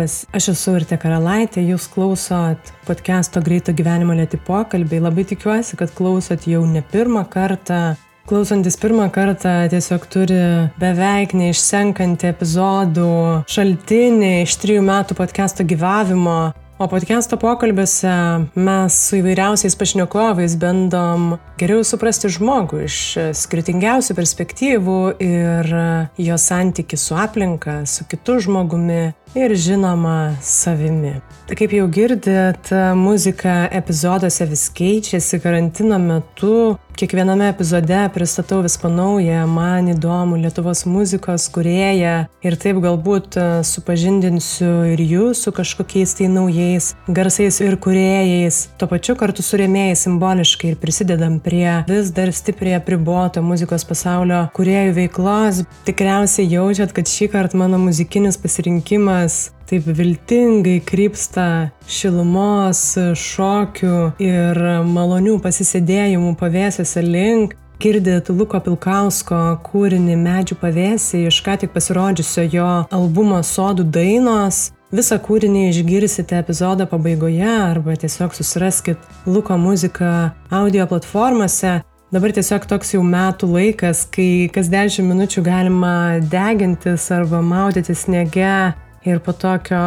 Labas, 0.00 0.24
aš 0.32 0.46
esu 0.54 0.72
Urte 0.78 0.96
Karalaitė, 0.96 1.60
jūs 1.60 1.84
klausot 1.92 2.70
podcast'o 2.86 3.42
Greito 3.44 3.74
gyvenimo 3.76 4.14
lėti 4.16 4.38
pokalbiai. 4.40 5.02
Labai 5.04 5.26
tikiuosi, 5.28 5.76
kad 5.76 5.92
klausot 5.92 6.46
jau 6.48 6.62
ne 6.64 6.80
pirmą 6.80 7.26
kartą. 7.28 7.98
Klausantis 8.24 8.80
pirmą 8.80 9.10
kartą 9.12 9.52
tiesiog 9.68 10.06
turi 10.08 10.40
beveik 10.80 11.36
neišsenkantį 11.36 12.30
epizodų 12.30 13.10
šaltinį 13.52 14.32
iš 14.46 14.56
trijų 14.64 14.86
metų 14.88 15.20
podcast'o 15.20 15.68
gyvavimo. 15.68 16.40
O 16.80 16.86
podcast'o 16.88 17.36
pokalbiuose 17.36 18.12
mes 18.56 18.94
su 18.96 19.18
įvairiausiais 19.18 19.74
pašnekovais 19.76 20.54
bandom 20.62 21.34
geriau 21.60 21.82
suprasti 21.84 22.30
žmogų 22.32 22.86
iš 22.86 22.96
skirtingiausių 23.36 24.16
perspektyvų 24.16 25.00
ir 25.20 25.68
jo 26.16 26.38
santyki 26.40 26.96
su 26.96 27.20
aplinka, 27.20 27.82
su 27.84 28.08
kitu 28.08 28.38
žmogumi 28.46 29.10
ir 29.34 29.54
žinoma 29.54 30.36
savimi. 30.42 31.20
Kaip 31.50 31.72
jau 31.74 31.88
girdit, 31.90 32.70
muzika 32.94 33.64
epizoduose 33.74 34.46
vis 34.46 34.68
keičiasi 34.70 35.40
karantino 35.42 35.98
metu. 35.98 36.78
Kiekviename 37.00 37.46
epizode 37.48 37.96
pristatau 38.14 38.60
vis 38.62 38.76
po 38.76 38.90
naują, 38.92 39.46
man 39.48 39.88
įdomų 39.88 40.36
Lietuvos 40.42 40.82
muzikos 40.84 41.46
kurėją 41.54 42.26
ir 42.44 42.56
taip 42.60 42.76
galbūt 42.84 43.38
supažindinsiu 43.64 44.68
ir 44.92 45.00
jūs 45.00 45.46
su 45.46 45.52
kažkokiais 45.56 46.12
tai 46.18 46.28
naujais 46.28 46.90
garsais 47.08 47.60
ir 47.64 47.78
kuriejais. 47.80 48.58
Tuo 48.76 48.90
pačiu 48.90 49.16
kartu 49.16 49.42
su 49.42 49.58
rėmėjai 49.58 49.96
simboliškai 50.02 50.74
ir 50.74 50.76
prisidedam 50.82 51.38
prie 51.40 51.78
vis 51.88 52.12
dar 52.12 52.34
stipriai 52.36 52.76
apriboto 52.78 53.42
muzikos 53.42 53.86
pasaulio 53.88 54.42
kuriejų 54.58 54.92
veiklos. 55.00 55.62
Tikriausiai 55.88 56.50
jaučiat, 56.52 56.92
kad 56.92 57.08
šį 57.08 57.30
kartą 57.32 57.62
mano 57.64 57.80
muzikinis 57.80 58.36
pasirinkimas 58.36 59.19
taip 59.70 59.86
viltingai 59.86 60.80
krypsta 60.82 61.70
šilumos, 61.90 62.82
šokių 63.18 63.96
ir 64.22 64.60
malonių 64.86 65.38
pasisėdėjimų 65.44 66.34
pavėsiuose 66.40 67.04
link. 67.06 67.56
Girdit 67.80 68.28
Luko 68.28 68.58
Pilkausko 68.60 69.38
kūrinį 69.64 70.18
Medžių 70.20 70.58
pavėsį 70.60 71.22
iš 71.30 71.38
ką 71.46 71.54
tik 71.62 71.70
pasirodžiusio 71.72 72.44
jo 72.52 72.72
albumo 72.92 73.38
Sodų 73.40 73.86
dainos. 73.88 74.66
Visą 74.92 75.16
kūrinį 75.22 75.70
išgirsite 75.70 76.36
epizodo 76.42 76.84
pabaigoje 76.90 77.46
arba 77.46 77.94
tiesiog 77.96 78.36
susiraskit 78.36 79.00
Luko 79.24 79.56
muziką 79.56 80.10
audio 80.50 80.84
platformose. 80.90 81.78
Dabar 82.10 82.34
tiesiog 82.34 82.64
toks 82.66 82.96
jau 82.96 83.04
metų 83.06 83.48
laikas, 83.54 84.02
kai 84.12 84.50
kas 84.52 84.68
10 84.68 85.06
minučių 85.06 85.44
galima 85.46 85.94
degintis 86.26 87.06
arba 87.14 87.38
maudyti 87.38 87.94
sniege 87.94 88.74
ir 89.04 89.18
po 89.18 89.32
tokio 89.32 89.78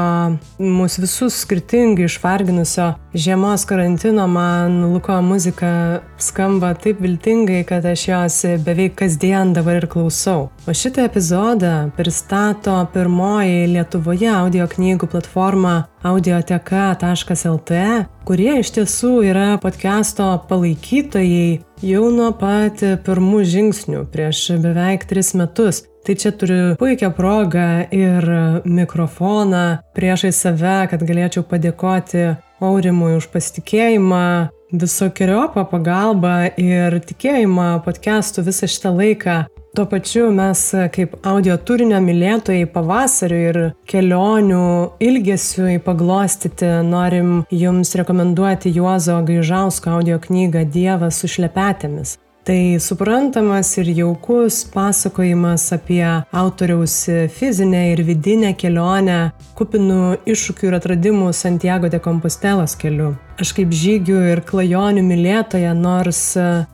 mus 0.58 0.98
visus 1.00 1.36
skirtingai 1.42 2.06
išvarginusio 2.06 2.94
žiemos 3.14 3.66
karantino 3.66 4.28
man 4.28 4.94
Luko 4.94 5.22
muzika 5.22 6.00
skamba 6.18 6.74
taip 6.74 7.02
viltingai, 7.02 7.64
kad 7.64 7.86
aš 7.86 8.08
jos 8.08 8.40
beveik 8.66 8.96
kasdien 8.96 9.54
dabar 9.54 9.76
ir 9.76 9.88
klausau. 9.88 10.50
O 10.68 10.74
šitą 10.74 11.06
epizodą 11.06 11.92
pristato 11.98 12.80
pirmoji 12.94 13.68
Lietuvoje 13.76 14.32
audio 14.34 14.68
knygų 14.68 15.10
platforma 15.14 15.76
audioteka.lt, 16.04 17.84
kurie 18.26 18.60
iš 18.60 18.74
tiesų 18.76 19.14
yra 19.30 19.48
podcast'o 19.62 20.34
palaikytojai 20.50 21.62
jau 21.86 22.10
nuo 22.12 22.34
pat 22.40 22.84
pirmų 23.06 23.46
žingsnių 23.56 24.06
prieš 24.12 24.46
beveik 24.64 25.06
tris 25.10 25.34
metus. 25.38 25.86
Tai 26.04 26.16
čia 26.20 26.32
turiu 26.36 26.76
puikią 26.76 27.14
progą 27.16 27.68
ir 27.96 28.26
mikrofoną 28.66 29.64
priešai 29.96 30.34
save, 30.36 30.80
kad 30.92 31.06
galėčiau 31.08 31.46
padėkoti 31.48 32.26
Aurimui 32.64 33.16
už 33.16 33.30
pasitikėjimą, 33.32 34.26
visokiojopą 34.74 35.64
pagalbą 35.72 36.36
ir 36.60 37.00
tikėjimą 37.08 37.68
podcastų 37.86 38.44
visą 38.50 38.68
šitą 38.68 38.92
laiką. 38.98 39.36
Tuo 39.74 39.86
pačiu 39.90 40.28
mes 40.36 40.60
kaip 40.94 41.16
audio 41.26 41.56
turinio 41.58 41.98
mylėtojai 42.04 42.68
pavasariu 42.76 43.40
ir 43.48 43.60
kelionių 43.90 44.66
ilgesiu 45.02 45.72
paglostyti 45.88 46.70
norim 46.86 47.32
jums 47.50 47.96
rekomenduoti 47.98 48.76
Juozo 48.76 49.22
Gaižausko 49.26 49.96
audio 49.98 50.20
knygą 50.22 50.68
Dievas 50.68 51.24
su 51.24 51.32
šlepetėmis. 51.32 52.20
Tai 52.44 52.76
suprantamas 52.80 53.70
ir 53.80 53.88
jaukus 53.96 54.66
pasakojimas 54.68 55.70
apie 55.72 56.04
autoriaus 56.32 57.06
fizinę 57.32 57.84
ir 57.94 58.02
vidinę 58.04 58.50
kelionę, 58.60 59.32
kupinų 59.56 60.18
iššūkių 60.28 60.68
ir 60.68 60.76
atradimų 60.76 61.30
Santiago 61.32 61.88
de 61.88 62.02
Compostelos 62.04 62.76
keliu. 62.76 63.14
Aš 63.40 63.54
kaip 63.56 63.72
žygių 63.72 64.20
ir 64.34 64.44
klajonių 64.44 65.06
mylėtoja, 65.08 65.72
nors 65.72 66.22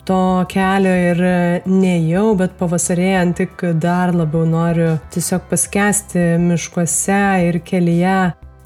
to 0.09 0.19
kelio 0.50 0.97
ir 1.12 1.24
nejau, 1.69 2.34
bet 2.41 2.58
pavasarėjant 2.58 3.38
tik 3.44 3.62
dar 3.78 4.18
labiau 4.18 4.50
noriu 4.50 4.96
tiesiog 5.13 5.46
paskesti 5.53 6.31
miškuose 6.50 7.24
ir 7.46 7.62
kelyje 7.62 8.18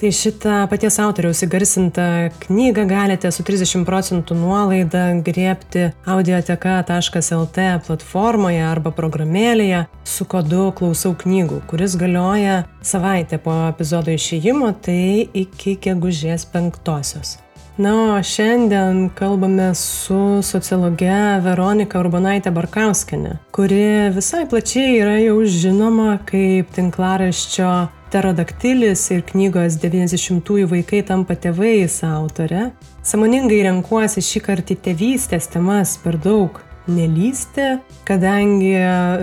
Tai 0.02 0.10
šitą 0.12 0.56
paties 0.68 0.98
autoriaus 1.00 1.44
įgarsintą 1.46 2.06
knygą 2.44 2.88
galite 2.90 3.30
su 3.32 3.44
30 3.46 3.86
procentų 3.88 4.36
nuolaida 4.36 5.04
griebti 5.24 5.86
audioteka.lt 6.10 7.68
platformoje 7.86 8.66
arba 8.66 8.92
programėlėje 8.92 9.86
su 10.04 10.26
kodu 10.26 10.72
klausau 10.76 11.14
knygų, 11.24 11.62
kuris 11.70 11.96
galioja 12.02 12.64
savaitę 12.82 13.40
po 13.40 13.54
epizodo 13.70 14.12
išėjimo, 14.18 14.74
tai 14.82 15.30
iki 15.46 15.78
gegužės 15.86 16.50
penktosios. 16.52 17.38
Na, 17.78 17.94
o 18.14 18.20
šiandien 18.22 19.08
kalbame 19.18 19.72
su 19.74 20.44
sociologe 20.46 21.16
Veronika 21.42 21.98
Urbanaitė 22.04 22.52
Barkauskenė, 22.54 23.40
kuri 23.56 24.12
visai 24.14 24.44
plačiai 24.50 25.00
yra 25.00 25.16
jau 25.24 25.40
žinoma 25.50 26.20
kaip 26.30 26.70
tinklaraščio 26.76 27.72
Pterodaktilis 28.14 29.08
ir 29.10 29.24
knygos 29.26 29.80
90-ųjų 29.82 30.68
vaikai 30.70 31.00
tampa 31.08 31.34
tėvais 31.34 31.96
autorė. 32.06 32.68
Samoningai 33.02 33.64
renkuosi 33.66 34.22
šį 34.22 34.42
kartą 34.46 34.78
tėvystės 34.86 35.50
temas 35.50 35.96
per 36.04 36.20
daug 36.22 36.60
nelysti, 36.86 37.80
kadangi 38.06 38.76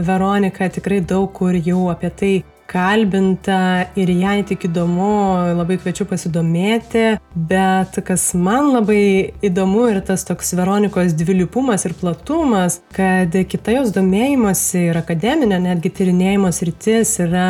Veronika 0.02 0.66
tikrai 0.74 0.98
daug 1.06 1.30
kur 1.38 1.54
jau 1.54 1.84
apie 1.92 2.10
tai 2.10 2.32
kalbinta 2.70 3.86
ir 3.98 4.10
jai 4.10 4.40
tik 4.46 4.66
įdomu, 4.66 5.14
labai 5.54 5.78
kviečiu 5.78 6.10
pasidomėti, 6.10 7.06
bet 7.34 8.02
kas 8.06 8.28
man 8.34 8.72
labai 8.74 9.00
įdomu 9.46 9.86
ir 9.90 10.02
tas 10.06 10.26
toks 10.26 10.50
Veronikos 10.58 11.14
dvilipumas 11.18 11.86
ir 11.86 11.94
platumas, 12.02 12.80
kad 12.94 13.34
kita 13.54 13.78
jos 13.78 13.94
domėjimosi 13.94 14.88
ir 14.90 14.98
akademinė, 14.98 15.62
netgi 15.70 15.94
tyrinėjimos 15.98 16.62
rytis 16.66 17.20
yra 17.22 17.48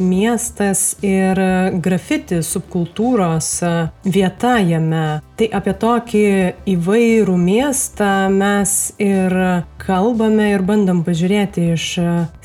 miestas 0.00 0.96
ir 1.04 1.38
grafiti 1.84 2.40
subkultūros 2.44 3.50
vieta 4.04 4.56
jame. 4.62 5.20
Tai 5.38 5.48
apie 5.54 5.74
tokį 5.78 6.24
įvairų 6.74 7.36
miestą 7.38 8.10
mes 8.32 8.74
ir 9.02 9.34
kalbame 9.82 10.50
ir 10.54 10.64
bandom 10.66 11.04
pažiūrėti 11.06 11.70
iš 11.76 11.86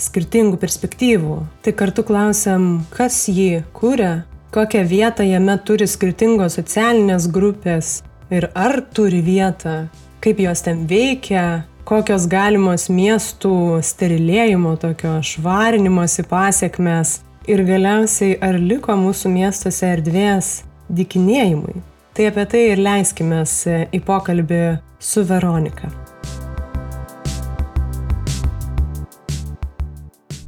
skirtingų 0.08 0.60
perspektyvų. 0.62 1.40
Tai 1.66 1.76
kartu 1.80 2.06
klausiam, 2.08 2.86
kas 2.94 3.26
jį 3.32 3.64
kūrė, 3.76 4.14
kokią 4.54 4.86
vietą 4.88 5.26
jame 5.26 5.58
turi 5.66 5.90
skirtingos 5.90 6.60
socialinės 6.60 7.28
grupės 7.34 8.00
ir 8.34 8.50
ar 8.54 8.82
turi 8.94 9.22
vietą, 9.26 9.88
kaip 10.24 10.40
jos 10.42 10.62
ten 10.66 10.86
veikia, 10.90 11.66
kokios 11.88 12.28
galimos 12.32 12.88
miestų 12.90 13.82
sterilėjimo, 13.84 14.76
tokio 14.82 15.18
švarinimosi 15.26 16.26
pasiekmes 16.30 17.20
Ir 17.44 17.60
galiausiai, 17.68 18.38
ar 18.40 18.56
liko 18.56 18.94
mūsų 18.96 19.28
miestuose 19.34 19.84
erdvės 19.84 20.62
dikinėjimui? 20.88 21.82
Tai 22.16 22.28
apie 22.30 22.46
tai 22.48 22.62
ir 22.70 22.80
leiskime 22.80 23.42
į 23.44 24.00
pokalbį 24.08 24.60
su 25.04 25.26
Veronika. 25.28 25.90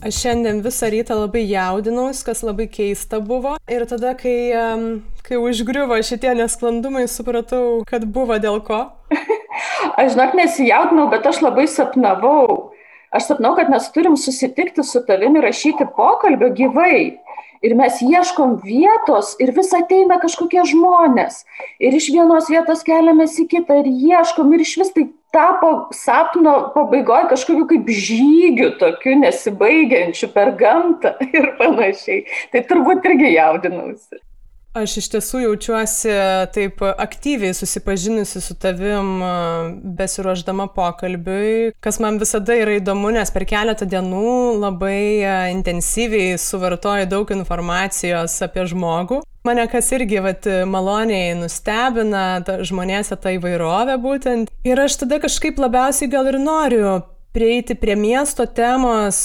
Aš 0.08 0.22
šiandien 0.22 0.62
visą 0.64 0.88
rytą 0.94 1.18
labai 1.20 1.44
jaudinaus, 1.50 2.22
kas 2.24 2.46
labai 2.48 2.70
keista 2.72 3.20
buvo. 3.20 3.58
Ir 3.68 3.84
tada, 3.92 4.14
kai, 4.16 4.56
kai 5.28 5.42
užgriuvo 5.42 6.00
šitie 6.00 6.32
nesklandumai, 6.40 7.10
supratau, 7.12 7.82
kad 7.90 8.08
buvo 8.08 8.40
dėl 8.40 8.62
ko. 8.64 8.86
aš 10.00 10.16
žinok 10.16 10.40
nesijaudinau, 10.40 11.10
bet 11.12 11.28
aš 11.28 11.44
labai 11.44 11.68
sapnavau 11.68 12.55
Aš 13.16 13.30
sapnau, 13.30 13.54
kad 13.56 13.70
mes 13.72 13.86
turim 13.96 14.18
susitikti 14.20 14.84
su 14.84 15.00
tavimi 15.08 15.42
rašyti 15.44 15.88
pokalbio 15.96 16.50
gyvai. 16.58 17.16
Ir 17.64 17.74
mes 17.80 18.02
ieškom 18.04 18.58
vietos 18.62 19.32
ir 19.42 19.54
vis 19.56 19.72
ateina 19.74 20.18
kažkokie 20.22 20.66
žmonės. 20.70 21.46
Ir 21.80 21.96
iš 21.96 22.10
vienos 22.14 22.50
vietos 22.52 22.84
keliamės 22.86 23.38
į 23.42 23.48
kitą 23.56 23.80
ir 23.82 23.88
ieškom 23.88 24.52
ir 24.54 24.66
iš 24.66 24.76
vis 24.82 24.92
tai 24.98 25.08
tapo 25.36 25.72
sapno 25.96 26.58
pabaigoje 26.76 27.32
kažkokiu 27.32 27.66
kaip 27.72 27.90
žygiu 28.10 28.70
tokiu 28.84 29.16
nesibaigiančiu 29.24 30.30
per 30.36 30.52
gamtą 30.60 31.16
ir 31.40 31.54
panašiai. 31.62 32.22
Tai 32.52 32.68
turbūt 32.70 33.08
irgi 33.12 33.34
jaudinausi. 33.38 34.25
Aš 34.76 34.98
iš 35.00 35.06
tiesų 35.14 35.40
jaučiuosi 35.40 36.12
taip 36.52 36.82
aktyviai 36.84 37.56
susipažinusi 37.56 38.42
su 38.44 38.58
tavim 38.60 39.22
besiruoždama 39.96 40.66
pokalbiui, 40.76 41.72
kas 41.80 42.02
man 42.04 42.20
visada 42.20 42.58
yra 42.60 42.74
įdomu, 42.82 43.14
nes 43.16 43.32
per 43.32 43.46
keletą 43.48 43.88
dienų 43.88 44.34
labai 44.60 45.24
intensyviai 45.54 46.36
suvartoju 46.42 47.08
daug 47.08 47.32
informacijos 47.38 48.36
apie 48.44 48.68
žmogų. 48.74 49.22
Mane 49.48 49.64
kas 49.72 49.94
irgi 49.96 50.20
vat, 50.26 50.44
maloniai 50.68 51.38
nustebina 51.40 52.26
ta, 52.44 52.60
žmonėse 52.68 53.16
ta 53.16 53.32
įvairovė 53.38 53.96
būtent. 54.04 54.52
Ir 54.68 54.84
aš 54.84 55.00
tada 55.06 55.22
kažkaip 55.24 55.62
labiausiai 55.62 56.12
gal 56.12 56.28
ir 56.28 56.42
noriu 56.44 56.98
prieiti 57.32 57.80
prie 57.80 57.96
miesto 57.96 58.44
temos 58.44 59.24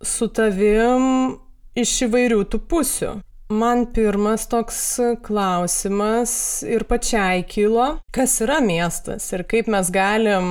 su 0.00 0.32
tavim 0.32 1.36
iš 1.76 1.98
įvairių 2.08 2.44
tų 2.48 2.64
pusių. 2.70 3.16
Man 3.48 3.84
pirmas 3.94 4.48
toks 4.50 4.78
klausimas 5.22 6.32
ir 6.66 6.82
pačiai 6.90 7.44
kilo, 7.46 8.00
kas 8.10 8.40
yra 8.42 8.56
miestas 8.58 9.28
ir 9.36 9.44
kaip 9.46 9.68
mes 9.70 9.90
galim, 9.94 10.48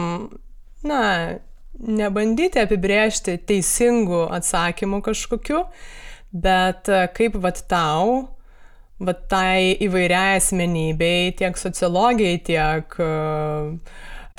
na, 0.88 1.02
nebandyti 1.76 2.62
apibrėžti 2.64 3.36
teisingų 3.50 4.22
atsakymų 4.38 5.02
kažkokiu, 5.10 5.66
bet 6.32 6.88
kaip 7.18 7.36
vat 7.44 7.60
tau, 7.68 8.30
vat 9.04 9.26
tai 9.28 9.76
įvairiai 9.84 10.40
asmenybei, 10.40 11.36
tiek 11.36 11.60
sociologijai, 11.60 12.40
tiek 12.48 12.96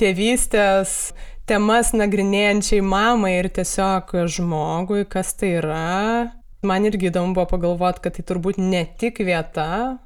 tėvystės 0.00 0.96
temas 1.44 1.92
nagrinėjančiai 1.92 2.80
mamai 2.80 3.36
ir 3.42 3.52
tiesiog 3.52 4.16
žmogui, 4.32 5.04
kas 5.12 5.36
tai 5.36 5.58
yra, 5.60 6.32
Man 6.64 6.88
irgi 6.88 7.10
įdomu 7.10 7.34
buvo 7.36 7.46
pagalvoti, 7.50 8.02
kad 8.04 8.16
tai 8.16 8.24
turbūt 8.26 8.56
ne 8.62 8.86
tik 8.98 9.20
vieta, 9.26 9.98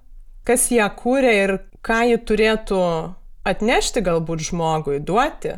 kas 0.46 0.66
ją 0.74 0.88
kūrė 0.98 1.34
ir 1.44 1.56
ką 1.86 2.00
ji 2.10 2.18
turėtų 2.26 2.80
atnešti 3.46 4.02
galbūt 4.04 4.42
žmogui, 4.50 4.98
duoti, 4.98 5.54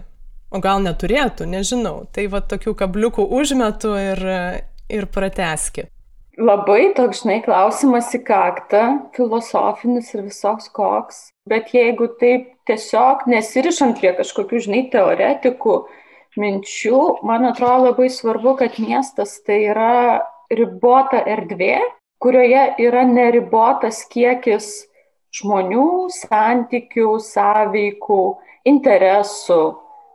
o 0.53 0.61
gal 0.63 0.83
neturėtų, 0.85 1.49
nežinau. 1.49 2.03
Tai 2.13 2.29
va 2.35 2.43
tokių 2.45 2.77
kabliukų 2.79 3.25
užmetu 3.41 3.95
ir, 3.99 4.23
ir 4.93 5.09
prateski. 5.15 5.89
Labai 6.41 6.95
toks, 6.97 7.23
žinai, 7.25 7.43
klausimas 7.45 8.09
į 8.17 8.23
kaktą, 8.25 8.85
filosofinis 9.17 10.15
ir 10.15 10.25
visoks 10.31 10.71
koks, 10.73 11.27
bet 11.49 11.75
jeigu 11.77 12.09
taip 12.21 12.55
tiesiog 12.69 13.27
nesirišant 13.29 13.99
prie 14.01 14.15
kažkokių, 14.17 14.63
žinai, 14.65 14.87
teoretikų 14.95 15.75
minčių, 16.41 17.01
man 17.29 17.45
atrodo 17.51 17.91
labai 17.91 18.09
svarbu, 18.09 18.57
kad 18.63 18.79
miestas 18.81 19.37
tai 19.45 19.59
yra 19.75 20.23
ribota 20.53 21.23
erdvė, 21.29 21.77
kurioje 22.23 22.65
yra 22.83 23.03
neribotas 23.09 24.05
kiekis 24.13 24.71
žmonių, 25.33 26.11
santykių, 26.13 27.17
sąveikų, 27.25 28.23
interesų. 28.69 29.63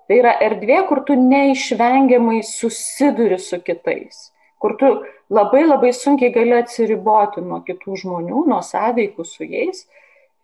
Tai 0.07 0.19
yra 0.21 0.37
erdvė, 0.43 0.79
kur 0.87 1.01
tu 1.07 1.17
neišvengiamai 1.19 2.39
susiduri 2.47 3.39
su 3.43 3.59
kitais, 3.59 4.29
kur 4.61 4.77
tu 4.79 4.93
labai 5.33 5.65
labai 5.65 5.91
sunkiai 5.91 6.31
gali 6.31 6.55
atsiriboti 6.55 7.43
nuo 7.43 7.59
kitų 7.67 7.97
žmonių, 8.03 8.45
nuo 8.47 8.61
sąveikų 8.63 9.25
su 9.27 9.43
jais 9.43 9.83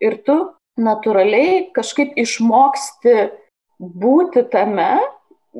ir 0.04 0.18
tu 0.26 0.36
natūraliai 0.76 1.70
kažkaip 1.72 2.12
išmoksti 2.20 3.14
būti 3.78 4.44
tame, 4.52 4.98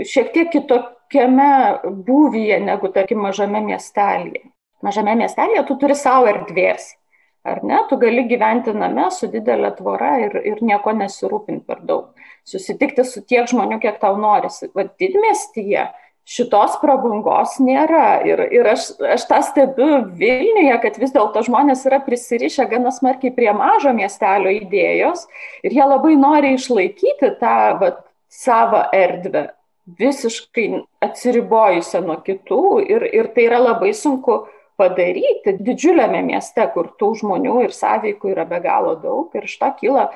šiek 0.04 0.34
tiek 0.34 0.52
kitokiu 0.52 0.93
tokiame 1.14 1.78
būvyje 2.06 2.58
negu, 2.64 2.90
tarkim, 2.90 3.22
mažame 3.22 3.62
miestelėje. 3.62 4.50
Mažame 4.82 5.14
miestelėje 5.16 5.64
tu 5.68 5.78
turi 5.78 5.94
savo 5.94 6.26
erdvės. 6.28 6.96
Ar 7.44 7.60
ne, 7.62 7.82
tu 7.88 7.96
gali 8.00 8.24
gyventi 8.24 8.72
name 8.72 9.10
su 9.12 9.28
didelė 9.28 9.74
tvora 9.76 10.18
ir, 10.24 10.36
ir 10.44 10.62
nieko 10.64 10.92
nesirūpinti 10.96 11.66
per 11.66 11.82
daug. 11.84 12.14
Susitikti 12.44 13.04
su 13.04 13.20
tiek 13.20 13.46
žmonių, 13.48 13.78
kiek 13.80 14.00
tau 14.00 14.16
norisi. 14.16 14.70
Vat 14.74 14.94
didmestyje 15.00 15.90
šitos 16.24 16.78
prabangos 16.80 17.58
nėra. 17.60 18.24
Ir, 18.24 18.40
ir 18.48 18.70
aš, 18.72 18.94
aš 19.16 19.26
tą 19.28 19.42
stebiu 19.44 20.06
Vilniuje, 20.16 20.78
kad 20.80 20.96
vis 21.00 21.12
dėlto 21.12 21.44
žmonės 21.44 21.84
yra 21.88 22.00
prisirišę 22.04 22.64
gana 22.70 22.92
smarkiai 22.96 23.32
prie 23.36 23.52
mažo 23.52 23.92
miestelio 23.92 24.52
idėjos 24.62 25.26
ir 25.64 25.76
jie 25.76 25.84
labai 25.84 26.16
nori 26.16 26.56
išlaikyti 26.56 27.36
tą 27.44 27.58
vat, 27.80 28.00
savo 28.32 28.80
erdvę 28.96 29.50
visiškai 29.86 30.68
atsiribojusią 31.04 32.00
nuo 32.04 32.18
kitų 32.24 32.64
ir, 32.88 33.04
ir 33.12 33.30
tai 33.34 33.48
yra 33.48 33.60
labai 33.60 33.92
sunku 33.96 34.44
padaryti 34.80 35.54
didžiuliame 35.60 36.22
mieste, 36.26 36.64
kur 36.74 36.88
tų 36.98 37.12
žmonių 37.20 37.60
ir 37.66 37.74
sąveikų 37.76 38.32
yra 38.32 38.46
be 38.48 38.60
galo 38.64 38.96
daug 39.00 39.34
ir 39.36 39.46
iš 39.46 39.58
to 39.60 39.70
kyla 39.80 40.08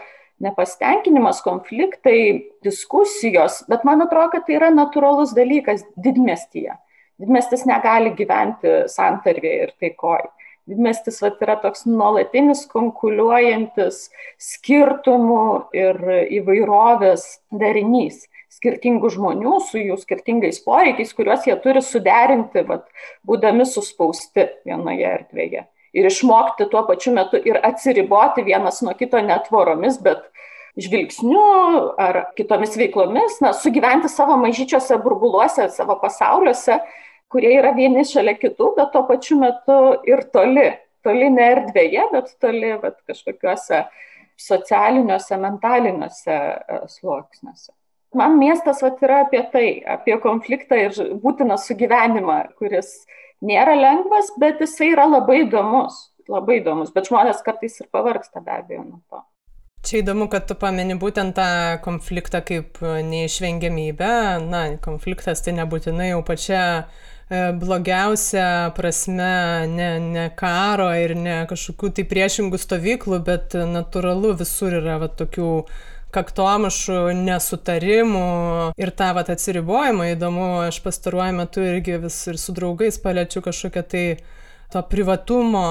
nepastenkinimas, 0.43 1.43
konfliktai, 1.43 2.49
diskusijos, 2.63 3.65
bet 3.71 3.85
man 3.87 4.05
atrodo, 4.05 4.37
kad 4.37 4.47
tai 4.47 4.55
yra 4.59 4.71
natūralus 4.71 5.35
dalykas 5.35 5.83
didmestyje. 5.99 6.77
Didmestis 7.19 7.65
negali 7.67 8.13
gyventi 8.15 8.85
santarvėje 8.91 9.65
ir 9.67 9.73
taikoje. 9.83 10.29
Didmestis 10.69 11.19
vat, 11.25 11.41
yra 11.43 11.57
toks 11.59 11.87
nuolatinis 11.89 12.67
konkuliuojantis 12.71 14.05
skirtumų 14.39 15.45
ir 15.75 15.99
įvairovės 16.39 17.25
darinys 17.51 18.27
skirtingų 18.59 19.11
žmonių 19.15 19.57
su 19.65 19.81
jų 19.81 19.97
skirtingais 20.01 20.61
poreikiais, 20.67 21.15
kuriuos 21.17 21.47
jie 21.49 21.57
turi 21.63 21.83
suderinti, 21.85 22.65
vat, 22.69 22.87
būdami 23.27 23.67
suspausti 23.69 24.49
vienoje 24.69 25.07
erdvėje. 25.09 25.67
Ir 25.97 26.09
išmokti 26.11 26.69
tuo 26.71 26.83
pačiu 26.89 27.15
metu 27.17 27.41
ir 27.41 27.59
atsiriboti 27.65 28.45
vienas 28.47 28.83
nuo 28.85 28.93
kito 28.99 29.21
netvoromis, 29.25 29.97
bet 30.05 30.27
žvilgsniu 30.79 31.45
ar 31.99 32.21
kitomis 32.39 32.77
veiklomis, 32.79 33.41
na, 33.43 33.55
sugyventi 33.57 34.11
savo 34.13 34.37
mažyčiose 34.39 34.99
burbuluose, 35.03 35.69
savo 35.75 35.97
pasauliuose, 36.03 36.79
kurie 37.33 37.55
yra 37.59 37.73
vieni 37.77 38.05
šalia 38.09 38.37
kitų, 38.39 38.75
bet 38.77 38.93
tuo 38.95 39.05
pačiu 39.09 39.41
metu 39.41 39.79
ir 40.09 40.27
toli. 40.35 40.71
Toli 41.07 41.29
ne 41.31 41.45
erdvėje, 41.55 42.09
bet 42.13 42.31
toli 42.43 42.73
vat, 42.83 42.99
kažkokiuose 43.07 43.85
socialiniuose, 44.39 45.37
mentaliniuose 45.41 46.35
e, 46.35 46.81
sluoksniuose. 46.91 47.73
Man 48.17 48.39
miestas 48.41 48.81
vat, 48.81 49.03
yra 49.05 49.23
apie 49.27 49.43
tai, 49.53 49.67
apie 49.85 50.17
konfliktą 50.23 50.79
ir 50.81 50.95
būtiną 51.21 51.59
sugyvenimą, 51.61 52.39
kuris 52.61 52.95
nėra 53.45 53.75
lengvas, 53.77 54.31
bet 54.41 54.63
jisai 54.65 54.95
yra 54.95 55.05
labai 55.11 55.43
įdomus, 55.45 56.07
labai 56.29 56.63
įdomus, 56.63 56.95
bet 56.95 57.11
žmonės 57.11 57.43
kartais 57.45 57.77
ir 57.83 57.91
pavargsta 57.93 58.41
be 58.45 58.55
abejo 58.55 58.87
nuo 58.87 59.03
to. 59.11 59.21
Čia 59.87 60.01
įdomu, 60.01 60.27
kad 60.33 60.49
tu 60.49 60.57
pameni 60.59 60.97
būtent 60.99 61.37
tą 61.37 61.79
konfliktą 61.85 62.41
kaip 62.45 62.81
neišvengiamybę. 62.83 64.11
Na, 64.49 64.63
konfliktas 64.83 65.45
tai 65.45 65.55
nebūtinai 65.55 66.09
jau 66.11 66.25
pačia 66.27 66.63
e, 66.83 67.53
blogiausia 67.61 68.73
prasme, 68.77 69.69
ne, 69.71 69.91
ne 70.03 70.27
karo 70.37 70.89
ir 70.99 71.15
ne 71.17 71.39
kažkokių 71.49 71.93
tai 71.95 72.07
priešingų 72.11 72.59
stovyklų, 72.59 73.21
bet 73.29 73.55
natūralu 73.55 74.35
visur 74.43 74.81
yra 74.81 74.99
va, 75.05 75.13
tokių 75.23 75.53
kaktomušų, 76.15 77.01
nesutarimų 77.19 78.25
ir 78.81 78.93
tą 78.97 79.11
vat 79.19 79.29
atsiribojimą 79.35 80.13
įdomu, 80.15 80.49
aš 80.69 80.81
pastaruoju 80.85 81.37
metu 81.37 81.65
irgi 81.65 81.99
vis 82.05 82.17
ir 82.31 82.41
su 82.41 82.55
draugais 82.57 83.01
paliečiu 83.03 83.45
kažkokią 83.45 83.85
tai 83.93 84.07
to 84.73 84.83
privatumo 84.89 85.67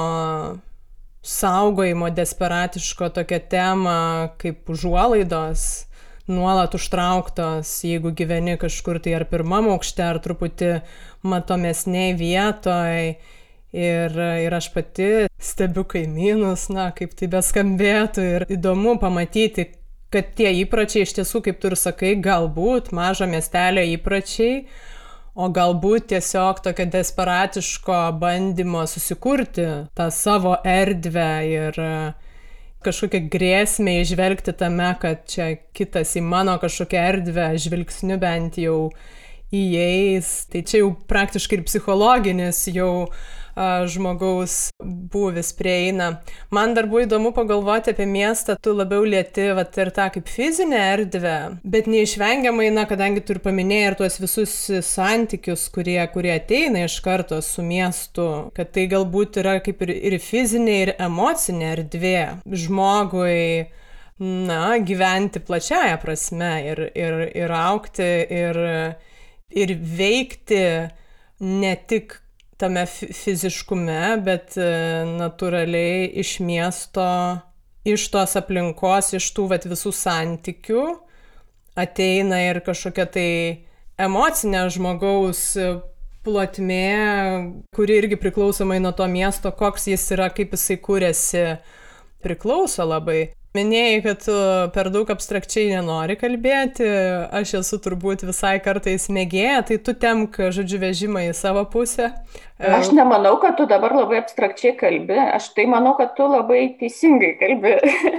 saugojimo 1.27 2.09
desperatiško 2.13 3.09
tokią 3.17 3.41
temą 3.51 3.97
kaip 4.41 4.69
užuolaidos 4.69 5.87
nuolat 6.27 6.75
užtrauktos, 6.75 7.71
jeigu 7.87 8.11
gyveni 8.11 8.57
kažkur 8.59 8.99
tai 9.03 9.15
ar 9.17 9.25
pirmam 9.29 9.69
aukšte, 9.71 10.03
ar 10.03 10.19
truputį 10.23 10.77
matomesniai 11.27 12.13
vietoj. 12.19 13.17
Ir, 13.77 14.13
ir 14.15 14.53
aš 14.55 14.69
pati 14.73 15.27
stebiu 15.43 15.83
kaimynus, 15.91 16.69
na, 16.73 16.87
kaip 16.95 17.11
tai 17.19 17.27
beskambėtų. 17.31 18.23
Ir 18.37 18.45
įdomu 18.55 18.95
pamatyti, 19.01 19.67
kad 20.13 20.29
tie 20.37 20.51
įpročiai 20.63 21.05
iš 21.05 21.15
tiesų, 21.19 21.41
kaip 21.47 21.59
tu 21.61 21.71
ir 21.71 21.77
sakai, 21.79 22.13
galbūt 22.23 22.93
mažo 22.95 23.27
miestelio 23.29 23.83
įpročiai, 23.95 24.61
o 25.37 25.49
galbūt 25.53 26.07
tiesiog 26.13 26.63
tokio 26.65 26.87
desperatiško 26.93 27.99
bandymo 28.21 28.87
susikurti 28.89 29.67
tą 29.97 30.07
savo 30.13 30.55
erdvę 30.65 31.31
ir 31.45 31.77
e, 31.83 31.91
kažkokią 32.87 33.21
grėsmę 33.33 33.99
išvelgti 34.01 34.55
tame, 34.57 34.89
kad 35.01 35.27
čia 35.29 35.51
kitas 35.77 36.15
į 36.17 36.23
mano 36.25 36.57
kažkokią 36.61 37.03
erdvę 37.11 37.51
žvilgsniu 37.61 38.17
bent 38.21 38.57
jau 38.61 38.79
įeis. 39.53 40.47
Tai 40.51 40.63
čia 40.67 40.81
jau 40.81 40.91
praktiškai 41.09 41.59
ir 41.59 41.67
psichologinis 41.67 42.63
jau 42.73 43.09
žmogaus 43.89 44.69
būvis 44.83 45.51
prieina. 45.57 46.09
Man 46.53 46.75
dar 46.77 46.87
buvo 46.89 47.03
įdomu 47.05 47.31
pagalvoti 47.35 47.93
apie 47.93 48.05
miestą, 48.09 48.57
tu 48.61 48.73
labiau 48.77 49.05
lieti 49.07 49.49
vat, 49.57 49.77
ir 49.81 49.91
tą 49.95 50.09
kaip 50.13 50.29
fizinę 50.29 50.79
erdvę, 50.93 51.37
bet 51.65 51.89
neišvengiamai, 51.91 52.69
na, 52.75 52.85
kadangi 52.89 53.23
tu 53.25 53.35
ir 53.35 53.41
paminėjai 53.45 53.89
ir 53.91 53.97
tuos 54.01 54.19
visus 54.21 54.53
santykius, 54.85 55.67
kurie, 55.73 55.99
kurie 56.13 56.35
ateina 56.35 56.85
iš 56.85 56.99
karto 57.05 57.41
su 57.45 57.65
miestu, 57.65 58.27
kad 58.57 58.71
tai 58.75 58.87
galbūt 58.91 59.41
yra 59.41 59.57
kaip 59.65 59.81
ir, 59.87 59.95
ir 60.11 60.19
fizinė, 60.21 60.77
ir 60.85 60.93
emocinė 61.07 61.73
erdvė 61.73 62.21
žmogui 62.45 63.67
na, 64.19 64.77
gyventi 64.81 65.41
plačiaja 65.45 65.97
prasme 66.01 66.53
ir, 66.71 66.85
ir, 66.97 67.19
ir 67.37 67.53
aukti 67.53 68.07
ir, 68.33 68.61
ir 69.53 69.75
veikti 69.77 70.63
ne 71.39 71.75
tik 71.89 72.17
tame 72.57 72.85
fiziškume, 72.89 74.01
bet 74.25 74.57
e, 74.57 74.69
natūraliai 75.17 76.07
iš 76.23 76.37
miesto, 76.45 77.07
iš 77.87 78.07
tos 78.13 78.37
aplinkos, 78.39 79.13
iš 79.17 79.29
tų 79.35 79.49
vat, 79.53 79.67
visų 79.69 79.93
santykių 79.95 80.85
ateina 81.77 82.41
ir 82.49 82.61
kažkokia 82.65 83.05
tai 83.13 83.29
emocinė 84.01 84.65
žmogaus 84.73 85.43
plotmė, 86.25 86.83
kuri 87.75 87.99
irgi 88.01 88.17
priklausomai 88.19 88.81
nuo 88.83 88.91
to 88.97 89.07
miesto, 89.11 89.53
koks 89.55 89.87
jis 89.93 90.09
yra, 90.17 90.27
kaip 90.33 90.55
jisai 90.57 90.79
kūrėsi, 90.83 91.43
priklauso 92.25 92.87
labai. 92.87 93.31
Minėjai, 93.57 94.01
kad 94.05 94.19
tu 94.21 94.33
per 94.75 94.91
daug 94.93 95.09
abstrakčiai 95.09 95.71
nenori 95.71 96.17
kalbėti, 96.19 96.85
aš 97.39 97.55
esu 97.63 97.79
turbūt 97.81 98.27
visai 98.27 98.57
kartais 98.61 99.07
mėgėja, 99.13 99.63
tai 99.69 99.77
tu 99.81 99.95
temk, 99.97 100.37
žodžiu, 100.53 100.77
vežimą 100.83 101.23
į 101.31 101.33
savo 101.37 101.63
pusę. 101.73 102.11
Aš 102.57 102.91
nemanau, 102.97 103.35
kad 103.41 103.57
tu 103.57 103.67
dabar 103.69 103.93
labai 103.93 104.19
abstrakčiai 104.21 104.75
kalbi, 104.77 105.17
aš 105.17 105.51
tai 105.57 105.67
manau, 105.69 105.95
kad 105.97 106.15
tu 106.17 106.25
labai 106.29 106.63
teisingai 106.79 107.35
kalbi. 107.41 107.75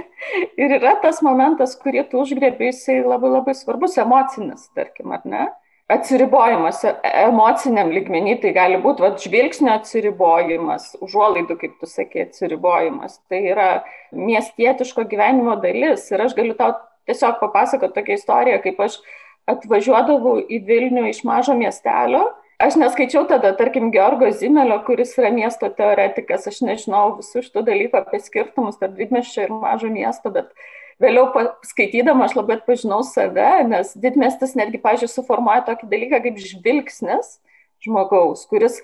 Ir 0.61 0.75
yra 0.79 0.97
tas 1.03 1.23
momentas, 1.23 1.77
kurį 1.79 2.05
tu 2.11 2.21
užgrėbi, 2.23 2.69
jisai 2.73 2.99
labai 3.03 3.31
labai 3.37 3.55
svarbus, 3.55 3.97
emocinis, 3.99 4.67
tarkim, 4.75 5.15
ar 5.15 5.23
ne? 5.27 5.47
Atsiribojimas 5.89 6.83
e, 6.85 6.93
emociniam 7.25 7.89
lygmenį, 7.93 8.35
tai 8.43 8.53
gali 8.55 8.79
būti 8.81 9.03
vat, 9.05 9.21
žvilgsnio 9.23 9.73
atsiribojimas, 9.75 10.91
užuolaidų, 11.05 11.57
kaip 11.61 11.79
tu 11.81 11.89
sakė, 11.89 12.27
atsiribojimas. 12.27 13.19
Tai 13.31 13.39
yra 13.53 13.69
miestietiško 14.15 15.07
gyvenimo 15.09 15.57
dalis. 15.63 16.05
Ir 16.13 16.25
aš 16.25 16.35
galiu 16.37 16.57
tau 16.59 16.75
tiesiog 17.09 17.39
papasakoti 17.41 17.97
tokią 17.97 18.19
istoriją, 18.19 18.61
kaip 18.65 18.83
aš 18.85 18.99
atvažiuodavau 19.49 20.37
į 20.45 20.61
Vilnių 20.67 21.07
iš 21.09 21.23
mažo 21.25 21.57
miestelio. 21.57 22.27
Aš 22.59 22.75
neskaičiau 22.75 23.23
tada, 23.23 23.53
tarkim, 23.55 23.87
Georgo 23.93 24.27
Zimelio, 24.35 24.81
kuris 24.83 25.13
yra 25.15 25.29
miesto 25.31 25.69
teoretikas, 25.71 26.43
aš 26.51 26.59
nežinau 26.67 27.05
visų 27.21 27.45
šitų 27.45 27.63
dalykų 27.69 28.01
apie 28.01 28.19
skirtumus 28.19 28.81
tarp 28.81 28.97
didmeščio 28.99 29.45
ir 29.45 29.53
mažo 29.55 29.87
miesto, 29.93 30.27
bet 30.35 30.51
vėliau 31.03 31.29
skaitydama 31.67 32.27
aš 32.27 32.37
labai 32.37 32.59
atpažinau 32.59 33.01
save, 33.07 33.49
nes 33.69 33.95
didmestis 33.99 34.55
netgi, 34.59 34.81
pažiūrėjau, 34.83 35.15
suformuoja 35.19 35.65
tokį 35.71 35.89
dalyką 35.91 36.21
kaip 36.27 36.39
žvilgsnis 36.43 37.37
žmogaus, 37.83 38.45
kuris 38.49 38.79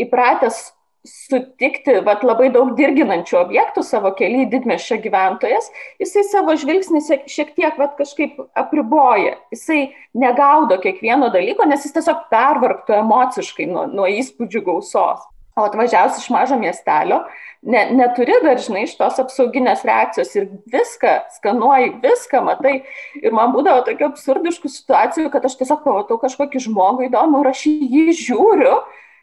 įpratęs 0.00 0.72
sutikti 1.04 1.98
vat, 2.04 2.22
labai 2.24 2.48
daug 2.52 2.70
dirginančių 2.78 3.36
objektų 3.42 3.82
savo 3.84 4.14
kelią 4.16 4.46
į 4.46 4.50
didmešio 4.54 4.96
gyventojas, 5.04 5.68
jisai 6.00 6.24
savo 6.30 6.54
žvilgsnį 6.56 7.02
šiek 7.28 7.52
tiek 7.58 7.76
vat, 7.80 7.92
kažkaip 7.98 8.38
apriboja. 8.56 9.36
Jisai 9.52 9.82
negaudo 10.16 10.78
kiekvieno 10.80 11.28
dalyko, 11.34 11.68
nes 11.68 11.84
jis 11.84 11.92
tiesiog 11.98 12.24
pervargtų 12.32 12.96
emociškai 13.02 13.68
nuo, 13.68 13.84
nuo 13.90 14.08
įspūdžių 14.08 14.64
gausos. 14.64 15.28
O 15.54 15.62
atvažiavus 15.62 16.16
iš 16.18 16.30
mažo 16.34 16.56
miestelio, 16.58 17.20
ne, 17.62 17.84
neturi 17.94 18.34
dažnai 18.42 18.82
iš 18.88 18.96
tos 18.98 19.20
apsauginės 19.22 19.84
reakcijos 19.86 20.32
ir 20.34 20.48
viską, 20.72 21.12
skanuoji, 21.36 21.92
viską 22.02 22.40
matai. 22.42 22.80
Ir 23.22 23.36
man 23.36 23.54
būdavo 23.54 23.84
tokių 23.86 24.08
absurdiškų 24.10 24.70
situacijų, 24.72 25.30
kad 25.30 25.46
aš 25.46 25.54
tiesiog 25.60 25.84
pamatau 25.86 26.18
kažkokį 26.22 26.64
žmogų 26.66 27.06
įdomų 27.06 27.44
ir 27.44 27.50
aš 27.52 27.62
jį 27.70 28.04
žiūriu. 28.24 28.74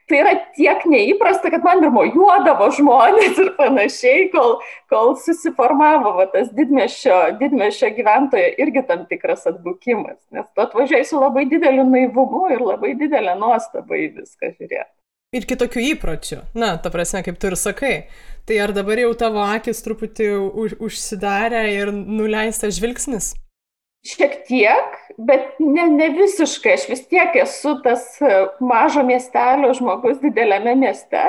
Tai 0.07 0.17
yra 0.17 0.31
tiek 0.55 0.81
neįprasta, 0.91 1.51
kad 1.53 1.67
man 1.67 1.83
ir 1.83 1.91
mojuodavo 1.93 2.69
žmonės 2.75 3.37
ir 3.39 3.51
panašiai, 3.59 4.25
kol, 4.33 4.57
kol 4.91 5.13
susiformavo 5.19 6.15
va, 6.17 6.25
tas 6.31 6.49
didmešio, 6.55 7.19
didmešio 7.43 7.91
gyventojo 7.99 8.55
irgi 8.65 8.83
tam 8.87 9.03
tikras 9.11 9.45
atbukimas. 9.51 10.17
Nes 10.35 10.47
tu 10.51 10.63
atvažiuoji 10.63 11.11
su 11.11 11.19
labai 11.19 11.45
dideliu 11.51 11.85
naivumu 11.91 12.47
ir 12.55 12.63
labai 12.63 12.95
didelė 13.03 13.37
nuostaba 13.39 13.99
į 13.99 14.09
viską 14.17 14.55
žiūrėti 14.55 15.00
ir 15.31 15.47
kitokių 15.47 15.83
įpročių. 15.93 16.41
Na, 16.59 16.75
ta 16.81 16.91
prasme, 16.93 17.23
kaip 17.23 17.39
tu 17.39 17.51
ir 17.51 17.57
sakai. 17.59 17.93
Tai 18.47 18.57
ar 18.65 18.73
dabar 18.75 18.99
jau 18.99 19.13
tavo 19.15 19.43
akis 19.45 19.79
truputį 19.85 20.27
už, 20.63 20.75
užsidarė 20.83 21.63
ir 21.77 21.93
nuleistas 21.95 22.75
žvilgsnis? 22.79 23.31
Šiek 24.01 24.39
tiek, 24.47 24.95
bet 25.21 25.59
ne, 25.61 25.85
ne 25.93 26.09
visiškai. 26.17 26.75
Aš 26.75 26.87
vis 26.89 27.03
tiek 27.07 27.35
esu 27.43 27.77
tas 27.85 28.15
mažo 28.59 29.05
miestelio 29.07 29.71
žmogus 29.77 30.19
didelėme 30.23 30.73
mieste. 30.81 31.27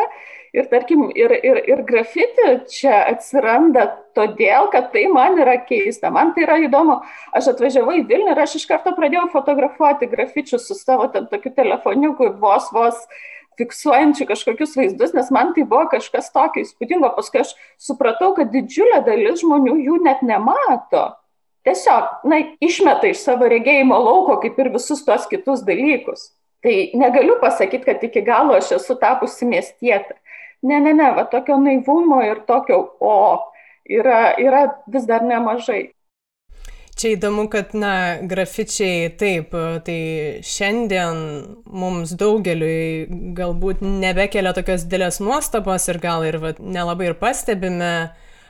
Ir 0.53 0.67
tarkim, 0.69 1.07
ir, 1.17 1.33
ir, 1.33 1.63
ir 1.69 1.81
grafiti 1.89 2.49
čia 2.69 3.07
atsiranda 3.09 3.87
todėl, 4.17 4.67
kad 4.73 4.91
tai 4.93 5.07
man 5.09 5.39
yra 5.41 5.55
keista. 5.69 6.11
Man 6.13 6.35
tai 6.35 6.43
yra 6.45 6.59
įdomu. 6.65 6.99
Aš 7.39 7.55
atvažiavau 7.55 7.95
į 8.01 8.03
Vilnių 8.11 8.35
ir 8.35 8.43
aš 8.43 8.59
iš 8.59 8.67
karto 8.69 8.93
pradėjau 8.97 9.31
fotografuoti 9.33 10.11
grafičius 10.13 10.67
su 10.69 10.77
savo 10.77 11.07
ten 11.13 11.31
tokiu 11.31 11.55
telefoniuku, 11.57 12.35
vos 12.43 12.69
vos 12.75 13.01
fiksuojančių 13.61 14.27
kažkokius 14.29 14.77
vaizdus, 14.79 15.15
nes 15.17 15.31
man 15.35 15.53
tai 15.57 15.65
buvo 15.69 15.87
kažkas 15.93 16.31
tokio 16.35 16.65
įspūdingo. 16.65 17.11
Paskui 17.17 17.43
aš 17.43 17.55
supratau, 17.81 18.33
kad 18.37 18.53
didžiulė 18.55 19.03
dalis 19.07 19.43
žmonių 19.43 19.79
jų 19.87 19.99
net 20.07 20.23
nemato. 20.27 21.09
Tiesiog, 21.67 22.25
na, 22.27 22.41
išmeta 22.65 23.13
iš 23.13 23.23
savo 23.23 23.47
regėjimo 23.51 23.99
lauko, 24.03 24.41
kaip 24.43 24.59
ir 24.59 24.73
visus 24.75 25.05
tuos 25.07 25.29
kitus 25.31 25.63
dalykus. 25.67 26.33
Tai 26.63 26.75
negaliu 26.99 27.37
pasakyti, 27.43 27.87
kad 27.87 28.03
iki 28.07 28.23
galo 28.27 28.57
aš 28.59 28.75
esu 28.79 28.97
tapusi 28.99 29.47
miestietė. 29.47 30.19
Ne, 30.63 30.79
ne, 30.83 30.93
ne, 30.95 31.09
va 31.15 31.25
tokio 31.31 31.57
naivumo 31.59 32.21
ir 32.23 32.45
tokio 32.47 32.79
o 33.03 33.15
yra, 33.91 34.35
yra 34.39 34.69
vis 34.91 35.07
dar 35.07 35.25
nemažai. 35.27 35.91
Čia 37.03 37.17
įdomu, 37.17 37.49
kad, 37.51 37.73
na, 37.75 38.21
grafičiai 38.31 39.09
taip, 39.19 39.57
tai 39.83 40.03
šiandien 40.47 41.17
mums 41.67 42.13
daugeliui 42.15 43.09
galbūt 43.35 43.81
nebekelia 43.83 44.53
tokios 44.55 44.85
didelės 44.87 45.19
nuostabos 45.19 45.89
ir 45.91 45.99
gal 45.99 46.23
ir 46.29 46.39
va, 46.39 46.53
nelabai 46.63 47.09
ir 47.09 47.17
pastebime, 47.19 47.91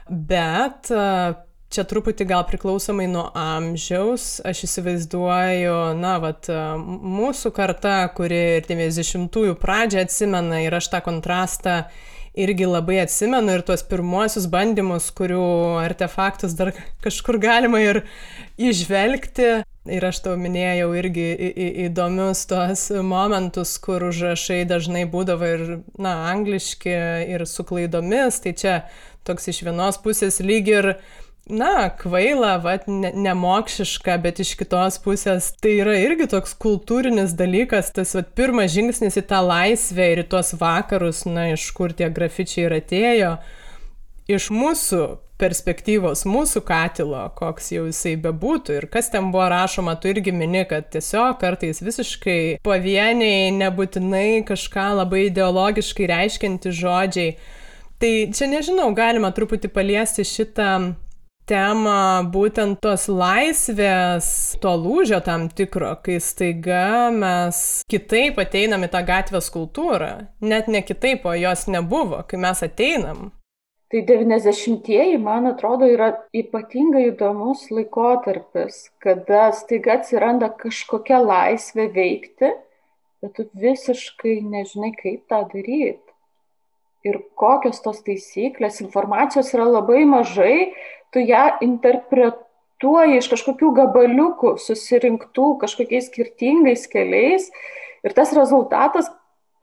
bet 0.04 0.92
čia 1.73 1.87
truputį 1.88 2.28
gal 2.28 2.44
priklausomai 2.50 3.09
nuo 3.09 3.25
amžiaus, 3.32 4.42
aš 4.44 4.66
įsivaizduoju, 4.68 5.76
na, 5.97 6.18
vat, 6.21 6.52
mūsų 6.85 7.56
karta, 7.56 8.02
kuri 8.12 8.42
ir 8.59 8.68
90-ųjų 8.68 9.56
pradžią 9.64 10.04
atsimena 10.04 10.61
ir 10.66 10.76
aš 10.76 10.92
tą 10.92 11.00
kontrastą 11.09 11.87
irgi 12.34 12.66
labai 12.66 13.00
atsimenu 13.02 13.56
ir 13.56 13.64
tuos 13.66 13.84
pirmuosius 13.84 14.46
bandymus, 14.52 15.10
kurių 15.16 15.42
artefaktus 15.82 16.56
dar 16.56 16.72
kažkur 17.04 17.38
galima 17.42 17.82
ir 17.82 18.02
išvelgti. 18.60 19.62
Ir 19.90 20.04
aš 20.06 20.20
tau 20.22 20.36
minėjau 20.38 20.92
irgi 20.94 21.24
įdomius 21.88 22.44
tuos 22.46 22.84
momentus, 23.02 23.74
kur 23.82 24.04
užrašai 24.12 24.60
dažnai 24.70 25.02
būdavo 25.10 25.48
ir, 25.56 25.64
na, 25.98 26.12
angliški 26.30 26.92
ir 27.34 27.42
su 27.50 27.66
klaidomis. 27.66 28.38
Tai 28.44 28.52
čia 28.54 28.76
toks 29.26 29.50
iš 29.50 29.64
vienos 29.66 29.98
pusės 30.02 30.38
lyg 30.38 30.70
ir 30.70 30.92
na, 31.50 31.90
kvaila, 31.99 32.56
vat, 32.62 32.87
ne, 32.87 33.11
nemokšiška, 33.14 34.16
bet 34.22 34.40
iš 34.44 34.54
kitos 34.61 34.99
pusės 35.02 35.50
tai 35.62 35.75
yra 35.82 35.96
irgi 35.99 36.28
toks 36.30 36.54
kultūrinis 36.62 37.34
dalykas, 37.38 37.90
tas 37.96 38.14
vat, 38.16 38.30
pirmas 38.38 38.70
žingsnis 38.75 39.18
į 39.18 39.25
tą 39.32 39.42
laisvę 39.46 40.12
ir 40.12 40.22
į 40.22 40.28
tuos 40.32 40.54
vakarus, 40.61 41.25
na, 41.26 41.50
iš 41.56 41.66
kur 41.76 41.94
tie 41.96 42.12
grafičiai 42.14 42.68
ir 42.68 42.76
atėjo, 42.78 43.34
iš 44.30 44.49
mūsų 44.54 45.02
perspektyvos, 45.42 46.22
mūsų 46.30 46.62
katilo, 46.66 47.25
koks 47.34 47.72
jau 47.75 47.88
jisai 47.88 48.14
bebūtų 48.22 48.76
ir 48.78 48.87
kas 48.92 49.11
ten 49.11 49.32
buvo 49.34 49.49
rašoma, 49.50 49.96
tu 49.99 50.12
irgi 50.12 50.34
mini, 50.34 50.62
kad 50.70 50.87
tiesiog 50.94 51.40
kartais 51.42 51.82
visiškai 51.82 52.62
pavieniai, 52.62 53.50
nebūtinai 53.56 54.44
kažką 54.46 54.92
labai 55.00 55.26
ideologiškai 55.32 56.06
reiškianti 56.12 56.75
žodžiai. 56.78 57.34
Tai 58.02 58.12
čia 58.34 58.46
nežinau, 58.50 58.88
galima 58.94 59.30
truputį 59.34 59.70
paliesti 59.75 60.26
šitą 60.26 60.70
temą 61.49 62.22
būtent 62.32 62.80
tos 62.84 63.08
laisvės, 63.11 64.26
to 64.62 64.72
lūžio 64.78 65.20
tam 65.25 65.49
tikro, 65.50 65.92
kai 66.04 66.18
staiga 66.22 67.11
mes 67.14 67.82
kitaip 67.90 68.40
ateinam 68.42 68.87
į 68.87 68.90
tą 68.94 69.02
gatvės 69.08 69.50
kultūrą. 69.54 70.12
Net 70.40 70.70
ne 70.72 70.82
kitaip, 70.87 71.26
o 71.26 71.34
jos 71.37 71.68
nebuvo, 71.70 72.22
kai 72.28 72.40
mes 72.40 72.62
ateinam. 72.66 73.30
Tai 73.92 74.00
90-ieji, 74.08 75.18
man 75.20 75.50
atrodo, 75.50 75.84
yra 75.84 76.14
ypatingai 76.32 77.11
įdomus 77.11 77.66
laikotarpis, 77.68 78.87
kada 79.04 79.50
staiga 79.52 79.99
atsiranda 79.99 80.49
kažkokia 80.62 81.18
laisvė 81.20 81.90
veikti, 81.92 82.54
bet 83.20 83.37
tu 83.37 83.44
visiškai 83.52 84.38
nežinai, 84.49 84.94
kaip 84.96 85.28
tą 85.28 85.42
daryti. 85.52 86.00
ir 87.02 87.18
kokios 87.34 87.80
tos 87.82 87.99
taisyklės, 88.06 88.80
informacijos 88.84 89.49
yra 89.56 89.66
labai 89.66 90.04
mažai, 90.06 90.70
tu 91.12 91.23
ją 91.23 91.45
interpretuoji 91.64 93.21
iš 93.21 93.31
kažkokių 93.33 93.73
gabaliukų, 93.78 94.57
susirinktų 94.61 95.57
kažkokiais 95.62 96.09
skirtingais 96.11 96.87
keliais 96.90 97.50
ir 98.02 98.16
tas 98.16 98.33
rezultatas 98.37 99.11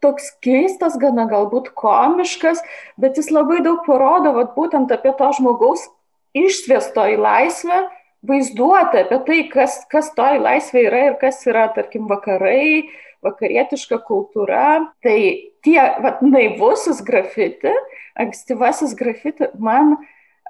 toks 0.04 0.32
keistas, 0.44 0.96
gana 1.00 1.26
galbūt 1.28 1.74
komiškas, 1.78 2.62
bet 3.00 3.20
jis 3.20 3.32
labai 3.36 3.60
daug 3.66 3.84
parodo 3.88 4.34
vat, 4.38 4.54
būtent 4.56 4.92
apie 4.96 5.12
to 5.20 5.32
žmogaus 5.36 5.90
išsviesto 6.38 7.04
į 7.16 7.18
laisvę 7.20 7.82
vaizduotę, 8.30 9.06
apie 9.06 9.20
tai, 9.28 9.40
kas, 9.52 9.82
kas 9.92 10.12
to 10.16 10.26
į 10.36 10.42
laisvę 10.44 10.84
yra 10.88 11.04
ir 11.10 11.20
kas 11.22 11.42
yra, 11.48 11.68
tarkim, 11.76 12.08
vakarai, 12.12 12.90
vakarietiška 13.26 14.00
kultūra. 14.08 14.92
Tai 15.04 15.18
tie, 15.66 15.80
vat, 16.04 16.24
naivusis 16.24 17.02
grafiti, 17.06 17.74
ankstyvasis 18.20 18.96
grafiti, 19.00 19.52
man, 19.60 19.98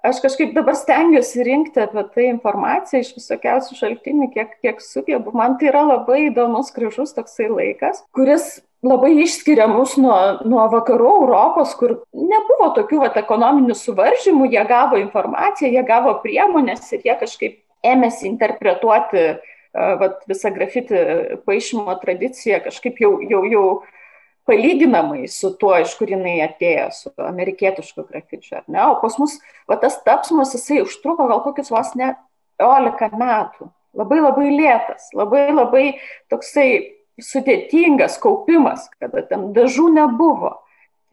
aš 0.06 0.22
kažkaip 0.24 0.56
dabar 0.56 0.78
stengiuosi 0.78 1.44
rinkti 1.46 1.84
apie 1.84 2.06
tai 2.14 2.30
informaciją 2.30 3.04
iš 3.04 3.12
visokiausių 3.18 3.78
šaltinių, 3.80 4.30
kiek, 4.34 4.56
kiek 4.64 4.82
sugebu. 4.84 5.34
Man 5.36 5.58
tai 5.60 5.72
yra 5.74 5.86
labai 5.88 6.26
įdomus, 6.30 6.74
gražus 6.76 7.16
toksai 7.18 7.50
laikas, 7.52 8.04
kuris 8.16 8.60
labai 8.86 9.12
išskiria 9.26 9.68
mus 9.68 9.98
nuo, 10.00 10.16
nuo 10.48 10.66
vakarų 10.72 11.12
Europos, 11.24 11.76
kur 11.80 11.98
nebuvo 12.16 12.72
tokių 12.78 13.04
vat, 13.04 13.20
ekonominių 13.20 13.76
suvaržymų, 13.76 14.50
jie 14.54 14.64
gavo 14.70 15.00
informaciją, 15.02 15.72
jie 15.74 15.86
gavo 15.88 16.16
priemonės 16.24 16.88
ir 16.96 17.04
jie 17.08 17.16
kažkaip 17.20 17.60
ėmėsi 17.86 18.28
interpretuoti 18.30 19.26
vat, 19.74 20.24
visą 20.30 20.52
grafiti 20.56 21.00
paaišymo 21.46 21.96
tradiciją 22.02 22.64
kažkaip 22.66 23.00
jau, 23.04 23.18
jau, 23.30 23.44
jau 23.52 23.66
palyginamai 24.50 25.28
su 25.30 25.54
tuo, 25.62 25.76
iš 25.78 25.94
kur 26.00 26.10
jinai 26.10 26.40
atėjo, 26.48 26.88
su 26.96 27.14
amerikietišku 27.22 28.08
grafičiu. 28.10 28.64
O 28.66 28.96
pas 29.04 29.18
mus 29.22 29.38
va, 29.70 29.78
tas 29.78 30.00
tapsmas, 30.06 30.56
jisai 30.58 30.82
užtruko 30.86 31.30
gal 31.30 31.44
kokius 31.46 31.70
vos 31.74 31.94
ne 32.00 32.16
11 32.62 33.14
metų. 33.20 33.70
Labai 34.00 34.20
labai 34.22 34.50
lėtas, 34.54 35.10
labai 35.18 35.50
labai 35.50 35.86
toksai 36.30 36.70
sudėtingas 37.24 38.18
kaupimas, 38.22 38.88
kada 39.02 39.24
ten 39.28 39.50
dažų 39.56 39.90
nebuvo, 39.96 40.54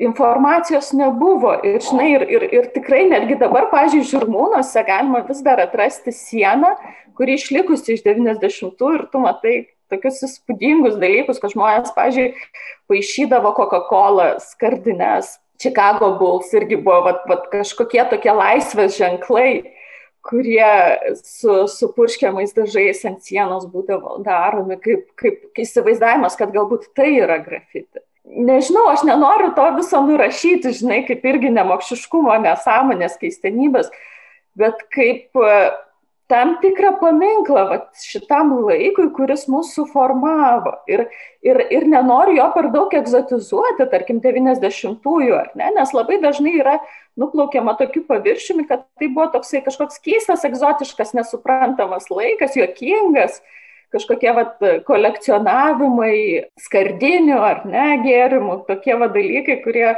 informacijos 0.03 0.93
nebuvo. 0.97 1.55
Ir, 1.67 1.81
žinai, 1.85 2.11
ir, 2.19 2.27
ir, 2.37 2.47
ir 2.59 2.69
tikrai 2.75 3.07
netgi 3.11 3.39
dabar, 3.41 3.71
pažiūrėjau, 3.73 4.11
žirmūnuose 4.13 4.85
galima 4.87 5.25
vis 5.29 5.41
dar 5.47 5.63
atrasti 5.65 6.15
sieną, 6.15 6.75
kuri 7.17 7.39
išlikusi 7.41 7.97
iš 7.97 8.05
90-ųjų 8.07 8.93
ir 8.99 9.07
tu 9.13 9.25
matai 9.25 9.57
tokius 9.93 10.23
įspūdingus 10.27 10.99
dalykus, 11.03 11.41
kad 11.43 11.55
žmonės, 11.55 11.95
pažiūrėjau, 11.97 12.47
paaišydavo 12.91 13.53
Coca-Cola 13.59 14.31
skardinės. 14.43 15.37
Chicago 15.63 16.13
Bulls 16.21 16.51
irgi 16.53 16.77
buvo 16.77 17.07
vat, 17.07 17.23
vat, 17.31 17.47
kažkokie 17.53 18.03
tokie 18.11 18.35
laisvės 18.37 18.99
ženklai 19.01 19.51
kurie 20.27 20.99
su, 21.23 21.67
su 21.69 21.93
purškiamais 21.95 22.55
dažais 22.57 23.05
ant 23.09 23.23
sienos 23.25 23.67
būdavo 23.71 24.19
daromi, 24.27 24.79
kaip, 24.83 25.07
kaip 25.21 25.63
įsivaizdavimas, 25.63 26.37
kad 26.39 26.53
galbūt 26.55 26.91
tai 26.99 27.13
yra 27.21 27.39
grafiti. 27.45 28.03
Nežinau, 28.27 28.89
aš 28.91 29.05
nenoriu 29.07 29.53
to 29.55 29.65
viso 29.77 30.01
nurašyti, 30.03 30.75
žinai, 30.81 31.05
kaip 31.07 31.23
irgi 31.31 31.53
nemokšiškumo, 31.55 32.35
nesąmonės, 32.43 33.15
keistenybės, 33.21 33.93
bet 34.59 34.83
kaip 34.95 35.39
tam 36.31 36.57
tikrą 36.63 36.97
paminklą 37.01 37.65
vat, 37.71 37.91
šitam 38.03 38.51
laikui, 38.67 39.09
kuris 39.15 39.47
mūsų 39.51 39.87
formavo. 39.93 40.73
Ir, 40.91 41.05
ir, 41.47 41.61
ir 41.71 41.87
nenoriu 41.91 42.41
jo 42.41 42.47
per 42.55 42.71
daug 42.75 42.95
egzotizuoti, 42.99 43.87
tarkim, 43.93 44.19
90-ųjų, 44.25 45.37
ar 45.39 45.53
ne, 45.59 45.71
nes 45.79 45.95
labai 45.95 46.19
dažnai 46.23 46.57
yra 46.59 46.81
nuplaukiama 47.21 47.77
tokiu 47.79 48.03
paviršiumi, 48.09 48.67
kad 48.69 48.85
tai 48.99 49.11
buvo 49.13 49.29
toksai 49.37 49.63
kažkoks 49.67 50.03
keistas, 50.03 50.45
egzotiškas, 50.49 51.15
nesuprantamas 51.17 52.11
laikas, 52.11 52.59
juokingas, 52.59 53.41
kažkokie 53.95 54.35
vat, 54.35 54.59
kolekcionavimai 54.89 56.19
skardinių 56.67 57.39
ar 57.39 57.63
ne 57.71 57.89
gėrimų, 58.03 58.65
tokie 58.67 58.99
va 58.99 59.09
dalykai, 59.15 59.61
kurie 59.63 59.93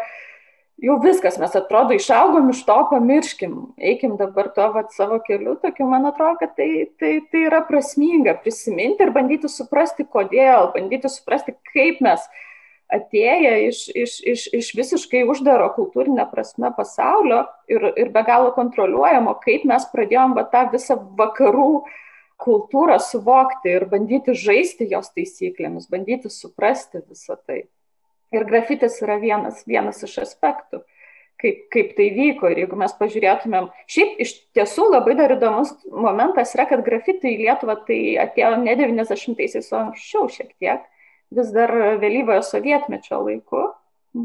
jau 0.82 0.96
viskas, 1.02 1.38
mes 1.42 1.54
atrodo 1.58 1.96
išaugom 1.96 2.50
iš 2.52 2.62
to, 2.68 2.76
pamirškim, 2.92 3.54
eikim 3.90 4.16
dabar 4.20 4.50
to 4.54 4.66
vat, 4.74 4.92
savo 4.94 5.18
keliu, 5.26 5.56
tokiu, 5.62 5.88
man 5.90 6.06
atrodo, 6.10 6.38
kad 6.42 6.54
tai, 6.58 6.88
tai, 7.00 7.18
tai 7.32 7.46
yra 7.48 7.62
prasminga 7.66 8.36
prisiminti 8.42 9.06
ir 9.06 9.14
bandyti 9.14 9.50
suprasti, 9.50 10.06
kodėl, 10.06 10.70
bandyti 10.74 11.10
suprasti, 11.12 11.56
kaip 11.72 12.02
mes 12.04 12.26
atėję 12.94 13.54
iš, 13.68 13.80
iš, 13.92 14.12
iš, 14.32 14.44
iš 14.56 14.68
visiškai 14.78 15.24
uždaro 15.28 15.68
kultūrinę 15.74 16.24
prasme 16.30 16.70
pasaulio 16.76 17.42
ir, 17.68 17.90
ir 18.00 18.12
be 18.14 18.22
galo 18.24 18.54
kontroliuojamo, 18.56 19.34
kaip 19.44 19.66
mes 19.68 19.84
pradėjom 19.92 20.36
va, 20.38 20.46
tą 20.48 20.64
visą 20.72 20.96
vakarų 21.18 21.72
kultūrą 22.38 22.96
suvokti 23.02 23.74
ir 23.74 23.88
bandyti 23.90 24.32
žaisti 24.38 24.86
jos 24.92 25.10
taisyklėmis, 25.10 25.90
bandyti 25.90 26.30
suprasti 26.32 27.02
visą 27.02 27.36
tai. 27.42 27.66
Ir 28.34 28.44
grafitis 28.44 28.98
yra 29.04 29.16
vienas, 29.22 29.62
vienas 29.68 30.02
iš 30.04 30.18
aspektų, 30.26 30.82
kaip, 31.40 31.62
kaip 31.72 31.94
tai 31.96 32.10
vyko. 32.12 32.50
Ir 32.52 32.62
jeigu 32.64 32.76
mes 32.80 32.92
pažiūrėtumėm, 32.98 33.70
šiaip 33.88 34.20
iš 34.24 34.34
tiesų 34.56 34.90
labai 34.92 35.16
dar 35.16 35.32
įdomus 35.36 35.72
momentas 35.88 36.52
yra, 36.56 36.68
kad 36.68 36.84
grafitai 36.84 37.32
į 37.34 37.46
Lietuvą 37.46 37.78
tai 37.88 38.00
atėjo 38.26 38.52
ne 38.60 38.76
90-aisiais, 38.76 39.72
o 39.72 39.80
anksčiau 39.86 40.28
šiek 40.32 40.52
tiek, 40.60 40.84
vis 41.32 41.52
dar 41.56 41.72
vėlyvojo 42.02 42.44
sovietmečio 42.44 43.22
laiku. 43.24 43.64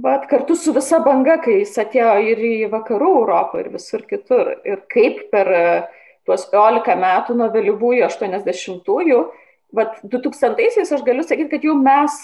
Bet 0.03 0.27
kartu 0.31 0.55
su 0.55 0.73
visa 0.75 0.99
banga, 1.03 1.37
kai 1.43 1.59
jis 1.61 1.75
atėjo 1.79 2.13
ir 2.27 2.39
į 2.43 2.53
vakarų 2.71 3.09
Europą 3.21 3.59
ir 3.61 3.71
visur 3.73 4.03
kitur. 4.09 4.53
Ir 4.67 4.83
kaip 4.91 5.25
per 5.31 5.49
tuos 6.27 6.47
15 6.51 6.95
metų 6.99 7.35
nuo 7.39 7.49
vėlyvųjų 7.53 8.07
80-ųjų, 8.07 9.19
2000-aisiais 9.73 10.91
aš 10.95 11.03
galiu 11.03 11.25
sakyti, 11.25 11.51
kad 11.55 11.67
jau 11.67 11.75
mes 11.79 12.15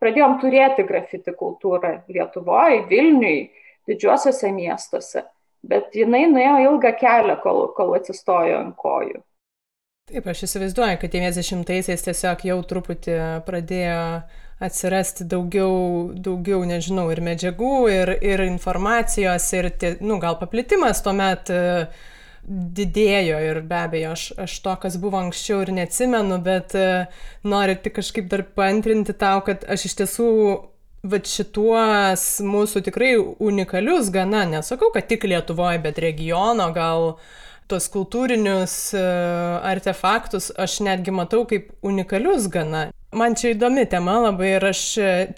pradėjom 0.00 0.38
turėti 0.42 0.84
grafiti 0.88 1.34
kultūrą 1.36 2.00
Lietuvoje, 2.10 2.84
Vilniui, 2.90 3.50
didžiuosiuose 3.88 4.52
miestuose, 4.54 5.24
bet 5.66 5.96
jinai 5.96 6.26
nuėjo 6.30 6.58
ilgą 6.68 6.94
kelią, 7.00 7.40
kol, 7.44 7.66
kol 7.76 7.96
atsistojo 7.98 8.60
ant 8.60 8.76
kojų. 8.80 9.20
Taip, 10.10 10.26
aš 10.26 10.44
įsivaizduoju, 10.48 10.98
kad 10.98 11.12
90-aisiais 11.14 12.02
tiesiog 12.02 12.40
jau 12.48 12.56
truputį 12.66 13.18
pradėjo 13.46 14.00
atsirasti 14.60 15.24
daugiau, 15.30 16.10
daugiau, 16.12 16.64
nežinau, 16.68 17.06
ir 17.14 17.22
medžiagų, 17.24 17.74
ir, 17.94 18.12
ir 18.18 18.42
informacijos, 18.44 19.46
ir, 19.56 19.70
tie, 19.80 19.94
nu, 20.02 20.18
gal 20.20 20.36
paplitimas 20.40 21.00
tuomet 21.06 21.52
uh, 21.54 22.09
didėjo 22.48 23.38
ir 23.44 23.60
be 23.68 23.78
abejo, 23.84 24.14
aš, 24.16 24.24
aš 24.40 24.56
to, 24.64 24.74
kas 24.82 24.96
buvo 25.00 25.20
anksčiau 25.20 25.62
ir 25.64 25.72
neatsimenu, 25.76 26.40
bet 26.44 26.74
uh, 26.78 27.22
noriu 27.46 27.76
tik 27.82 27.98
kažkaip 28.00 28.30
dar 28.32 28.44
paantrinti 28.56 29.14
tau, 29.18 29.42
kad 29.46 29.66
aš 29.70 29.90
iš 29.90 29.96
tiesų 30.00 30.30
va 31.10 31.20
šituos 31.24 32.24
mūsų 32.44 32.82
tikrai 32.88 33.14
unikalius 33.20 34.10
gana, 34.12 34.44
nesakau, 34.48 34.90
kad 34.94 35.08
tik 35.08 35.24
Lietuvoje, 35.28 35.80
bet 35.84 36.00
regiono 36.02 36.70
gal 36.76 37.14
tos 37.70 37.86
kultūrinius 37.92 38.76
uh, 38.98 39.60
artefaktus 39.66 40.50
aš 40.58 40.80
netgi 40.86 41.14
matau 41.14 41.44
kaip 41.48 41.70
unikalius 41.86 42.50
gana. 42.50 42.88
Man 43.14 43.34
čia 43.38 43.54
įdomi 43.54 43.84
tema 43.90 44.20
labai 44.26 44.56
ir 44.56 44.66
aš 44.68 44.82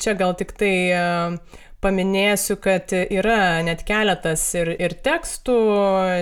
čia 0.00 0.16
gal 0.16 0.34
tik 0.36 0.56
tai 0.60 0.74
uh, 0.96 1.60
paminėsiu, 1.82 2.56
kad 2.62 2.92
yra 2.94 3.62
net 3.66 3.82
keletas 3.86 4.44
ir, 4.58 4.72
ir 4.78 4.94
tekstų 5.04 5.56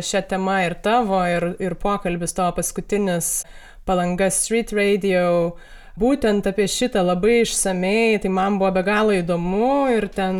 šią 0.06 0.22
temą, 0.30 0.60
ir 0.66 0.76
tavo, 0.84 1.20
ir, 1.28 1.52
ir 1.60 1.76
pokalbis 1.80 2.34
tavo 2.36 2.56
paskutinis 2.60 3.42
palanga 3.88 4.30
Street 4.32 4.72
Radio. 4.76 5.56
Būtent 6.00 6.46
apie 6.48 6.64
šitą 6.70 7.02
labai 7.04 7.42
išsamei, 7.42 8.16
tai 8.22 8.30
man 8.32 8.56
buvo 8.60 8.70
be 8.78 8.84
galo 8.86 9.12
įdomu 9.12 9.90
ir 9.92 10.06
ten 10.14 10.38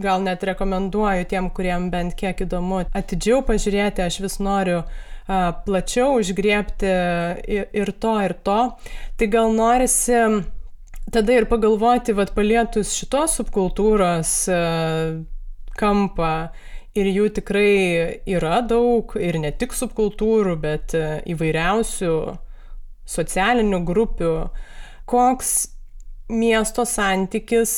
gal 0.00 0.22
net 0.24 0.46
rekomenduoju 0.48 1.26
tiem, 1.28 1.50
kuriem 1.52 1.90
bent 1.92 2.16
kiek 2.16 2.46
įdomu 2.46 2.84
atidžiau 2.96 3.42
pažiūrėti, 3.44 4.06
aš 4.06 4.20
vis 4.24 4.38
noriu 4.40 4.84
plačiau 5.66 6.14
užgriepti 6.22 6.92
ir 7.76 7.92
to, 8.00 8.14
ir 8.24 8.36
to. 8.46 8.60
Tai 9.18 9.28
gal 9.34 9.52
norisi 9.52 10.22
tada 11.12 11.32
ir 11.32 11.46
pagalvoti, 11.48 12.14
vad 12.16 12.32
palietus 12.36 12.92
šitos 12.96 13.38
subkultūros 13.38 14.32
e, 14.52 14.58
kampą 15.78 16.32
ir 16.98 17.10
jų 17.12 17.28
tikrai 17.38 17.72
yra 18.28 18.60
daug 18.66 19.14
ir 19.20 19.38
ne 19.40 19.52
tik 19.54 19.76
subkultūrų, 19.76 20.56
bet 20.62 20.96
e, 20.98 21.06
įvairiausių 21.34 22.16
socialinių 23.08 23.80
grupių. 23.88 24.34
Koks 25.08 25.54
miesto 26.28 26.84
santykis 26.84 27.72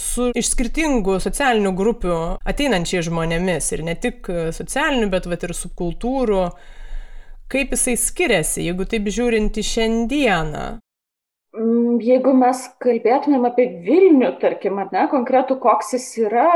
su 0.00 0.28
iš 0.36 0.52
skirtingų 0.52 1.16
socialinių 1.20 1.72
grupių 1.76 2.18
ateinančiais 2.48 3.08
žmonėmis 3.08 3.72
ir 3.76 3.84
ne 3.86 3.96
tik 4.00 4.28
socialinių, 4.56 5.08
bet 5.12 5.28
vat, 5.28 5.48
ir 5.48 5.56
subkultūrų, 5.56 6.44
kaip 7.50 7.74
jisai 7.74 7.96
skiriasi, 8.00 8.64
jeigu 8.68 8.86
taip 8.88 9.08
žiūrint 9.12 9.56
į 9.60 9.66
šiandieną. 9.72 10.68
Mm, 11.56 11.98
jeigu 12.04 12.32
mes 12.38 12.62
kalbėtumėm 12.82 13.48
apie 13.48 13.66
Vilnių, 13.86 14.36
tarkim, 14.42 14.78
ar 14.78 14.92
ne, 14.94 15.08
konkretų, 15.10 15.56
koks 15.62 15.96
jis 15.96 16.06
yra, 16.28 16.52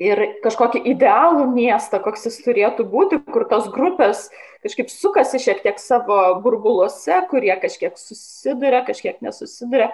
ir 0.00 0.22
kažkokį 0.44 0.82
idealų 0.92 1.48
miestą, 1.50 1.98
koks 2.02 2.28
jis 2.28 2.38
turėtų 2.44 2.86
būti, 2.88 3.18
kur 3.32 3.44
tos 3.50 3.66
grupės 3.74 4.28
kažkaip 4.64 4.90
sukasi 4.90 5.40
šiek 5.42 5.60
tiek 5.64 5.82
savo 5.82 6.38
burbuluose, 6.44 7.18
kurie 7.30 7.52
kažkiek 7.60 7.98
susiduria, 7.98 8.84
kažkiek 8.86 9.20
nesusiduria. 9.24 9.90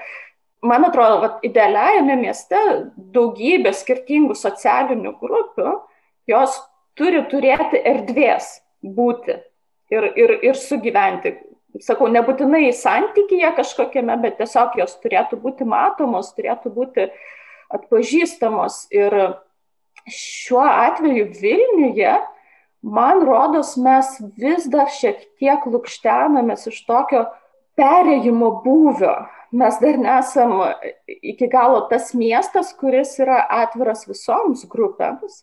Man 0.65 0.87
atrodo, 0.87 1.19
kad 1.25 1.43
idealiajame 1.45 2.17
mieste 2.23 2.61
daugybė 2.97 3.75
skirtingų 3.77 4.37
socialinių 4.39 5.13
grupių, 5.21 5.75
jos 6.31 6.57
turi 6.97 7.21
turėti 7.29 7.83
erdvės 7.85 8.63
būti 8.81 9.41
ir, 9.93 10.09
ir, 10.17 10.39
ir 10.53 10.57
sugyventi. 10.57 11.35
Sakau, 11.83 12.07
nebūtinai 12.07 12.69
santykyje 12.77 13.49
kažkokiame, 13.57 14.15
bet 14.23 14.37
tiesiog 14.39 14.77
jos 14.79 14.95
turėtų 15.03 15.41
būti 15.43 15.67
matomos, 15.67 16.31
turėtų 16.37 16.71
būti 16.71 17.09
atpažįstamos. 17.75 18.85
Ir 18.95 19.17
šiuo 20.07 20.63
atveju 20.63 21.33
Vilniuje, 21.41 22.13
man 22.85 23.25
rodos, 23.27 23.75
mes 23.81 24.13
vis 24.39 24.69
dar 24.71 24.93
šiek 24.93 25.25
tiek 25.41 25.67
lūkštenamės 25.67 26.69
iš 26.71 26.79
tokio 26.87 27.25
perėjimo 27.75 28.53
būvio. 28.63 29.17
Mes 29.55 29.79
dar 29.83 29.99
nesam 29.99 30.55
iki 31.07 31.47
galo 31.51 31.85
tas 31.91 32.13
miestas, 32.15 32.71
kuris 32.79 33.17
yra 33.23 33.43
atviras 33.63 34.07
visoms 34.07 34.63
grupėms, 34.71 35.43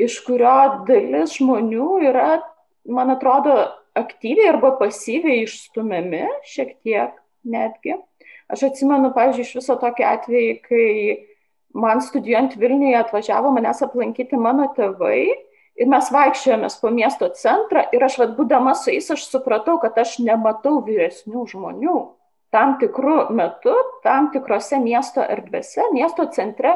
iš 0.00 0.20
kurio 0.24 0.84
dalis 0.88 1.36
žmonių 1.36 1.90
yra, 2.08 2.40
man 2.88 3.12
atrodo, 3.16 3.68
aktyviai 4.00 4.50
arba 4.52 4.74
pasyviai 4.80 5.44
išstumiami 5.44 6.24
šiek 6.48 6.76
tiek 6.84 7.16
netgi. 7.44 7.96
Aš 8.50 8.66
atsimenu, 8.70 9.12
pavyzdžiui, 9.14 9.46
iš 9.46 9.58
viso 9.60 9.76
tokį 9.78 10.06
atvejį, 10.10 10.54
kai 10.64 10.86
man 11.78 12.02
studijuojant 12.02 12.56
Vilniuje 12.58 12.98
atvažiavo 12.98 13.52
manęs 13.54 13.82
aplankyti 13.86 14.38
mano 14.40 14.66
tėvai 14.74 15.22
ir 15.80 15.90
mes 15.90 16.10
vaikščiojomės 16.12 16.78
po 16.82 16.90
miesto 16.94 17.30
centrą 17.38 17.84
ir 17.94 18.04
aš 18.04 18.18
vad 18.20 18.34
būdama 18.38 18.74
su 18.76 18.90
jais 18.92 19.10
aš 19.14 19.28
supratau, 19.30 19.78
kad 19.82 19.98
aš 19.98 20.18
nematau 20.24 20.80
vyresnių 20.86 21.46
žmonių. 21.52 21.98
Tam 22.50 22.74
tikrų 22.80 23.28
metų, 23.38 23.76
tam 24.02 24.32
tikrose 24.34 24.80
miesto 24.82 25.22
erdvėse, 25.22 25.84
miesto 25.94 26.26
centre 26.34 26.74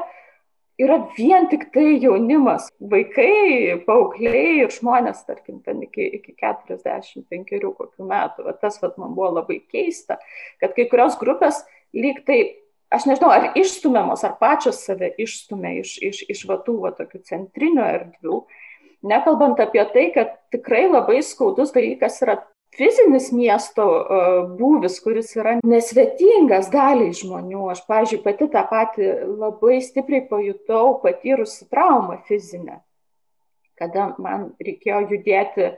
yra 0.80 0.98
vien 1.16 1.46
tik 1.50 1.68
tai 1.74 1.98
jaunimas, 2.02 2.66
vaikai, 2.92 3.78
paaugliai 3.86 4.64
ir 4.64 4.74
žmonės, 4.74 5.22
tarkim, 5.28 5.60
ten 5.64 5.84
iki, 5.86 6.06
iki 6.18 6.34
45 6.40 7.60
kokių 7.62 8.08
metų. 8.10 8.46
Va, 8.48 8.56
tas 8.58 8.80
vat, 8.82 8.98
man 9.00 9.14
buvo 9.16 9.30
labai 9.38 9.60
keista, 9.70 10.18
kad 10.62 10.74
kai 10.76 10.88
kurios 10.90 11.18
grupės 11.20 11.62
lyg 11.94 12.24
tai 12.26 12.40
aš 12.94 13.08
nežinau, 13.10 13.30
ar 13.34 13.52
išstumiamos, 13.58 14.24
ar 14.26 14.36
pačios 14.40 14.82
save 14.86 15.12
išstumia 15.20 15.76
iš, 15.80 15.96
iš, 16.02 16.24
iš 16.30 16.44
vatų 16.50 16.78
va, 16.84 16.94
tokių 16.96 17.22
centrinių 17.30 17.86
erdvių. 17.90 18.42
Nekalbant 19.04 19.60
apie 19.60 19.82
tai, 19.92 20.08
kad 20.14 20.32
tikrai 20.54 20.86
labai 20.88 21.20
skaudus 21.26 21.74
dalykas 21.74 22.22
yra 22.24 22.38
fizinis 22.74 23.30
miesto 23.34 23.86
uh, 23.86 24.40
būvis, 24.58 24.98
kuris 25.04 25.32
yra 25.38 25.56
nesvetingas 25.64 26.70
daliai 26.72 27.14
žmonių. 27.16 27.68
Aš, 27.72 27.84
pažiūrėjau, 27.88 28.24
pati 28.26 28.50
tą 28.52 28.64
patį 28.70 29.10
labai 29.40 29.80
stipriai 29.84 30.26
pajutau 30.30 30.98
patyrusi 31.02 31.68
traumą 31.70 32.20
fizinę, 32.28 32.80
kada 33.80 34.12
man 34.18 34.52
reikėjo 34.62 35.04
judėti 35.14 35.74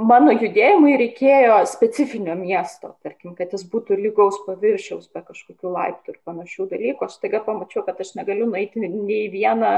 mano 0.00 0.32
judėjimui 0.32 0.94
reikėjo 1.00 1.58
specifinio 1.68 2.34
miesto, 2.38 2.94
tarkim, 3.04 3.34
kad 3.36 3.52
jis 3.52 3.64
būtų 3.68 3.98
lygaus 4.00 4.38
paviršiaus 4.46 5.10
be 5.12 5.22
kažkokių 5.26 5.72
laiptų 5.76 6.14
ir 6.14 6.20
panašių 6.24 6.68
dalykų. 6.72 7.08
Aš 7.08 7.18
taiga 7.22 7.42
pamačiau, 7.44 7.84
kad 7.86 8.00
aš 8.00 8.14
negaliu 8.16 8.48
nueiti 8.48 8.80
nei 8.82 9.26
vieną 9.32 9.74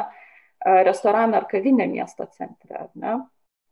restoraną 0.65 1.41
ar 1.41 1.49
kavinę 1.51 1.87
miesto 1.91 2.27
centre. 2.39 2.89
Ne? 2.95 3.19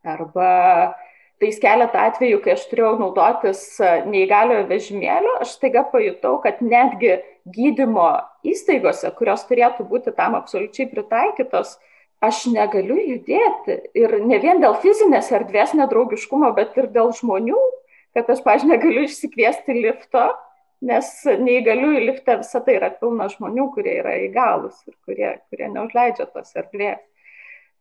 Arba 0.02 0.94
tais 1.42 1.58
keletą 1.58 2.06
atvejų, 2.08 2.38
kai 2.44 2.54
aš 2.54 2.68
turėjau 2.70 2.92
naudotis 3.00 3.62
neįgaliojo 4.06 4.66
vežimėliu, 4.70 5.32
aš 5.42 5.56
taiga 5.62 5.82
pajutau, 5.90 6.36
kad 6.44 6.60
netgi 6.62 7.16
gydymo 7.50 8.12
įstaigose, 8.46 9.10
kurios 9.18 9.42
turėtų 9.48 9.86
būti 9.90 10.14
tam 10.14 10.36
absoliučiai 10.38 10.86
pritaikytos, 10.92 11.74
aš 12.22 12.44
negaliu 12.54 13.00
judėti. 13.00 13.80
Ir 13.98 14.20
ne 14.22 14.38
vien 14.42 14.62
dėl 14.62 14.78
fizinės 14.84 15.32
erdvės 15.34 15.74
nedraugiškumo, 15.78 16.52
bet 16.54 16.78
ir 16.78 16.88
dėl 16.94 17.10
žmonių, 17.18 17.58
kad 18.14 18.30
aš, 18.30 18.44
pažiūrėjau, 18.46 18.76
negaliu 18.76 19.06
išsikviesti 19.08 19.78
lifto, 19.80 20.28
nes 20.86 21.10
neįgaliųjų 21.26 22.04
lifte 22.06 22.38
visą 22.42 22.62
tai 22.62 22.78
yra 22.78 22.90
pilna 22.94 23.28
žmonių, 23.32 23.68
kurie 23.74 23.98
yra 24.00 24.14
įgalus 24.28 24.78
ir 24.86 24.94
kurie, 25.06 25.34
kurie 25.50 25.70
neužleidžia 25.74 26.26
tos 26.30 26.54
erdvės. 26.58 27.02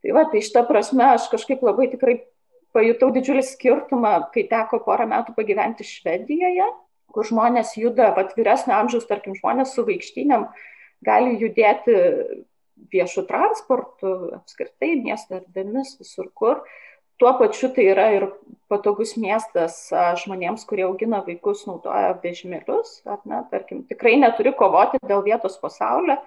Tai 0.02 0.14
va, 0.18 0.26
tai 0.30 0.42
šitą 0.42 0.66
prasme 0.66 1.06
aš 1.14 1.28
kažkaip 1.30 1.62
labai 1.66 1.92
tikrai 1.92 2.16
pajutau 2.76 3.12
didžiulį 3.16 3.44
skirtumą, 3.46 4.14
kai 4.34 4.46
teko 4.52 4.82
porą 4.86 5.08
metų 5.12 5.36
pagyventi 5.38 5.86
Švedijoje, 5.88 6.68
kur 7.12 7.28
žmonės 7.28 7.76
juda, 7.80 8.12
pat 8.16 8.36
vyresnio 8.38 8.78
amžiaus, 8.78 9.08
tarkim, 9.10 9.36
žmonės 9.38 9.76
su 9.76 9.86
vaikštynėm 9.88 10.48
gali 11.06 11.36
judėti 11.42 11.98
viešu 12.92 13.26
transportu, 13.30 14.14
apskritai 14.40 14.96
miesto 15.02 15.38
erdvėmis, 15.40 15.98
visur 16.02 16.32
kur. 16.34 16.64
Tuo 17.22 17.36
pačiu 17.38 17.70
tai 17.76 17.86
yra 17.92 18.08
ir 18.16 18.24
patogus 18.72 19.14
miestas 19.22 19.84
žmonėms, 20.24 20.64
kurie 20.66 20.88
augina 20.88 21.20
vaikus, 21.26 21.68
naudoja 21.68 22.16
vežimėlius. 22.24 23.02
Ne, 23.30 23.44
tarkim, 23.52 23.84
tikrai 23.90 24.16
neturi 24.18 24.56
kovoti 24.58 25.02
dėl 25.06 25.22
vietos 25.28 25.60
pasaulio, 25.62 26.18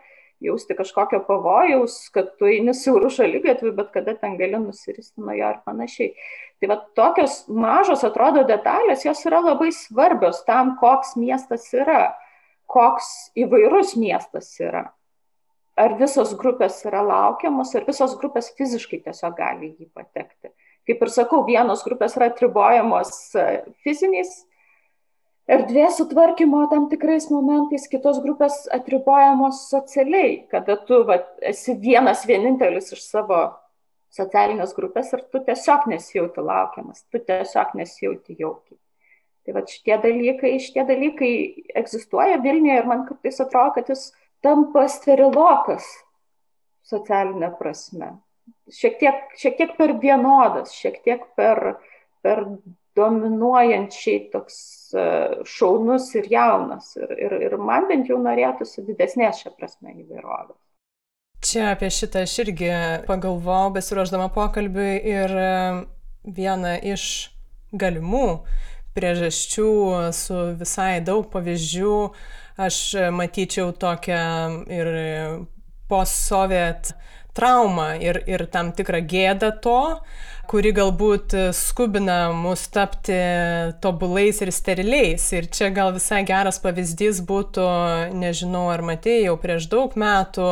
jausti 0.44 0.76
kažkokio 0.78 1.22
pavojaus, 1.26 1.98
kad 2.14 2.32
tu 2.38 2.48
eini 2.50 2.74
siaurų 2.76 3.10
šalygatvių, 3.16 3.74
bet 3.76 3.92
kada 3.94 4.16
ten 4.18 4.38
gali 4.40 4.60
nusiristi 4.60 5.22
nuo 5.22 5.36
jo 5.36 5.52
ir 5.54 5.62
panašiai. 5.66 6.12
Tai 6.60 6.70
va 6.72 6.80
tokios 6.96 7.38
mažos 7.48 8.04
atrodo 8.06 8.44
detalės, 8.48 9.06
jos 9.06 9.24
yra 9.28 9.42
labai 9.44 9.70
svarbios 9.74 10.44
tam, 10.48 10.76
koks 10.80 11.16
miestas 11.20 11.66
yra, 11.76 12.12
koks 12.70 13.32
įvairus 13.38 13.96
miestas 14.00 14.52
yra 14.62 14.88
ar 15.78 15.96
visos 15.98 16.34
grupės 16.38 16.78
yra 16.86 17.02
laukiamos, 17.04 17.74
ar 17.74 17.86
visos 17.86 18.14
grupės 18.20 18.52
fiziškai 18.58 19.02
tiesiog 19.06 19.36
gali 19.38 19.72
jį 19.72 19.88
patekti. 19.94 20.52
Kaip 20.84 21.02
ir 21.02 21.12
sakau, 21.12 21.42
vienos 21.46 21.82
grupės 21.86 22.16
yra 22.18 22.28
atribojamos 22.30 23.10
e, 23.40 23.46
fiziniais 23.84 24.32
erdvės 25.50 25.98
sutvarkymo 26.00 26.64
tam 26.70 26.88
tikrais 26.92 27.28
momentais, 27.32 27.88
kitos 27.90 28.20
grupės 28.24 28.64
atribojamos 28.74 29.66
socialiai, 29.70 30.44
kada 30.52 30.78
tu 30.88 31.02
va, 31.08 31.20
esi 31.44 31.76
vienas 31.80 32.24
vienintelis 32.28 32.92
iš 32.96 33.04
savo 33.04 33.42
socialinės 34.14 34.74
grupės 34.76 35.12
ir 35.12 35.24
tu 35.32 35.42
tiesiog 35.44 35.88
nesijauti 35.90 36.44
laukiamas, 36.44 37.04
tu 37.10 37.20
tiesiog 37.20 37.74
nesijauti 37.80 38.38
jaukiai. 38.38 38.78
Tai 39.44 39.56
va 39.58 39.64
šitie 39.68 39.96
dalykai, 40.00 40.54
šitie 40.62 40.84
dalykai 40.88 41.32
egzistuoja 41.76 42.38
Vilniuje 42.40 42.78
ir 42.80 42.86
man 42.88 43.02
kartais 43.08 43.42
atrodo, 43.44 43.74
kad 43.76 43.90
jis 43.92 44.06
tampa 44.44 44.86
sterilokas 44.88 45.84
socialinė 46.88 47.50
prasme. 47.58 48.14
Šiek 48.72 48.96
tiek, 49.00 49.20
šiek 49.40 49.58
tiek 49.58 49.74
per 49.76 49.92
vienodas, 50.00 50.72
šiek 50.76 50.96
tiek 51.04 51.26
per, 51.36 51.76
per 52.24 52.44
dominuojančiai 52.96 54.28
toks 54.32 54.58
e, 54.94 55.06
šaunus 55.48 56.10
ir 56.18 56.28
jaunas. 56.32 56.94
Ir, 57.00 57.14
ir, 57.26 57.36
ir 57.48 57.56
man 57.58 57.88
bent 57.90 58.10
jau 58.10 58.20
norėtųsi 58.22 58.84
didesnės 58.86 59.42
šią 59.44 59.54
prasme 59.58 59.94
įvairovės. 60.04 60.60
Čia 61.44 61.74
apie 61.74 61.90
šitą 61.92 62.22
aš 62.24 62.38
irgi 62.46 62.70
pagalvojau, 63.08 63.74
besiruoždama 63.74 64.30
pokalbiui 64.32 64.94
ir 65.12 65.34
e, 65.36 65.50
viena 66.24 66.78
iš 66.80 67.08
galimų 67.74 68.28
priežasčių 68.94 69.70
su 70.14 70.40
visai 70.60 71.00
daug 71.04 71.26
pavyzdžių 71.32 71.94
aš 72.64 72.78
matyčiau 73.10 73.72
tokią 73.74 74.22
ir 74.70 74.90
post-soviet 75.90 76.94
traumą 77.34 77.94
ir, 78.00 78.20
ir 78.30 78.46
tam 78.52 78.72
tikrą 78.76 79.00
gėdą 79.10 79.50
to, 79.64 79.80
kuri 80.50 80.74
galbūt 80.76 81.34
skubina 81.56 82.18
mus 82.36 82.66
tapti 82.72 83.16
tobulais 83.82 84.42
ir 84.44 84.52
steriliais. 84.52 85.24
Ir 85.32 85.48
čia 85.52 85.70
gal 85.74 85.94
visai 85.96 86.22
geras 86.28 86.60
pavyzdys 86.62 87.22
būtų, 87.24 87.66
nežinau 88.14 88.68
ar 88.72 88.84
matėjau, 88.84 89.38
prieš 89.40 89.68
daug 89.72 89.96
metų 89.98 90.48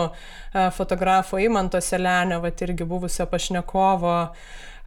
fotografo 0.77 1.40
Imanto 1.40 1.81
Selenio, 1.81 2.40
va 2.42 2.53
irgi 2.53 2.88
buvusio 2.88 3.29
pašnekovo, 3.29 4.16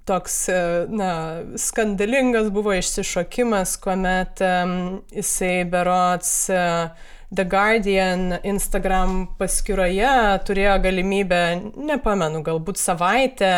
toks, 0.06 0.36
e, 0.50 0.60
na, 0.94 1.10
skandalingas 1.58 2.52
buvo 2.54 2.76
išsišokimas, 2.78 3.74
kuomet 3.82 4.42
um, 4.46 4.76
jisai 5.10 5.64
berots 5.70 6.36
uh, 6.54 7.14
The 7.36 7.44
Guardian 7.52 8.38
Instagram 8.48 9.26
paskyroje 9.36 10.12
turėjo 10.48 10.76
galimybę, 10.86 11.40
nepamenu, 11.76 12.40
galbūt 12.46 12.80
savaitę 12.80 13.50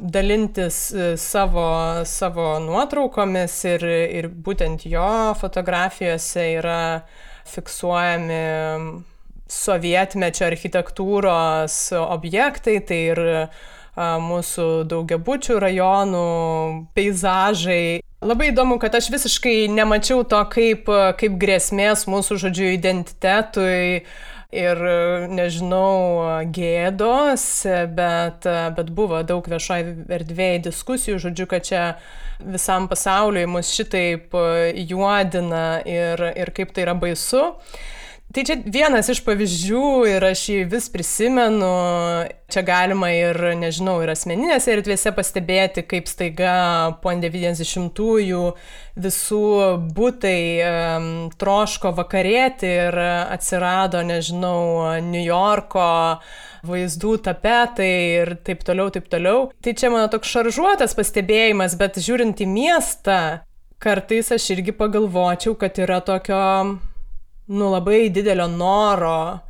dalintis 0.00 0.78
e, 0.94 1.10
savo, 1.20 1.66
savo 2.08 2.46
nuotraukomis 2.64 3.58
ir, 3.68 3.84
ir 4.20 4.30
būtent 4.32 4.86
jo 4.88 5.10
fotografijose 5.36 6.46
yra 6.54 6.78
fiksuojami 7.52 8.40
sovietmečio 9.52 10.48
architektūros 10.48 11.78
objektai, 12.00 12.78
tai 12.88 13.00
ir 13.10 13.22
mūsų 13.96 14.66
daugiabučių 14.88 15.58
rajonų 15.60 16.26
peizažai. 16.96 18.00
Labai 18.22 18.52
įdomu, 18.52 18.78
kad 18.78 18.94
aš 18.94 19.10
visiškai 19.12 19.66
nemačiau 19.68 20.22
to 20.24 20.38
kaip, 20.52 20.86
kaip 21.18 21.38
grėsmės 21.42 22.06
mūsų 22.06 22.38
žodžių 22.44 22.68
identitetui 22.76 24.04
ir, 24.52 24.82
nežinau, 25.32 26.44
gėdos, 26.54 27.46
bet, 27.96 28.46
bet 28.76 28.92
buvo 28.94 29.22
daug 29.26 29.48
viešoje 29.48 29.96
erdvėje 30.20 30.62
diskusijų, 30.68 31.18
žodžiu, 31.26 31.48
kad 31.50 31.66
čia 31.66 31.82
visam 32.42 32.88
pasauliui 32.90 33.48
mus 33.50 33.72
šitaip 33.74 34.34
juodina 34.88 35.82
ir, 35.88 36.22
ir 36.36 36.54
kaip 36.54 36.72
tai 36.76 36.86
yra 36.86 36.94
baisu. 36.98 37.50
Tai 38.32 38.42
čia 38.48 38.54
vienas 38.64 39.10
iš 39.12 39.18
pavyzdžių 39.26 39.86
ir 40.08 40.24
aš 40.24 40.42
jį 40.48 40.60
vis 40.72 40.86
prisimenu. 40.92 41.72
Čia 42.52 42.62
galima 42.64 43.10
ir, 43.12 43.36
nežinau, 43.60 43.98
ir 44.04 44.12
asmeninėse 44.12 44.72
erdvėse 44.72 45.12
pastebėti, 45.12 45.84
kaip 45.88 46.08
staiga 46.08 46.54
po 47.02 47.12
90-ųjų 47.12 48.44
visų 49.04 49.42
būtai 49.96 50.38
um, 50.64 51.10
troško 51.40 51.92
vakarėti 51.96 52.70
ir 52.86 52.96
atsirado, 53.02 54.00
nežinau, 54.04 55.00
New 55.04 55.24
Yorko 55.24 55.88
vaizdų 56.68 57.16
tapetai 57.26 57.92
ir 58.22 58.34
taip 58.46 58.64
toliau, 58.64 58.92
taip 58.94 59.10
toliau. 59.12 59.50
Tai 59.60 59.76
čia 59.76 59.92
mano 59.92 60.08
toks 60.12 60.32
šaržuotas 60.32 60.96
pastebėjimas, 60.96 61.76
bet 61.80 62.00
žiūrint 62.00 62.40
į 62.40 62.48
miestą, 62.48 63.20
kartais 63.82 64.32
aš 64.32 64.48
irgi 64.56 64.72
pagalvočiau, 64.76 65.56
kad 65.58 65.80
yra 65.84 66.00
tokio 66.04 66.40
nu, 67.52 67.68
labai 67.72 68.08
didelio 68.08 68.48
noro 68.48 69.40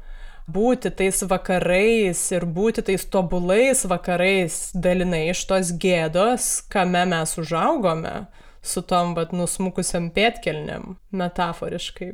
būti 0.51 0.91
tais 0.99 1.23
vakarais 1.31 2.21
ir 2.35 2.47
būti 2.59 2.83
tais 2.89 3.05
tobulais 3.07 3.85
vakarais 3.87 4.73
dalinai 4.75 5.29
iš 5.31 5.45
tos 5.47 5.71
gėdos, 5.85 6.49
kame 6.73 7.05
mes 7.07 7.37
užaugome 7.39 8.27
su 8.63 8.83
tom, 8.83 9.15
bet 9.15 9.33
nusmukusiam 9.35 10.11
pėtkelniam, 10.15 10.97
metaforiškai. 11.11 12.13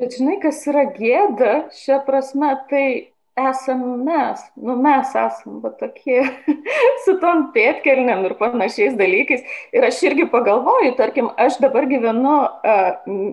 Bet 0.00 0.16
žinai, 0.18 0.38
kas 0.42 0.64
yra 0.66 0.86
gėda, 0.96 1.52
šia 1.76 2.00
prasme, 2.06 2.52
tai 2.70 3.11
esam 3.36 4.04
mes, 4.04 4.40
nu 4.54 4.74
mes 4.76 5.14
esam, 5.14 5.60
bet 5.60 5.78
tokie 5.80 6.20
su 7.04 7.14
tom 7.20 7.46
pėtkelniam 7.54 8.26
ir 8.28 8.34
panašiais 8.40 8.96
dalykais. 8.98 9.44
Ir 9.72 9.86
aš 9.88 10.02
irgi 10.08 10.26
pagalvoju, 10.32 10.92
tarkim, 10.98 11.30
aš 11.40 11.56
dabar 11.62 11.88
gyvenu 11.88 12.34
uh, 12.44 12.90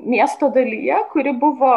miesto 0.08 0.52
dalyje, 0.56 1.02
kuri 1.12 1.36
buvo 1.36 1.74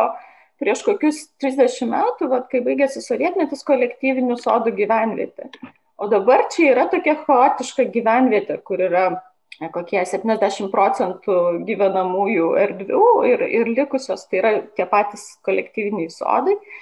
prieš 0.62 0.84
kokius 0.86 1.24
30 1.42 1.90
metų, 1.90 2.30
vat, 2.30 2.46
kai 2.52 2.62
baigėsi 2.62 3.02
sovietmetis 3.02 3.66
kolektyvinių 3.66 4.38
sodų 4.38 4.76
gyvenvietė. 4.78 5.50
O 5.98 6.06
dabar 6.10 6.46
čia 6.54 6.70
yra 6.70 6.86
tokia 6.90 7.16
chaotiška 7.26 7.88
gyvenvietė, 7.90 8.60
kur 8.62 8.78
yra 8.82 9.08
kokie 9.74 9.98
70 10.06 10.70
procentų 10.70 11.64
gyvenamųjų 11.66 12.54
erdvių 12.58 13.02
ir, 13.30 13.44
ir 13.58 13.74
likusios 13.74 14.24
tai 14.30 14.38
yra 14.40 14.54
tie 14.78 14.86
patys 14.90 15.26
kolektyviniai 15.46 16.10
sodai. 16.10 16.54
Uh, 16.54 16.80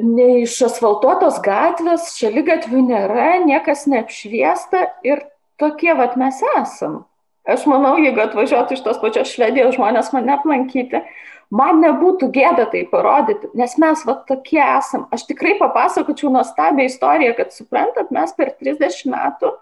neišasfaltuotos 0.00 1.40
gatvės, 1.44 2.12
šalygatvių 2.16 2.84
nėra, 2.88 3.30
niekas 3.44 3.84
neapšviesta 3.90 4.86
ir 5.06 5.24
tokie 5.60 5.92
vat 5.98 6.16
mes 6.20 6.40
esam. 6.56 7.02
Aš 7.42 7.66
manau, 7.66 7.96
jeigu 7.98 8.22
atvažiuotų 8.22 8.76
iš 8.76 8.84
tos 8.86 9.00
pačios 9.02 9.32
Švedijos 9.34 9.74
žmonės 9.76 10.12
mane 10.14 10.36
aplankyti, 10.36 11.02
man 11.50 11.82
nebūtų 11.82 12.30
gėda 12.32 12.68
tai 12.70 12.84
parodyti, 12.88 13.50
nes 13.58 13.74
mes 13.82 14.04
va 14.06 14.14
tokie 14.28 14.62
esam. 14.62 15.08
Aš 15.12 15.26
tikrai 15.28 15.56
papasakočiau 15.58 16.30
nuostabią 16.32 16.86
istoriją, 16.86 17.34
kad 17.40 17.52
suprantat, 17.52 18.14
mes 18.14 18.32
per 18.38 18.54
30 18.62 19.10
metų 19.10 19.50
uh, 19.50 19.60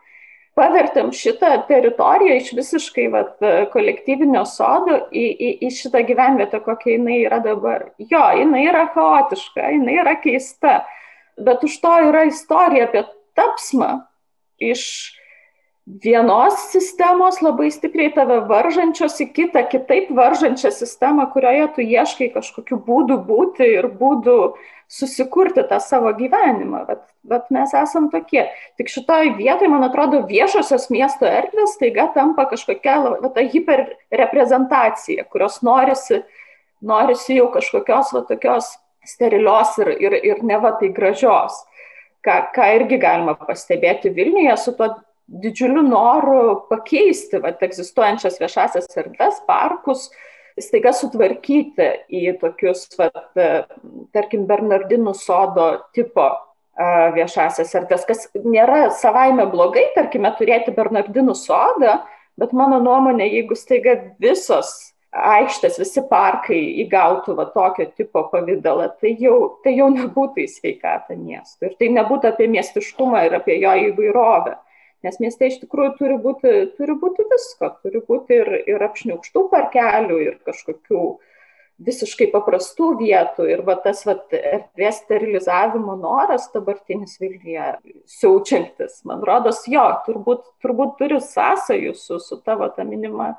pavertėm 0.60 1.10
šitą 1.16 1.54
teritoriją 1.68 2.36
iš 2.40 2.50
visiškai 2.58 3.06
vat, 3.12 3.36
kolektyvinio 3.72 4.44
sodo 4.48 4.98
į, 5.08 5.26
į, 5.32 5.50
į 5.66 5.70
šitą 5.78 6.04
gyvenvietę, 6.08 6.60
kokia 6.64 6.98
jinai 6.98 7.22
yra 7.24 7.40
dabar. 7.44 7.88
Jo, 7.98 8.22
jinai 8.38 8.66
yra 8.68 8.86
chaotiška, 8.94 9.72
jinai 9.76 9.96
yra 10.02 10.18
keista, 10.22 10.82
bet 11.40 11.64
už 11.64 11.80
to 11.82 11.94
yra 12.10 12.26
istorija 12.28 12.90
apie 12.90 13.06
tapsmą 13.38 13.94
iš 14.60 14.84
vienos 15.86 16.54
sistemos 16.70 17.40
labai 17.42 17.70
stipriai 17.72 18.12
tave 18.14 18.40
varžančios 18.48 19.16
į 19.24 19.30
kitą, 19.34 19.64
kitaip 19.70 20.10
varžančią 20.14 20.70
sistemą, 20.74 21.26
kurioje 21.32 21.70
tu 21.76 21.84
ieškai 21.84 22.30
kažkokių 22.34 22.78
būdų 22.86 23.16
būti 23.26 23.66
ir 23.78 23.88
būdų 24.00 24.36
susikurti 24.90 25.64
tą 25.70 25.78
savo 25.80 26.12
gyvenimą. 26.18 26.84
Bet, 26.88 27.02
bet 27.22 27.48
mes 27.54 27.72
esam 27.74 28.10
tokie. 28.10 28.48
Tik 28.78 28.90
šitoj 28.90 29.34
vietoje, 29.38 29.70
man 29.70 29.86
atrodo, 29.86 30.24
viešosios 30.28 30.88
miesto 30.90 31.28
erdvės 31.28 31.78
taiga 31.80 32.10
tampa 32.14 32.46
kažkokia 32.50 32.98
va, 33.06 33.32
ta 33.34 33.46
hiperreprezentacija, 33.46 35.26
kurios 35.30 35.60
norisi, 35.66 36.22
norisi 36.82 37.38
jau 37.38 37.50
kažkokios 37.54 38.14
va, 38.16 38.24
tokios 38.28 38.74
sterilios 39.06 39.78
ir, 39.80 39.94
ir, 39.96 40.18
ir 40.34 40.42
neva 40.46 40.74
tai 40.78 40.92
gražios. 40.94 41.64
Ką, 42.20 42.50
ką 42.52 42.66
irgi 42.76 42.98
galima 43.00 43.32
pastebėti 43.32 44.10
Vilniuje 44.12 44.58
su 44.60 44.74
tuo 44.76 44.90
didžiuliu 45.30 45.84
noru 45.86 46.66
pakeisti 46.70 47.40
vat, 47.42 47.62
egzistuojančias 47.62 48.40
viešasias 48.42 48.90
erdves, 48.98 49.40
parkus, 49.46 50.08
staiga 50.60 50.92
sutvarkyti 50.96 51.88
į 52.10 52.36
tokius, 52.40 52.88
vat, 52.98 53.22
tarkim, 54.14 54.46
Bernardinų 54.50 55.14
sodo 55.16 55.72
tipo 55.96 56.28
viešasias 57.14 57.72
erdves, 57.76 58.06
kas 58.08 58.26
nėra 58.42 58.88
savaime 58.96 59.46
blogai, 59.52 59.90
tarkime, 59.94 60.32
turėti 60.38 60.74
Bernardinų 60.74 61.36
sodą, 61.38 62.00
bet 62.40 62.54
mano 62.56 62.80
nuomonė, 62.82 63.28
jeigu 63.28 63.58
staiga 63.58 63.98
visos 64.22 64.72
aikštės, 65.10 65.78
visi 65.80 66.02
parkai 66.08 66.58
įgautų 66.84 67.34
va 67.38 67.48
tokio 67.50 67.88
tipo 67.98 68.22
pavydalą, 68.30 68.88
tai 69.02 69.16
jau, 69.18 69.56
tai 69.64 69.74
jau 69.76 69.90
nebūtų 69.92 70.44
į 70.44 70.50
sveikatą 70.52 71.18
miestų. 71.18 71.66
Ir 71.66 71.78
tai 71.80 71.90
nebūtų 71.96 72.30
apie 72.30 72.46
miestiškumą 72.52 73.24
ir 73.26 73.38
apie 73.40 73.58
jo 73.60 73.74
įvairovę. 73.90 74.54
Nes 75.06 75.16
mieste 75.22 75.48
iš 75.48 75.60
tikrųjų 75.62 75.94
turi 75.96 76.16
būti, 76.20 76.54
turi 76.76 76.94
būti 77.00 77.24
visko, 77.30 77.72
turi 77.80 78.02
būti 78.04 78.36
ir, 78.36 78.50
ir 78.68 78.82
apšniukštų 78.84 79.44
parkelių, 79.52 80.18
ir 80.26 80.38
kažkokių 80.44 81.04
visiškai 81.86 82.28
paprastų 82.34 82.90
vietų. 83.00 83.46
Ir 83.48 83.62
va, 83.64 83.78
tas 83.80 84.02
va, 84.08 84.18
erdvės 84.36 85.00
sterilizavimo 85.04 85.96
noras 86.00 86.50
dabartinis 86.54 87.16
Vilniuje 87.22 87.70
siaučiantis, 88.18 89.00
man 89.08 89.24
rodos, 89.26 89.62
jo, 89.72 89.86
turbūt, 90.08 90.44
turbūt 90.60 90.98
turi 91.00 91.22
sąsajų 91.24 91.94
su, 91.96 92.20
su 92.20 92.40
tavo 92.44 92.68
tą 92.76 92.84
minimą 92.88 93.32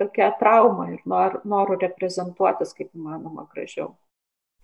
tokia 0.00 0.30
trauma 0.38 0.92
ir 0.94 1.02
nor, 1.10 1.40
noru 1.44 1.76
reprezentuotis 1.80 2.72
kaip 2.76 2.94
įmanoma 2.94 3.48
gražiau. 3.50 3.92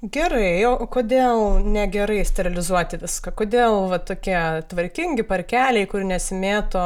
Gerai, 0.05 0.61
o 0.69 0.85
kodėl 0.93 1.63
negerai 1.73 2.19
sterilizuoti 2.29 2.99
viską? 3.01 3.33
Kodėl 3.33 3.87
va, 3.89 3.97
tokie 3.97 4.37
tvarkingi 4.69 5.25
parkeliai, 5.25 5.87
kur 5.89 6.03
nesimėto, 6.05 6.83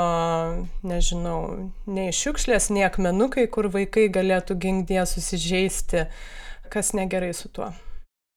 nežinau, 0.86 1.40
nei 1.90 2.14
šiukšlės, 2.14 2.68
nei 2.70 2.84
akmenukai, 2.86 3.48
kur 3.50 3.66
vaikai 3.74 4.06
galėtų 4.14 4.54
gingdė 4.62 5.02
susižeisti? 5.10 6.04
Kas 6.70 6.92
negerai 6.94 7.32
su 7.34 7.50
tuo? 7.50 7.72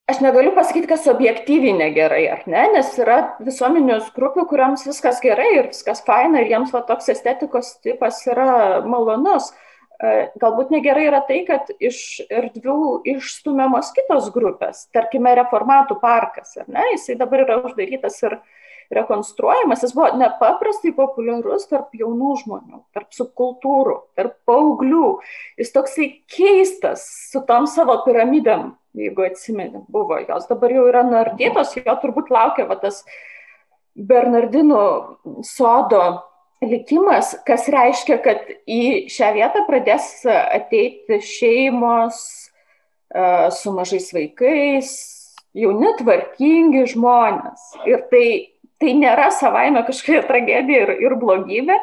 Aš 0.10 0.24
negaliu 0.26 0.56
pasakyti, 0.58 0.90
kas 0.90 1.06
objektyviai 1.12 1.76
negerai, 1.78 2.24
ar 2.34 2.42
ne, 2.50 2.64
nes 2.74 2.90
yra 2.98 3.20
visuomenės 3.46 4.10
grupių, 4.18 4.48
kuriams 4.50 4.88
viskas 4.90 5.22
gerai 5.22 5.52
ir 5.60 5.70
viskas 5.70 6.02
faina 6.08 6.42
ir 6.42 6.50
jiems 6.50 6.74
va, 6.74 6.82
toks 6.90 7.14
estetikos 7.14 7.76
tipas 7.86 8.26
yra 8.26 8.82
malonus. 8.90 9.54
Uh, 9.54 9.70
Galbūt 10.04 10.74
negerai 10.74 11.06
yra 11.08 11.22
tai, 11.24 11.44
kad 11.48 11.70
iš 11.80 12.26
erdvių 12.28 13.04
išstumiamos 13.13 13.94
kitos 13.96 14.28
grupės, 14.36 14.88
tarkime, 14.96 15.32
reformatų 15.39 15.96
parkas, 16.02 16.58
ar 16.60 16.68
ne, 16.68 16.84
jisai 16.98 17.16
dabar 17.20 17.46
yra 17.46 17.62
uždarytas 17.63 18.18
ir 18.26 18.36
rekonstruojamas, 18.94 19.86
jis 19.86 19.94
buvo 19.96 20.10
nepaprastai 20.20 20.92
populiarus 20.98 21.70
tarp 21.70 21.96
jaunų 21.96 22.34
žmonių, 22.42 22.82
tarp 22.96 23.16
subkultūrų, 23.16 23.96
tarp 24.20 24.36
paauglių. 24.50 25.08
Jis 25.62 25.72
toksai 25.72 26.10
keistas 26.36 27.06
su 27.32 27.39
tom 27.48 27.70
savo 27.72 28.02
piramidėm, 28.04 28.74
jeigu 29.00 29.30
atsimeni, 29.30 29.86
buvo 29.88 30.20
jos. 30.26 30.50
Dabar 30.52 30.76
jau 30.76 30.84
yra 30.92 31.06
nuardytos, 31.08 31.78
jo 31.80 31.96
turbūt 32.04 32.34
laukia 32.34 32.68
va, 32.68 32.76
tas 32.84 33.06
Bernardinų 33.96 34.84
sodo 35.48 36.04
likimas, 36.69 37.34
kas 37.47 37.67
reiškia, 37.71 38.19
kad 38.23 38.47
į 38.69 39.10
šią 39.12 39.34
vietą 39.38 39.63
pradės 39.67 40.08
ateiti 40.30 41.19
šeimos 41.23 42.21
su 43.54 43.73
mažais 43.76 44.10
vaikais, 44.15 44.93
jauni 45.54 45.91
tvarkingi 45.99 46.86
žmonės. 46.93 47.73
Ir 47.89 48.06
tai, 48.12 48.28
tai 48.82 48.95
nėra 48.97 49.30
savaime 49.34 49.84
kažkokia 49.88 50.23
tragedija 50.30 50.88
ir, 50.88 50.95
ir 51.08 51.17
blogybė. 51.21 51.78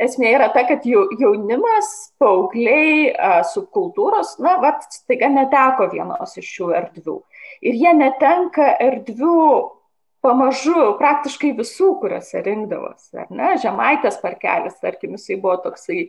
Esmė 0.00 0.30
yra 0.32 0.46
ta, 0.54 0.62
kad 0.64 0.86
jaunimas, 0.88 1.90
paaugliai, 2.22 3.10
subkultūros, 3.50 4.38
na, 4.40 4.54
va, 4.62 4.70
staiga 4.88 5.28
neteko 5.28 5.90
vienos 5.92 6.38
iš 6.40 6.48
šių 6.54 6.70
erdvių. 6.78 7.18
Ir 7.68 7.76
jie 7.76 7.92
netenka 7.98 8.70
erdvių 8.80 9.42
pamažu 10.24 10.94
praktiškai 11.00 11.54
visų, 11.58 11.94
kuriuose 12.02 12.42
rinkdavosi. 12.46 13.14
Ar 13.22 13.32
ne? 13.32 13.54
Žemaitės 13.62 14.20
parkelis, 14.22 14.78
tarkim, 14.82 15.16
jisai 15.16 15.38
buvo 15.40 15.56
toksai, 15.64 16.06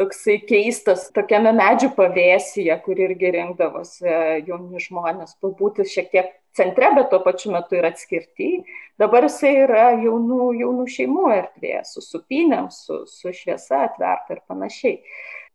toksai 0.00 0.38
keistas, 0.48 1.08
tokiame 1.16 1.52
medžių 1.56 1.92
pavėsyje, 1.96 2.76
kur 2.84 3.02
irgi 3.02 3.34
rinkdavosi 3.36 4.06
jauni 4.48 4.82
žmonės, 4.82 5.36
pabūti 5.42 5.86
šiek 5.88 6.10
tiek 6.14 6.32
centre, 6.56 6.92
bet 6.96 7.10
tuo 7.10 7.20
pačiu 7.24 7.52
metu 7.54 7.78
ir 7.78 7.88
atskirti. 7.88 8.52
Dabar 9.00 9.26
jisai 9.26 9.54
yra 9.64 9.90
jaunų, 9.96 10.52
jaunų 10.60 10.88
šeimų 10.94 11.28
erdvė, 11.34 11.76
su 11.88 12.04
supinėm, 12.04 12.70
su, 12.74 13.02
su 13.10 13.32
šviesa 13.34 13.86
atverta 13.88 14.36
ir 14.36 14.42
panašiai. 14.48 14.98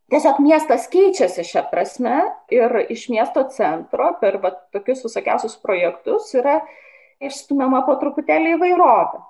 Tiesiog 0.08 0.38
miestas 0.40 0.86
keičiasi 0.88 1.44
šią 1.44 1.66
prasme 1.68 2.16
ir 2.52 2.72
iš 2.88 3.10
miesto 3.12 3.42
centro 3.52 4.14
per 4.22 4.38
va, 4.40 4.54
tokius 4.72 5.02
visokiausius 5.04 5.58
projektus 5.60 6.30
yra 6.38 6.62
išstumiama 7.24 7.82
po 7.86 7.96
truputėlį 8.00 8.54
įvairovė, 8.56 9.20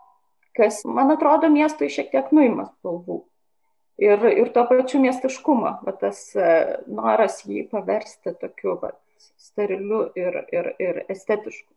kas, 0.58 0.82
man 0.84 1.14
atrodo, 1.14 1.50
miestui 1.52 1.90
šiek 1.92 2.12
tiek 2.12 2.30
nuima 2.34 2.68
spalvų. 2.72 3.22
Ir, 3.98 4.22
ir 4.30 4.52
tuo 4.54 4.62
pačiu 4.68 5.00
miestiškumo, 5.02 5.72
va, 5.82 5.94
tas 5.98 6.20
e, 6.38 6.50
noras 6.86 7.40
jį 7.48 7.64
paversti 7.72 8.36
tokiu 8.38 8.76
va, 8.78 8.92
steriliu 9.42 10.04
ir, 10.14 10.44
ir, 10.54 10.70
ir 10.78 11.02
estetišku. 11.10 11.72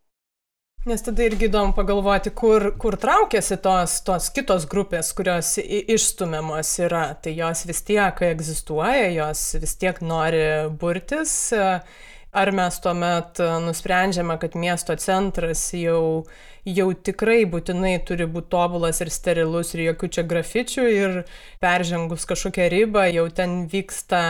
Nes 0.86 1.02
tada 1.06 1.22
irgi 1.26 1.46
įdomu 1.46 1.76
pagalvoti, 1.78 2.32
kur, 2.34 2.72
kur 2.82 2.96
traukiasi 2.98 3.58
tos, 3.62 4.00
tos 4.06 4.30
kitos 4.34 4.64
grupės, 4.70 5.12
kurios 5.18 5.52
išstumiamos 5.62 6.72
yra. 6.82 7.04
Tai 7.22 7.34
jos 7.38 7.68
vis 7.70 7.84
tiek 7.86 8.24
egzistuoja, 8.32 9.12
jos 9.14 9.44
vis 9.62 9.76
tiek 9.82 10.02
nori 10.02 10.42
burtis. 10.82 11.36
Uh, 11.54 12.02
Ar 12.32 12.52
mes 12.56 12.78
tuomet 12.80 13.40
e, 13.44 13.48
nusprendžiame, 13.66 14.38
kad 14.40 14.56
miesto 14.56 14.96
centras 14.96 15.66
jau, 15.76 16.24
jau 16.64 16.88
tikrai 17.08 17.42
būtinai 17.52 17.98
turi 18.08 18.24
būti 18.24 18.48
tobulas 18.54 19.02
ir 19.04 19.12
sterilus 19.12 19.74
ir 19.76 19.84
jokių 19.90 20.10
čia 20.16 20.24
grafičių 20.30 20.86
ir 20.96 21.18
peržengus 21.60 22.24
kažkokią 22.30 22.70
ribą 22.72 23.04
jau 23.12 23.26
ten 23.36 23.66
vyksta 23.74 24.22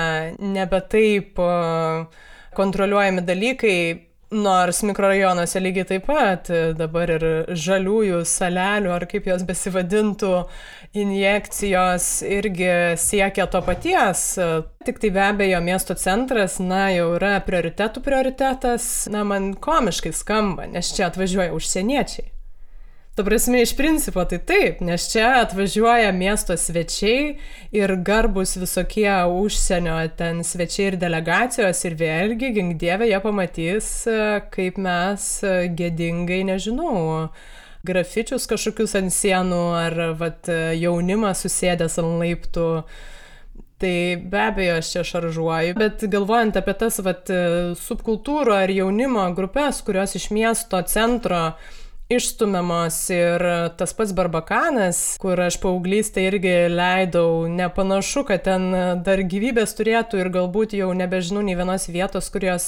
nebe 0.42 0.82
taip 0.90 1.38
e, 1.38 1.52
kontroliuojami 2.58 3.22
dalykai, 3.28 3.78
Nors 4.32 4.78
mikrorajonuose 4.88 5.60
lygiai 5.60 5.88
taip 5.90 6.06
pat 6.08 6.48
e, 6.48 6.60
dabar 6.80 7.12
ir 7.18 7.26
žaliųjų 7.52 8.22
salelių, 8.24 8.94
ar 8.96 9.04
kaip 9.12 9.28
jos 9.28 9.44
besivadintų, 9.44 10.32
injekcijos 11.04 12.08
irgi 12.24 12.72
siekia 12.96 13.50
to 13.52 13.60
paties. 13.68 14.24
Tik 14.88 15.04
tai 15.04 15.12
be 15.12 15.26
abejo, 15.26 15.60
miesto 15.66 16.00
centras, 16.00 16.62
na, 16.64 16.86
jau 16.96 17.12
yra 17.18 17.36
prioritetų 17.44 18.06
prioritetas, 18.08 18.92
na, 19.12 19.26
man 19.28 19.52
komiškai 19.60 20.16
skamba, 20.16 20.70
nes 20.72 20.96
čia 20.96 21.10
atvažiuoja 21.12 21.52
užsieniečiai. 21.58 22.32
Ta 23.16 23.24
prasme, 23.24 23.60
iš 23.62 23.74
principo 23.76 24.24
tai 24.24 24.38
taip, 24.40 24.78
nes 24.88 25.04
čia 25.12 25.26
atvažiuoja 25.42 26.14
miesto 26.16 26.56
svečiai 26.56 27.34
ir 27.76 27.92
garbus 28.08 28.54
visokie 28.56 29.12
užsienio 29.28 29.98
ten 30.16 30.40
svečiai 30.48 30.94
ir 30.94 30.96
delegacijos 31.02 31.84
ir 31.90 31.98
vėlgi, 32.00 32.54
gingdievė, 32.56 33.10
jie 33.12 33.20
pamatys, 33.20 33.90
kaip 34.54 34.80
mes 34.80 35.26
gėdingai, 35.82 36.40
nežinau, 36.54 36.94
grafičius 37.84 38.48
kažkokius 38.48 38.96
ant 39.02 39.12
sienų 39.12 39.60
ar 39.82 40.00
vat, 40.16 40.48
jaunimas 40.80 41.44
susėdęs 41.44 42.00
ant 42.00 42.16
laiptų. 42.24 42.70
Tai 43.82 43.94
be 44.32 44.42
abejo, 44.46 44.80
aš 44.80 44.94
čia 44.96 45.06
šaržuoju, 45.12 45.76
bet 45.76 46.08
galvojant 46.16 46.64
apie 46.64 46.80
tas 46.80 47.04
vat, 47.04 47.28
subkultūrų 47.82 48.56
ar 48.56 48.72
jaunimo 48.72 49.28
grupės, 49.36 49.84
kurios 49.84 50.14
iš 50.16 50.32
miesto 50.32 50.80
centro 50.88 51.44
uh, 51.50 51.80
išstumiamos 52.12 52.98
ir 53.14 53.44
tas 53.80 53.94
pats 53.96 54.12
barbakanas, 54.16 55.00
kur 55.22 55.40
aš 55.40 55.58
paauglystę 55.64 56.26
irgi 56.28 56.54
leidau, 56.74 57.48
nepanašu, 57.52 58.26
kad 58.28 58.44
ten 58.48 58.70
dar 59.06 59.24
gyvybės 59.24 59.76
turėtų 59.78 60.22
ir 60.22 60.32
galbūt 60.34 60.76
jau 60.78 60.92
nebežinau 60.98 61.44
nei 61.46 61.58
vienos 61.60 61.88
vietos, 61.92 62.30
kurios 62.34 62.68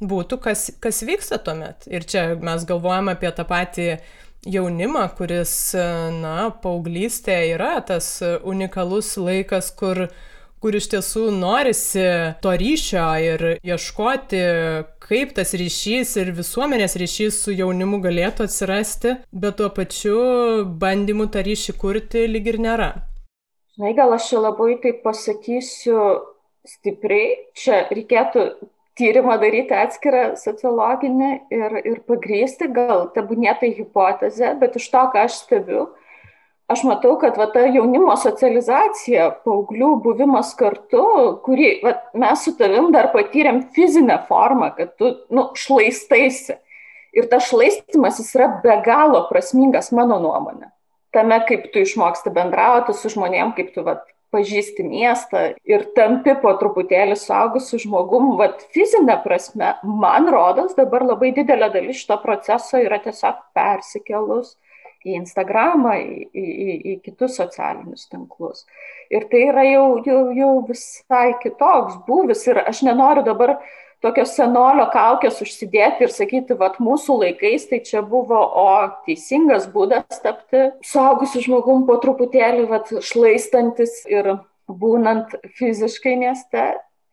būtų, 0.00 0.40
kas, 0.42 0.68
kas 0.82 1.02
vyksta 1.06 1.38
tuomet. 1.44 1.88
Ir 1.90 2.06
čia 2.08 2.26
mes 2.40 2.66
galvojame 2.68 3.14
apie 3.14 3.30
tą 3.36 3.46
patį 3.48 3.88
jaunimą, 4.44 5.06
kuris, 5.18 5.54
na, 6.20 6.50
paauglystė 6.62 7.36
yra 7.54 7.78
tas 7.86 8.18
unikalus 8.44 9.14
laikas, 9.20 9.70
kur 9.76 10.06
kur 10.64 10.78
iš 10.78 10.86
tiesų 10.94 11.26
norisi 11.36 12.04
to 12.40 12.52
ryšio 12.56 13.04
ir 13.20 13.42
ieškoti, 13.60 14.38
kaip 15.04 15.34
tas 15.36 15.50
ryšys 15.60 16.14
ir 16.22 16.30
visuomenės 16.38 16.96
ryšys 17.02 17.42
su 17.44 17.52
jaunimu 17.52 17.98
galėtų 18.06 18.46
atsirasti, 18.48 19.18
bet 19.28 19.58
tuo 19.58 19.68
pačiu 19.76 20.14
bandymų 20.80 21.26
tą 21.34 21.42
ryšį 21.44 21.74
kurti 21.82 22.24
lyg 22.30 22.48
ir 22.54 22.62
nėra. 22.64 22.88
Žinai, 23.76 23.92
gal 23.98 24.16
aš 24.16 24.30
čia 24.30 24.40
labai 24.40 24.78
taip 24.80 25.02
pasakysiu 25.04 25.98
stipriai, 26.64 27.34
čia 27.60 27.82
reikėtų 27.90 28.46
tyrimą 28.96 29.36
daryti 29.42 29.76
atskirą 29.76 30.24
sociologinį 30.40 31.30
ir, 31.52 31.80
ir 31.82 32.00
pagrysti, 32.08 32.70
gal 32.72 33.10
tebūnėtai 33.12 33.74
hipotezė, 33.82 34.54
bet 34.64 34.80
iš 34.80 34.88
to, 34.94 35.04
ką 35.12 35.26
aš 35.28 35.42
stebiu, 35.42 35.90
aš 36.70 36.84
matau, 36.88 37.14
kad 37.20 37.36
va, 37.40 37.46
ta 37.52 37.64
jaunimo 37.68 38.14
socializacija, 38.20 39.28
paauglių 39.44 39.90
buvimas 40.04 40.54
kartu, 40.58 41.04
kurį 41.44 41.70
va, 41.84 41.94
mes 42.24 42.44
su 42.46 42.54
tavim 42.58 42.90
dar 42.94 43.10
patyrėm 43.14 43.64
fizinę 43.76 44.20
formą, 44.28 44.72
kad 44.78 44.94
tu 45.00 45.12
nu, 45.34 45.50
šlaistaisi. 45.58 46.58
Ir 47.14 47.28
tas 47.30 47.46
šlaistimas 47.50 48.18
jis 48.18 48.32
yra 48.34 48.48
be 48.64 48.74
galo 48.86 49.26
prasmingas 49.28 49.92
mano 49.94 50.18
nuomonė. 50.22 50.72
Tame, 51.14 51.36
kaip 51.46 51.68
tu 51.70 51.84
išmoksti 51.84 52.32
bendrauti 52.34 52.96
su 52.98 53.12
žmonėm, 53.12 53.52
kaip 53.54 53.70
tu 53.76 53.84
va, 53.86 54.00
pažįsti 54.34 54.82
miestą 54.88 55.44
ir 55.68 55.84
tampi 55.94 56.34
po 56.42 56.50
truputėlį 56.58 57.14
suaugusiu 57.20 57.78
žmogum, 57.84 58.32
vad 58.40 58.64
fizinė 58.74 59.20
prasme, 59.22 59.76
man 59.86 60.26
rodos, 60.34 60.74
dabar 60.74 61.04
labai 61.06 61.30
didelė 61.36 61.70
dalis 61.76 62.00
šito 62.02 62.18
proceso 62.24 62.80
yra 62.82 62.98
tiesiog 63.04 63.44
persikelus 63.54 64.56
į 65.04 65.18
Instagramą, 65.20 65.94
į, 66.00 66.26
į, 66.32 66.76
į 66.92 66.96
kitus 67.04 67.36
socialinius 67.38 68.08
tinklus. 68.10 68.64
Ir 69.12 69.28
tai 69.30 69.46
yra 69.50 69.64
jau, 69.68 69.86
jau, 70.06 70.20
jau 70.36 70.52
visai 70.68 71.34
kitoks 71.42 72.00
būvis 72.08 72.46
ir 72.48 72.62
aš 72.64 72.84
nenoriu 72.88 73.24
dabar 73.26 73.58
tokios 74.04 74.34
senolio 74.36 74.86
kaukės 74.92 75.40
užsidėti 75.44 76.04
ir 76.04 76.12
sakyti, 76.12 76.56
vad 76.60 76.80
mūsų 76.82 77.18
laikais 77.22 77.68
tai 77.70 77.80
čia 77.84 78.02
buvo, 78.04 78.40
o 78.40 78.66
teisingas 79.06 79.68
būdas 79.72 80.20
tapti 80.24 80.66
suaugusiu 80.84 81.44
žmogum 81.46 81.86
po 81.88 81.96
truputėlį, 82.02 82.66
vad 82.72 82.92
šlaistantis 83.04 84.02
ir 84.10 84.34
būnant 84.68 85.36
fiziškai 85.58 86.16
mieste, 86.20 86.66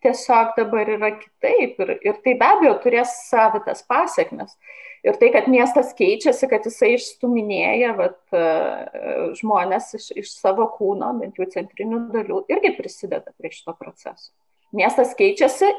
tiesiog 0.04 0.56
dabar 0.58 0.90
yra 0.90 1.14
kitaip 1.16 1.80
ir, 1.84 1.98
ir 2.04 2.22
tai 2.26 2.36
be 2.40 2.48
abejo 2.48 2.78
turės 2.84 3.14
savitas 3.30 3.84
pasiekmes. 3.88 4.56
Ir 5.02 5.18
tai, 5.18 5.32
kad 5.34 5.48
miestas 5.50 5.96
keičiasi, 5.98 6.46
kad 6.50 6.66
jisai 6.68 6.92
išstuminėja 6.94 7.96
vat, 7.98 8.20
e, 8.38 8.42
žmonės 9.40 9.96
iš, 9.98 10.12
iš 10.22 10.34
savo 10.36 10.68
kūno, 10.76 11.10
bent 11.18 11.40
jau 11.42 11.48
centrinių 11.50 12.04
dalių, 12.14 12.44
irgi 12.54 12.76
prisideda 12.78 13.34
prie 13.34 13.50
šito 13.50 13.74
proceso. 13.80 14.30
Miestas 14.78 15.16
keičiasi 15.18 15.72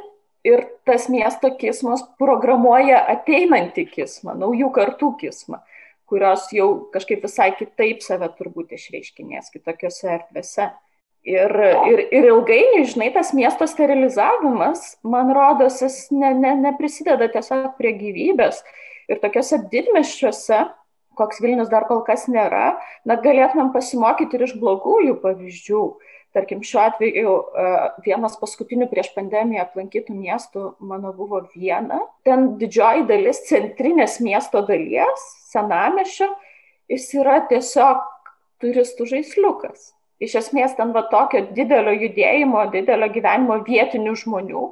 ir 0.45 0.65
tas 0.89 1.07
miesto 1.13 1.53
kismas 1.55 2.03
programuoja 2.19 2.99
ateinantį 3.15 3.87
kismą, 3.95 4.35
naujų 4.43 4.73
kartų 4.75 5.15
kismą, 5.23 5.63
kurios 6.11 6.51
jau 6.53 6.89
kažkaip 6.93 7.23
visai 7.23 7.53
kitaip 7.55 8.03
save 8.03 8.27
turbūt 8.35 8.75
išreiškinės 8.75 9.55
kitokiose 9.55 10.17
erdvėse. 10.19 10.73
Ir, 11.23 11.53
ir, 11.87 12.01
ir 12.11 12.25
ilgainiui, 12.33 12.89
žinai, 12.91 13.13
tas 13.15 13.29
miesto 13.31 13.69
sterilizavimas, 13.71 14.97
man 15.07 15.31
rodos, 15.31 15.77
jis 15.79 16.09
ne, 16.11 16.33
ne, 16.35 16.57
neprisideda 16.65 17.29
tiesiog 17.31 17.77
prie 17.79 17.93
gyvybės 17.95 18.65
Ir 19.13 19.21
tokiuose 19.21 19.61
didmeščiuose, 19.73 20.63
koks 21.19 21.43
Vilnius 21.45 21.69
dar 21.73 21.85
kol 21.89 22.01
kas 22.07 22.25
nėra, 22.33 22.79
na, 23.05 23.19
galėtumėm 23.21 23.73
pasimokyti 23.75 24.39
ir 24.39 24.47
iš 24.49 24.57
blogųjų 24.63 25.19
pavyzdžių. 25.21 25.85
Tarkim, 26.33 26.63
šiuo 26.65 26.81
atveju 26.81 27.33
e, 27.37 27.65
vienas 28.07 28.39
paskutinių 28.41 28.87
prieš 28.89 29.11
pandemiją 29.13 29.67
aplankytų 29.67 30.15
miestų 30.17 30.63
mano 30.89 31.11
buvo 31.13 31.43
viena. 31.53 31.99
Ten 32.25 32.55
didžioji 32.61 33.05
dalis 33.11 33.43
centrinės 33.51 34.17
miesto 34.25 34.63
dalies, 34.65 35.27
senamešio, 35.53 36.31
jis 36.89 37.11
yra 37.21 37.43
tiesiog 37.51 38.01
turistų 38.65 39.11
žaisliukas. 39.13 39.91
Iš 40.23 40.39
esmės 40.41 40.73
ten 40.79 40.95
va 40.97 41.03
tokio 41.13 41.43
didelio 41.53 41.93
judėjimo, 41.99 42.65
didelio 42.73 43.11
gyvenimo 43.13 43.59
vietinių 43.67 44.17
žmonių 44.23 44.65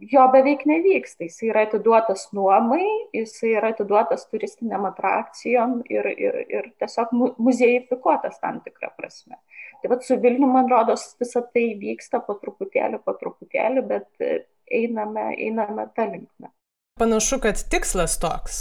jo 0.00 0.26
beveik 0.32 0.64
nevyksta. 0.68 1.26
Jis 1.28 1.42
yra 1.50 1.64
atiduotas 1.66 2.28
nuomai, 2.36 2.84
jis 3.16 3.34
yra 3.50 3.72
atiduotas 3.74 4.26
turistiniam 4.30 4.86
atrakcijom 4.88 5.80
ir, 5.90 6.08
ir, 6.16 6.40
ir 6.48 6.70
tiesiog 6.80 7.12
muziejifikuotas 7.38 8.40
tam 8.40 8.60
tikrą 8.64 8.92
prasme. 8.96 9.38
Tai 9.82 9.92
vad 9.92 10.04
su 10.04 10.18
Vilniu, 10.20 10.48
man 10.52 10.68
rodos, 10.70 11.14
visą 11.20 11.42
tai 11.54 11.70
vyksta 11.80 12.20
po 12.24 12.36
truputėlį, 12.40 13.00
po 13.04 13.16
truputėlį, 13.20 13.86
bet 13.88 14.26
einame, 14.70 15.30
einame 15.36 15.88
tą 15.96 16.10
linkmę. 16.10 16.52
Panašu, 17.00 17.40
kad 17.40 17.62
tikslas 17.72 18.18
toks. 18.20 18.60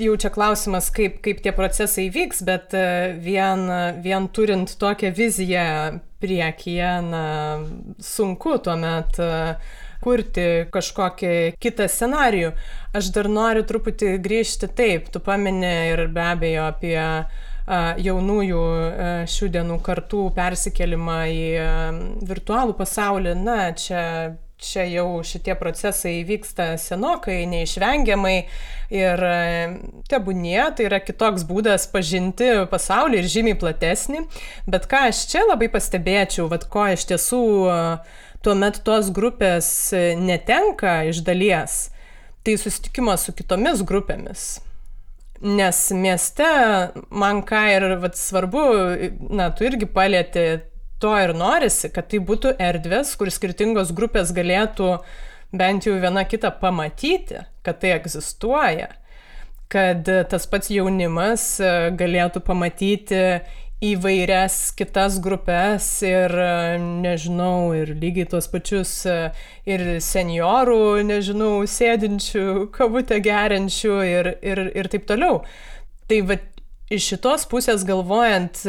Jau 0.00 0.14
čia 0.20 0.30
klausimas, 0.32 0.88
kaip, 0.94 1.18
kaip 1.24 1.40
tie 1.44 1.52
procesai 1.52 2.06
vyks, 2.14 2.44
bet 2.46 2.74
e, 2.78 3.12
vien, 3.20 3.66
vien 4.04 4.28
turint 4.32 4.76
tokią 4.80 5.10
viziją 5.16 5.64
priekyje, 6.22 6.90
na, 7.08 7.24
sunku 8.04 8.54
tuomet 8.62 9.18
e, 9.18 9.30
kurti 10.04 10.46
kažkokį 10.72 11.34
kitą 11.60 11.86
scenarijų. 11.90 12.52
Aš 12.96 13.12
dar 13.14 13.30
noriu 13.30 13.64
truputį 13.68 14.16
grįžti 14.24 14.70
taip, 14.76 15.08
tu 15.12 15.22
paminė 15.22 15.74
ir 15.92 16.06
be 16.12 16.26
abejo 16.32 16.66
apie 16.70 16.98
jaunųjų 18.02 18.62
šių 19.30 19.48
dienų 19.56 19.80
kartų 19.86 20.28
persikelimą 20.34 21.18
į 21.30 21.42
virtualų 22.26 22.74
pasaulį, 22.78 23.34
na, 23.38 23.58
čia 23.78 24.04
čia 24.60 24.84
jau 24.84 25.22
šitie 25.24 25.54
procesai 25.58 26.20
vyksta 26.28 26.74
senokai, 26.80 27.44
neišvengiamai 27.50 28.36
ir 28.92 29.22
tebūnie, 30.10 30.60
tai 30.76 30.88
yra 30.88 31.00
kitoks 31.02 31.46
būdas 31.48 31.86
pažinti 31.92 32.50
pasaulį 32.70 33.22
ir 33.22 33.30
žymiai 33.34 33.58
platesnį. 33.60 34.26
Bet 34.70 34.88
ką 34.90 35.06
aš 35.10 35.24
čia 35.32 35.46
labai 35.48 35.70
pastebėčiau, 35.72 36.48
vad 36.52 36.68
ko 36.72 36.90
iš 36.92 37.08
tiesų 37.10 37.44
tuomet 38.44 38.80
tos 38.86 39.10
grupės 39.14 39.68
netenka 40.20 41.00
iš 41.10 41.22
dalies, 41.26 41.78
tai 42.44 42.56
susitikimas 42.60 43.26
su 43.26 43.34
kitomis 43.36 43.84
grupėmis. 43.86 44.48
Nes 45.40 45.78
mieste 45.96 46.48
man 47.08 47.40
ką 47.48 47.62
ir 47.72 47.86
vat, 48.02 48.16
svarbu, 48.20 48.64
na, 49.32 49.48
tu 49.56 49.64
irgi 49.64 49.88
palėti 49.88 50.44
to 51.00 51.14
ir 51.16 51.32
norisi, 51.36 51.88
kad 51.92 52.10
tai 52.12 52.20
būtų 52.20 52.54
erdvės, 52.60 53.14
kur 53.16 53.32
skirtingos 53.32 53.92
grupės 53.96 54.34
galėtų 54.36 54.98
bent 55.56 55.88
jau 55.88 55.96
viena 56.00 56.26
kitą 56.28 56.52
pamatyti, 56.60 57.40
kad 57.64 57.80
tai 57.80 57.94
egzistuoja, 57.96 58.90
kad 59.72 60.04
tas 60.04 60.46
pats 60.50 60.68
jaunimas 60.72 61.46
galėtų 61.96 62.42
pamatyti 62.44 63.22
įvairias 63.80 64.74
kitas 64.76 65.16
grupės 65.24 65.86
ir, 66.04 66.34
nežinau, 67.00 67.72
ir 67.76 67.94
lygiai 67.96 68.28
tuos 68.28 68.48
pačius 68.52 68.92
ir 69.08 69.84
seniorų, 70.04 71.00
nežinau, 71.08 71.64
sėdinčių, 71.64 72.46
kavutę 72.76 73.20
geriančių 73.24 73.96
ir, 74.04 74.32
ir, 74.44 74.64
ir 74.76 74.90
taip 74.92 75.08
toliau. 75.08 75.40
Tai 76.10 76.20
va, 76.28 76.36
iš 76.92 77.08
šitos 77.14 77.48
pusės 77.48 77.86
galvojant 77.88 78.66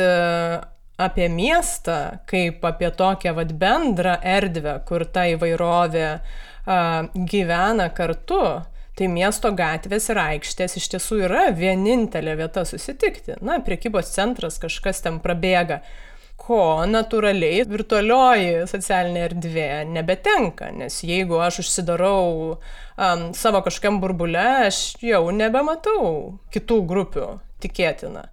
apie 1.01 1.27
miestą, 1.33 1.99
kaip 2.29 2.63
apie 2.67 2.91
tokią 2.95 3.35
vad 3.35 3.51
bendrą 3.59 4.15
erdvę, 4.23 4.77
kur 4.87 5.03
ta 5.11 5.27
įvairovė 5.33 6.07
gyvena 7.31 7.89
kartu, 7.97 8.43
Tai 8.97 9.07
miesto 9.07 9.53
gatvės 9.55 10.09
ir 10.11 10.19
aikštės 10.19 10.75
iš 10.81 10.87
tiesų 10.93 11.21
yra 11.29 11.43
vienintelė 11.55 12.35
vieta 12.41 12.65
susitikti. 12.67 13.37
Na, 13.39 13.61
priekybos 13.63 14.11
centras 14.11 14.59
kažkas 14.59 14.99
ten 15.05 15.21
prabėga, 15.23 15.79
ko 16.41 16.83
natūraliai 16.89 17.63
virtualioji 17.69 18.65
socialinė 18.69 19.23
erdvė 19.29 19.69
nebetenka, 19.93 20.71
nes 20.75 20.99
jeigu 21.05 21.39
aš 21.43 21.61
užsidarau 21.63 22.25
um, 22.51 23.25
savo 23.37 23.61
kažkam 23.63 24.01
burbule, 24.03 24.43
aš 24.67 24.81
jau 25.05 25.23
nebematau 25.35 26.03
kitų 26.53 26.81
grupių, 26.91 27.27
tikėtina. 27.63 28.27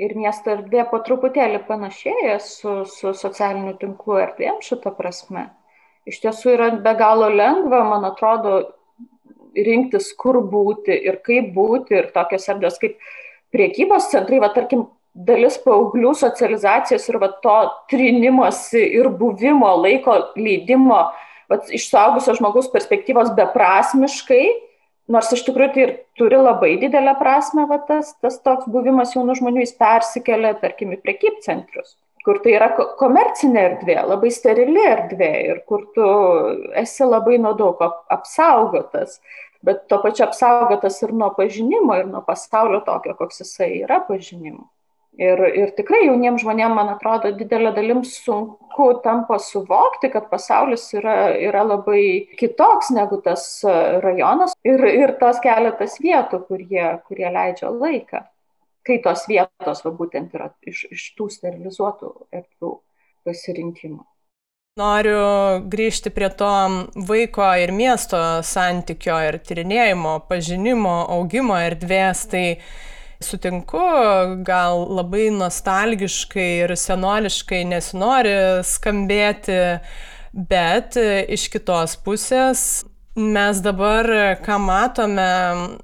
Ir 0.00 0.14
miesto 0.16 0.54
erdvė 0.54 0.86
po 0.88 1.02
truputėlį 1.04 1.64
panašėja 1.68 2.38
su, 2.40 2.76
su 2.88 3.12
socialiniu 3.12 3.74
tinklu 3.80 4.16
erdvėm 4.22 4.62
šitą 4.64 4.94
prasme. 4.96 5.50
Iš 6.08 6.22
tiesų 6.22 6.54
yra 6.54 6.70
be 6.80 6.94
galo 6.96 7.28
lengva, 7.28 7.82
man 7.90 8.06
atrodo, 8.08 8.62
rinktis, 9.56 10.12
kur 10.18 10.40
būti 10.52 10.94
ir 10.94 11.20
kaip 11.26 11.52
būti 11.56 11.96
ir 11.98 12.10
tokios 12.14 12.48
erdvės 12.52 12.78
kaip 12.82 12.96
priekybos 13.54 14.10
centrai, 14.12 14.40
va 14.42 14.50
tarkim, 14.54 14.86
dalis 15.14 15.58
paauglių 15.64 16.12
socializacijos 16.18 17.08
ir 17.10 17.18
va 17.22 17.30
to 17.44 17.56
trinimosi 17.90 18.82
ir 19.00 19.10
buvimo, 19.20 19.70
laiko 19.82 20.16
leidimo, 20.38 21.00
va, 21.50 21.60
iš 21.74 21.88
suaugusio 21.90 22.36
žmogaus 22.38 22.70
perspektyvos 22.72 23.32
beprasmiškai, 23.38 24.44
nors 25.10 25.32
iš 25.34 25.42
tikrųjų 25.48 25.74
tai 25.74 25.82
ir 25.86 25.96
turi 26.18 26.38
labai 26.38 26.76
didelę 26.82 27.16
prasme, 27.18 27.66
va, 27.70 27.80
tas, 27.88 28.14
tas 28.22 28.38
toks 28.44 28.70
buvimas 28.70 29.16
jaunų 29.16 29.40
žmonių, 29.40 29.64
jis 29.66 29.74
persikelia, 29.80 30.54
tarkim, 30.62 30.94
į 30.94 31.02
priekybcentrius 31.02 31.96
kur 32.24 32.40
tai 32.44 32.56
yra 32.56 32.70
komercinė 33.00 33.62
erdvė, 33.68 34.00
labai 34.08 34.32
sterili 34.34 34.82
erdvė 34.86 35.30
ir 35.50 35.62
kur 35.68 35.86
tu 35.94 36.08
esi 36.80 37.06
labai 37.06 37.38
nuo 37.40 37.54
daug 37.58 37.80
apsaugotas, 37.84 39.20
bet 39.64 39.86
to 39.88 40.00
pačiu 40.02 40.26
apsaugotas 40.26 41.00
ir 41.04 41.14
nuo 41.16 41.30
pažinimo, 41.36 41.96
ir 42.00 42.10
nuo 42.10 42.22
pasaulio 42.26 42.82
tokio, 42.86 43.16
koks 43.18 43.42
jisai 43.44 43.72
yra 43.84 44.00
pažinimo. 44.08 44.68
Ir, 45.20 45.40
ir 45.58 45.72
tikrai 45.76 46.04
jauniems 46.06 46.40
žmonėms, 46.40 46.76
man 46.76 46.92
atrodo, 46.92 47.32
didelė 47.36 47.74
dalim 47.76 48.04
sunku 48.06 48.86
tampa 49.04 49.40
suvokti, 49.42 50.08
kad 50.12 50.30
pasaulis 50.30 50.86
yra, 50.96 51.34
yra 51.34 51.64
labai 51.66 52.02
kitoks 52.40 52.92
negu 52.96 53.18
tas 53.24 53.44
rajonas 54.04 54.54
ir, 54.64 54.86
ir 54.86 55.16
tos 55.20 55.42
keletas 55.44 55.98
vietų, 56.00 56.44
kur 56.48 56.62
jie, 56.62 56.86
kur 57.08 57.20
jie 57.20 57.32
leidžia 57.34 57.72
laiką 57.74 58.22
kai 58.86 59.00
tos 59.04 59.26
vietos 59.30 59.84
va, 59.84 59.92
būtent 59.96 60.34
yra 60.36 60.50
iš, 60.66 60.86
iš 60.94 61.10
tų 61.18 61.28
sterilizuotų 61.34 62.14
erdvių 62.32 62.72
pasirinkimo. 63.26 64.04
Noriu 64.80 65.60
grįžti 65.68 66.12
prie 66.14 66.28
to 66.40 66.50
vaiko 67.08 67.48
ir 67.58 67.72
miesto 67.74 68.20
santykio 68.46 69.16
ir 69.26 69.40
tyrinėjimo, 69.44 70.14
pažinimo, 70.30 70.94
augimo 71.16 71.58
erdvės. 71.58 72.22
Tai 72.30 72.44
sutinku, 73.20 73.82
gal 74.46 74.86
labai 74.96 75.26
nostalgiškai 75.34 76.48
ir 76.62 76.76
senoliškai 76.78 77.64
nesinori 77.68 78.36
skambėti, 78.64 79.58
bet 80.32 80.96
iš 81.36 81.50
kitos 81.52 81.98
pusės 82.06 82.64
Mes 83.16 83.58
dabar, 83.58 84.06
ką 84.38 84.56
matome, 84.62 85.22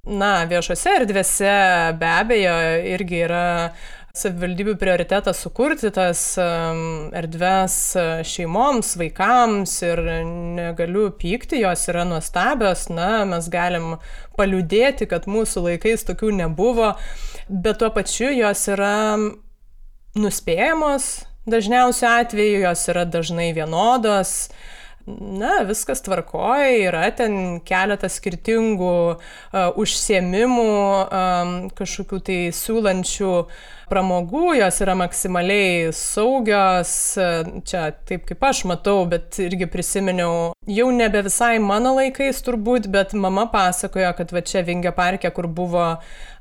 na, 0.06 0.28
viešose 0.46 0.92
erdvėse 1.00 1.54
be 1.98 2.06
abejo 2.06 2.52
irgi 2.86 3.24
yra 3.26 3.72
savivaldybių 4.14 4.76
prioritetas 4.78 5.40
sukurti 5.42 5.90
tas 5.90 6.20
erdves 6.38 7.80
šeimoms, 8.30 8.92
vaikams 9.00 9.74
ir 9.88 10.04
negaliu 10.54 11.08
pykti, 11.18 11.64
jos 11.64 11.88
yra 11.90 12.06
nuostabios, 12.06 12.86
na, 12.94 13.24
mes 13.26 13.50
galim 13.50 13.96
paliūdėti, 14.38 15.10
kad 15.10 15.26
mūsų 15.26 15.64
laikais 15.66 16.06
tokių 16.06 16.30
nebuvo, 16.44 16.92
bet 17.50 17.82
tuo 17.82 17.90
pačiu 17.90 18.30
jos 18.30 18.68
yra 18.70 19.18
nuspėjamos, 20.14 21.10
dažniausiu 21.50 22.06
atveju 22.14 22.62
jos 22.68 22.86
yra 22.94 23.02
dažnai 23.18 23.50
vienodos 23.58 24.46
na, 25.06 25.60
viskas 25.66 26.02
tvarkoja, 26.02 26.70
yra 26.88 27.06
ten 27.14 27.60
keletas 27.66 28.18
skirtingų 28.18 28.96
uh, 29.14 29.78
užsiemimų, 29.78 30.66
um, 31.06 31.54
kažkokių 31.78 32.20
tai 32.26 32.38
siūlančių 32.56 33.32
pramogų, 33.86 34.56
jos 34.58 34.80
yra 34.82 34.96
maksimaliai 34.98 35.92
saugios, 35.94 36.90
čia 37.70 37.84
taip 38.08 38.24
kaip 38.26 38.42
aš 38.48 38.64
matau, 38.66 39.04
bet 39.06 39.38
irgi 39.44 39.68
prisiminiau, 39.70 40.50
jau 40.66 40.88
nebe 40.90 41.22
visai 41.28 41.60
mano 41.62 41.94
laikais 42.00 42.42
turbūt, 42.42 42.90
bet 42.90 43.14
mama 43.14 43.46
pasakojo, 43.52 44.10
kad 44.18 44.34
va 44.34 44.42
čia 44.42 44.64
Vingio 44.66 44.90
parke, 44.96 45.30
kur 45.30 45.46
buvo 45.46 45.86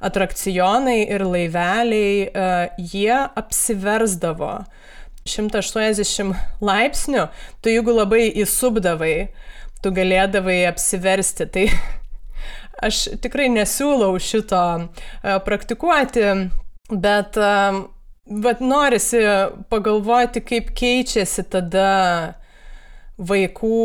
atrakcionai 0.05 1.03
ir 1.05 1.27
laiveliai, 1.29 2.25
uh, 2.33 2.81
jie 2.81 3.13
apsiversdavo. 3.13 4.55
180 5.25 6.35
laipsnių, 6.61 7.23
tu 7.57 7.71
jeigu 7.73 7.93
labai 7.95 8.27
įsubdavai, 8.43 9.31
tu 9.81 9.89
galėdavai 9.89 10.59
apsiversti. 10.69 11.47
Tai 11.49 11.63
aš 12.87 12.99
tikrai 13.23 13.47
nesiūlau 13.49 14.11
šito 14.21 14.61
e, 14.77 15.37
praktikuoti, 15.47 16.27
bet, 16.93 17.39
bet 18.45 18.61
norisi 18.61 19.23
pagalvoti, 19.73 20.43
kaip 20.45 20.69
keičiasi 20.77 21.47
tada 21.57 21.89
vaikų 23.17 23.81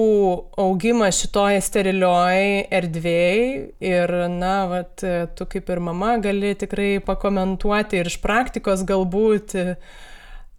augimas 0.60 1.22
šitoje 1.22 1.64
sterilioje 1.64 2.66
erdvėje 2.68 3.48
ir, 3.80 4.14
na, 4.36 4.54
vat, 4.68 5.08
tu 5.38 5.48
kaip 5.48 5.72
ir 5.72 5.80
mama 5.88 6.18
gali 6.20 6.52
tikrai 6.58 6.98
pakomentuoti 7.06 8.02
ir 8.02 8.12
iš 8.12 8.20
praktikos 8.20 8.84
galbūt 8.84 9.56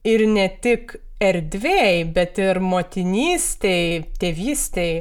ir 0.08 0.26
ne 0.28 0.48
tik 0.62 0.96
erdvėjai, 1.22 2.06
bet 2.16 2.40
ir 2.42 2.60
motinystėj, 2.64 4.02
tėvystėj, 4.22 4.96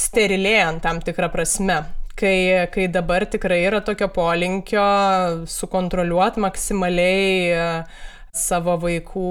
sterilėjant 0.00 0.82
tam 0.84 1.02
tikrą 1.04 1.28
prasme. 1.32 1.82
Kai, 2.14 2.68
kai 2.70 2.86
dabar 2.94 3.24
tikrai 3.26 3.64
yra 3.66 3.80
tokio 3.82 4.06
polinkio 4.14 4.84
sukontroliuoti 5.50 6.44
maksimaliai 6.44 7.82
savo 8.34 8.76
vaikų 8.82 9.30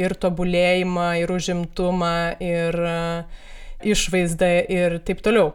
ir 0.00 0.16
tobulėjimą, 0.22 1.10
ir 1.20 1.32
užimtumą, 1.36 2.14
ir 2.40 2.80
išvaizdą 3.84 4.52
ir 4.72 4.98
taip 5.04 5.20
toliau. 5.24 5.52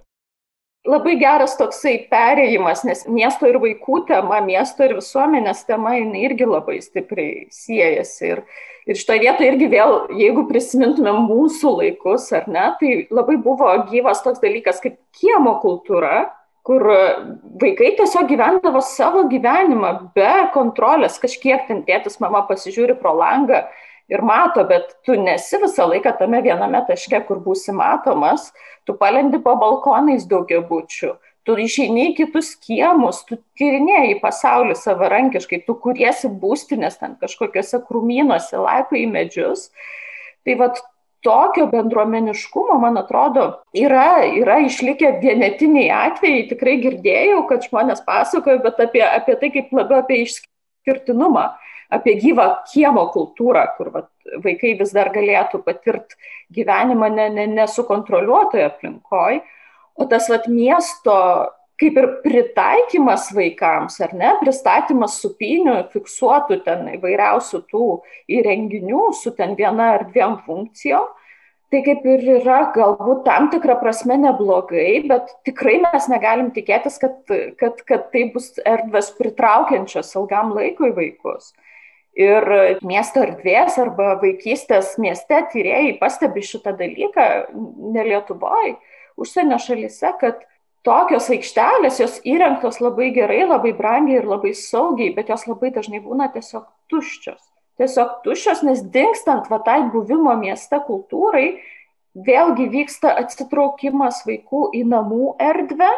Labai 0.89 1.15
geras 1.21 1.55
toksai 1.59 1.95
perėjimas, 2.11 2.83
nes 2.87 3.03
miesto 3.11 3.49
ir 3.49 3.57
vaikų 3.61 4.03
tema, 4.09 4.39
miesto 4.45 4.85
ir 4.85 4.95
visuomenės 4.99 5.65
tema, 5.67 5.95
jinai 5.97 6.25
irgi 6.27 6.47
labai 6.49 6.79
stipriai 6.83 7.45
siejasi. 7.53 8.31
Ir, 8.31 8.43
ir 8.89 8.99
šitoje 8.99 9.23
vietoje 9.25 9.51
irgi 9.51 9.69
vėl, 9.73 9.97
jeigu 10.17 10.45
prisimintumėm 10.49 11.25
mūsų 11.29 11.75
laikus, 11.81 12.29
ar 12.37 12.49
ne, 12.51 12.69
tai 12.79 12.95
labai 13.13 13.37
buvo 13.41 13.71
gyvas 13.91 14.23
toks 14.25 14.43
dalykas 14.43 14.81
kaip 14.83 14.99
kiemo 15.17 15.57
kultūra, 15.63 16.27
kur 16.65 16.81
vaikai 17.61 17.91
tiesiog 17.99 18.29
gyvendavo 18.31 18.81
savo 18.81 19.27
gyvenimą 19.29 19.91
be 20.17 20.33
kontrolės, 20.55 21.19
kažkiek 21.21 21.67
ten 21.67 21.83
tėtis, 21.85 22.17
mama 22.23 22.41
pasižiūri 22.49 22.97
pro 22.97 23.13
langą 23.19 23.67
ir 24.09 24.21
mato, 24.21 24.63
bet 24.69 24.95
tu 25.05 25.17
nesi 25.19 25.59
visą 25.61 25.87
laiką 25.89 26.15
tame 26.19 26.41
viename 26.45 26.81
taške, 26.87 27.21
kur 27.27 27.41
būsi 27.43 27.73
matomas, 27.75 28.51
tu 28.85 28.95
palendi 28.97 29.39
po 29.41 29.55
balkonais 29.61 30.27
daugiabučių, 30.29 31.13
tu 31.45 31.57
išeini 31.61 32.09
į 32.11 32.15
kitus 32.21 32.53
kiemus, 32.61 33.23
tu 33.29 33.37
tyrinėjai 33.59 34.17
pasaulį 34.21 34.77
savarankiškai, 34.79 35.63
tu 35.67 35.77
kuriesi 35.81 36.29
būstinės 36.29 36.99
ten 37.01 37.15
kažkokiuose 37.21 37.81
krūmynuose, 37.87 38.59
lapai 38.61 39.05
į 39.05 39.11
medžius. 39.13 39.69
Tai 40.45 40.57
vad 40.61 40.81
tokio 41.25 41.65
bendruomeniškumo, 41.71 42.77
man 42.81 42.99
atrodo, 43.01 43.47
yra, 43.73 44.25
yra 44.29 44.59
išlikę 44.67 45.15
vienetiniai 45.23 45.89
atvejai, 45.93 46.43
tikrai 46.51 46.75
girdėjau, 46.83 47.39
kad 47.49 47.65
žmonės 47.65 48.03
pasakoja, 48.05 48.61
bet 48.61 48.81
apie, 48.85 49.01
apie 49.05 49.37
tai 49.41 49.49
kaip 49.53 49.73
labiau 49.73 50.03
apie 50.03 50.21
išskirtinumą 50.27 51.47
apie 51.93 52.15
gyvą 52.21 52.47
kiemo 52.71 53.09
kultūrą, 53.13 53.65
kur 53.77 53.91
vat, 53.93 54.09
vaikai 54.43 54.75
vis 54.79 54.93
dar 54.95 55.11
galėtų 55.15 55.61
patirti 55.65 56.17
gyvenimą 56.55 57.11
ne, 57.13 57.29
ne, 57.33 57.45
nesukontroliuotoje 57.59 58.65
aplinkoje, 58.69 59.43
o 59.95 60.07
tas 60.09 60.29
vat, 60.31 60.49
miesto 60.51 61.15
kaip 61.79 61.97
ir 61.99 62.07
pritaikymas 62.23 63.29
vaikams, 63.35 63.99
ar 64.05 64.15
ne, 64.15 64.31
pristatymas 64.39 65.19
supinių, 65.23 65.75
fiksuotų 65.91 66.61
ten 66.63 66.87
įvairiausių 66.95 67.61
tų 67.71 67.89
įrenginių 68.31 69.09
su 69.19 69.33
ten 69.35 69.57
viena 69.59 69.91
ar 69.97 70.05
dviem 70.07 70.37
funkcijom, 70.45 71.09
tai 71.73 71.81
kaip 71.83 72.05
ir 72.07 72.23
yra 72.37 72.61
galbūt 72.75 73.25
tam 73.27 73.49
tikrą 73.51 73.75
prasme 73.81 74.15
neblogai, 74.21 75.03
bet 75.09 75.33
tikrai 75.47 75.81
mes 75.83 76.07
negalim 76.11 76.53
tikėtis, 76.55 76.99
kad, 77.01 77.17
kad, 77.59 77.83
kad 77.89 78.07
tai 78.13 78.29
bus 78.31 78.53
erdvės 78.63 79.11
pritraukiančios 79.17 80.13
ilgam 80.15 80.55
laikui 80.55 80.93
vaikus. 80.95 81.51
Ir 82.15 82.45
miesto 82.87 83.19
erdvės 83.25 83.75
arba 83.81 84.13
vaikystės 84.21 84.93
mieste 85.03 85.41
tyrėjai 85.51 85.97
pastebi 85.99 86.43
šitą 86.47 86.71
dalyką, 86.79 87.25
ne 87.91 88.05
Lietuvoje, 88.07 88.77
užsienio 89.19 89.57
šalyse, 89.59 90.13
kad 90.21 90.45
tokios 90.87 91.27
aikštelės, 91.33 91.99
jos 91.99 92.21
įrengtos 92.23 92.79
labai 92.79 93.09
gerai, 93.15 93.41
labai 93.49 93.73
brangiai 93.75 94.21
ir 94.21 94.29
labai 94.29 94.53
saugiai, 94.55 95.11
bet 95.15 95.33
jos 95.33 95.43
labai 95.49 95.73
dažnai 95.75 95.99
būna 96.03 96.29
tiesiog 96.31 96.63
tuščios. 96.93 97.41
Tiesiog 97.75 98.21
tuščios, 98.23 98.63
nes 98.63 98.83
dingstant 98.93 99.49
va 99.51 99.59
tai 99.65 99.81
buvimo 99.91 100.37
mieste 100.39 100.79
kultūrai, 100.87 101.57
vėlgi 102.15 102.69
vyksta 102.71 103.11
atsitraukimas 103.19 104.23
vaikų 104.27 104.69
į 104.79 104.85
namų 104.87 105.33
erdvę 105.43 105.91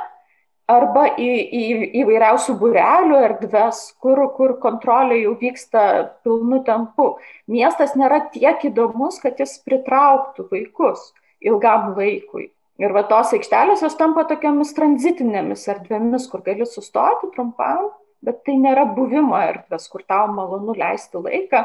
arba 0.68 1.06
į, 1.16 1.30
į 1.48 1.64
įvairiausių 2.02 2.58
būrelių 2.60 3.22
erdves, 3.30 3.80
kur, 4.04 4.20
kur 4.36 4.58
kontrolė 4.64 5.22
jau 5.22 5.34
vyksta 5.40 5.84
pilnu 6.28 6.62
tempu. 6.68 7.14
Miestas 7.52 7.96
nėra 8.00 8.26
tiek 8.34 8.68
įdomus, 8.68 9.22
kad 9.24 9.40
jis 9.40 9.58
pritrauktų 9.66 10.50
vaikus 10.52 11.12
ilgam 11.40 11.94
laikui. 11.98 12.52
Ir 12.78 12.94
va 12.94 13.02
tos 13.10 13.32
aikštelės 13.34 13.82
jos 13.82 13.96
tampa 13.98 14.28
tokiamis 14.30 14.76
tranzitinėmis 14.78 15.64
erdvėmis, 15.72 16.28
kur 16.30 16.44
gali 16.46 16.68
sustoti 16.70 17.32
trumpam, 17.34 17.88
bet 18.22 18.44
tai 18.46 18.58
nėra 18.60 18.86
buvimo 18.94 19.40
erdvės, 19.40 19.88
kur 19.90 20.04
tau 20.06 20.28
malonu 20.30 20.76
leisti 20.78 21.18
laiką 21.18 21.64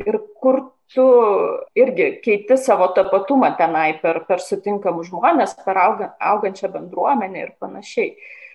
ir 0.00 0.18
kur 0.40 0.62
tu 0.94 1.04
irgi 1.76 2.08
keiti 2.24 2.56
savo 2.60 2.88
tapatumą 2.96 3.54
tenai 3.58 3.98
per, 4.00 4.22
per 4.28 4.40
sutinkamus 4.40 5.10
žmonės, 5.10 5.56
per 5.66 5.80
auga, 5.80 6.10
augančią 6.32 6.70
bendruomenę 6.72 7.44
ir 7.44 7.52
panašiai. 7.60 8.14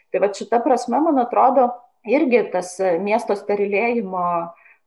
Tai 0.10 0.24
va 0.24 0.32
šita 0.34 0.62
prasme, 0.66 1.00
man 1.06 1.22
atrodo, 1.22 1.70
irgi 2.10 2.44
tas 2.54 2.76
e, 2.82 2.98
miesto 3.04 3.38
sterilėjimo 3.38 4.26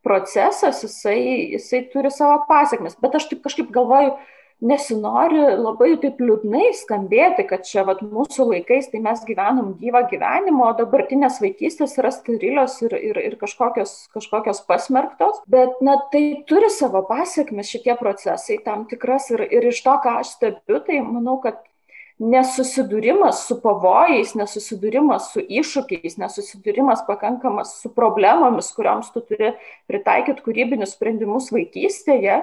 procesas, 0.03 0.83
jisai, 0.83 1.19
jisai 1.55 1.85
turi 1.93 2.11
savo 2.11 2.43
pasiekmes. 2.49 2.99
Bet 3.03 3.19
aš 3.19 3.29
taip 3.31 3.45
kažkaip 3.45 3.71
galvoju, 3.75 4.17
nesinori 4.63 5.41
labai 5.59 5.97
taip 6.03 6.21
liūdnai 6.23 6.71
skambėti, 6.79 7.45
kad 7.51 7.65
čia 7.67 7.83
vat, 7.87 8.03
mūsų 8.07 8.47
laikais 8.53 8.89
tai 8.93 9.01
mes 9.03 9.23
gyvenam 9.27 9.73
gyvą 9.81 10.05
gyvenimą, 10.13 10.69
o 10.69 10.77
dabartinės 10.79 11.41
vaikystės 11.43 11.97
yra 11.99 12.13
sterilios 12.15 12.79
ir, 12.87 12.95
ir, 13.11 13.19
ir 13.19 13.37
kažkokios, 13.41 13.95
kažkokios 14.15 14.63
pasmerktos. 14.69 15.43
Bet 15.51 15.83
na, 15.85 15.99
tai 16.15 16.45
turi 16.51 16.71
savo 16.71 17.03
pasiekmes 17.11 17.75
šitie 17.75 17.99
procesai 17.99 18.61
tam 18.65 18.87
tikras 18.91 19.31
ir, 19.35 19.45
ir 19.51 19.71
iš 19.73 19.83
to, 19.87 19.99
ką 20.05 20.21
aš 20.23 20.37
stebiu, 20.37 20.79
tai 20.87 21.03
manau, 21.07 21.41
kad 21.43 21.59
nesusidūrimas 22.23 23.47
su 23.49 23.57
pavojais, 23.63 24.35
nesusidūrimas 24.39 25.33
su 25.33 25.43
iššūkiais, 25.43 26.19
nesusidūrimas 26.23 27.03
pakankamas 27.09 27.77
su 27.83 27.91
problemomis, 27.95 28.71
kurioms 28.77 29.11
tu 29.15 29.23
turi 29.27 29.53
pritaikyti 29.91 30.45
kūrybinius 30.45 30.95
sprendimus 30.95 31.51
vaikystėje, 31.55 32.43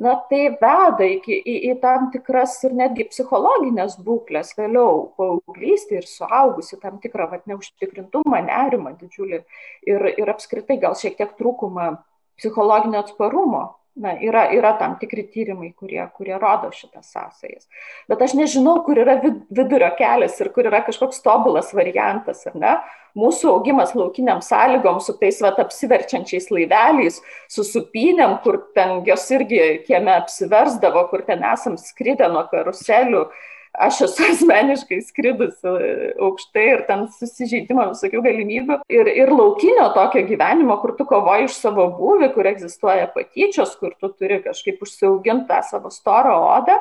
na 0.00 0.14
tai 0.30 0.46
veda 0.56 1.04
iki, 1.04 1.36
į, 1.36 1.56
į 1.68 1.74
tam 1.82 2.08
tikras 2.14 2.56
ir 2.64 2.72
netgi 2.78 3.10
psichologinės 3.10 3.98
būklės 4.00 4.54
vėliau, 4.56 5.10
paauglystė 5.20 6.00
ir 6.00 6.08
suaugusi, 6.08 6.78
tam 6.80 6.96
tikrą 7.02 7.28
vat, 7.34 7.44
neužtikrintumą, 7.50 8.40
nerimą 8.46 8.94
didžiulį 9.02 9.42
ir, 9.90 10.08
ir 10.16 10.32
apskritai 10.32 10.80
gal 10.80 10.96
šiek 10.96 11.20
tiek 11.20 11.36
trūkumą 11.36 11.92
psichologinio 12.40 13.04
atsparumo 13.04 13.66
na, 13.96 14.14
yra, 14.22 14.46
yra 14.54 14.72
tam 14.78 14.96
tikri 15.00 15.24
tyrimai, 15.32 15.72
kurie, 15.76 16.00
kurie 16.16 16.36
rodo 16.38 16.70
šitas 16.74 17.10
sąsajas. 17.12 17.66
Bet 18.08 18.22
aš 18.22 18.36
nežinau, 18.38 18.78
kur 18.86 18.98
yra 19.02 19.18
vidurio 19.22 19.90
kelias 19.98 20.38
ir 20.40 20.52
kur 20.54 20.68
yra 20.70 20.82
kažkoks 20.86 21.22
tobulas 21.24 21.72
variantas, 21.76 22.44
ar 22.50 22.56
ne? 22.58 22.74
Mūsų 23.18 23.50
augimas 23.50 23.96
laukiniam 23.98 24.38
sąlygom 24.44 25.00
su 25.02 25.16
tais 25.18 25.40
vat 25.42 25.58
apsiverčiančiais 25.58 26.46
laiveliais, 26.54 27.18
su 27.50 27.66
supinėm, 27.66 28.38
kur 28.44 28.60
ten 28.76 29.00
jos 29.08 29.26
irgi 29.34 29.80
kieme 29.88 30.14
apsiversdavo, 30.20 31.08
kur 31.10 31.26
ten 31.26 31.42
esam 31.50 31.74
skridę 31.80 32.30
nuo 32.30 32.46
karuselių, 32.52 33.24
uh, 33.26 33.48
aš 33.72 34.00
esu 34.06 34.26
asmeniškai 34.34 35.00
skridusi 35.06 35.74
aukštai 36.20 36.66
ir 36.74 36.84
ten 36.88 37.06
susižeidimo 37.16 37.90
visokių 37.92 38.22
galimybių. 38.26 38.78
Ir, 38.92 39.10
ir 39.22 39.32
laukinio 39.34 39.90
tokio 39.96 40.24
gyvenimo, 40.28 40.76
kur 40.82 40.94
tu 40.98 41.06
kovoji 41.08 41.48
iš 41.48 41.58
savo 41.60 41.88
būvį, 41.98 42.32
kur 42.34 42.50
egzistuoja 42.50 43.10
patyčios, 43.14 43.76
kur 43.80 43.94
tu 44.00 44.12
turi 44.12 44.40
kažkaip 44.44 44.82
užsiauginti 44.84 45.48
tą 45.50 45.62
savo 45.66 45.92
storą 45.94 46.36
odą. 46.58 46.78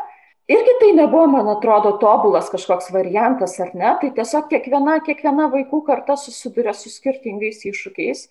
Irgi 0.50 0.78
tai 0.82 0.94
nebuvo, 0.98 1.28
man 1.30 1.50
atrodo, 1.52 1.92
tobulas 2.02 2.48
kažkoks 2.50 2.90
variantas, 2.90 3.60
ar 3.62 3.76
ne? 3.78 3.92
Tai 4.02 4.10
tiesiog 4.18 4.48
kiekviena, 4.50 4.98
kiekviena 5.06 5.46
vaikų 5.54 5.84
karta 5.86 6.18
susiduria 6.18 6.74
su 6.74 6.90
skirtingais 6.90 7.62
iššūkiais 7.70 8.24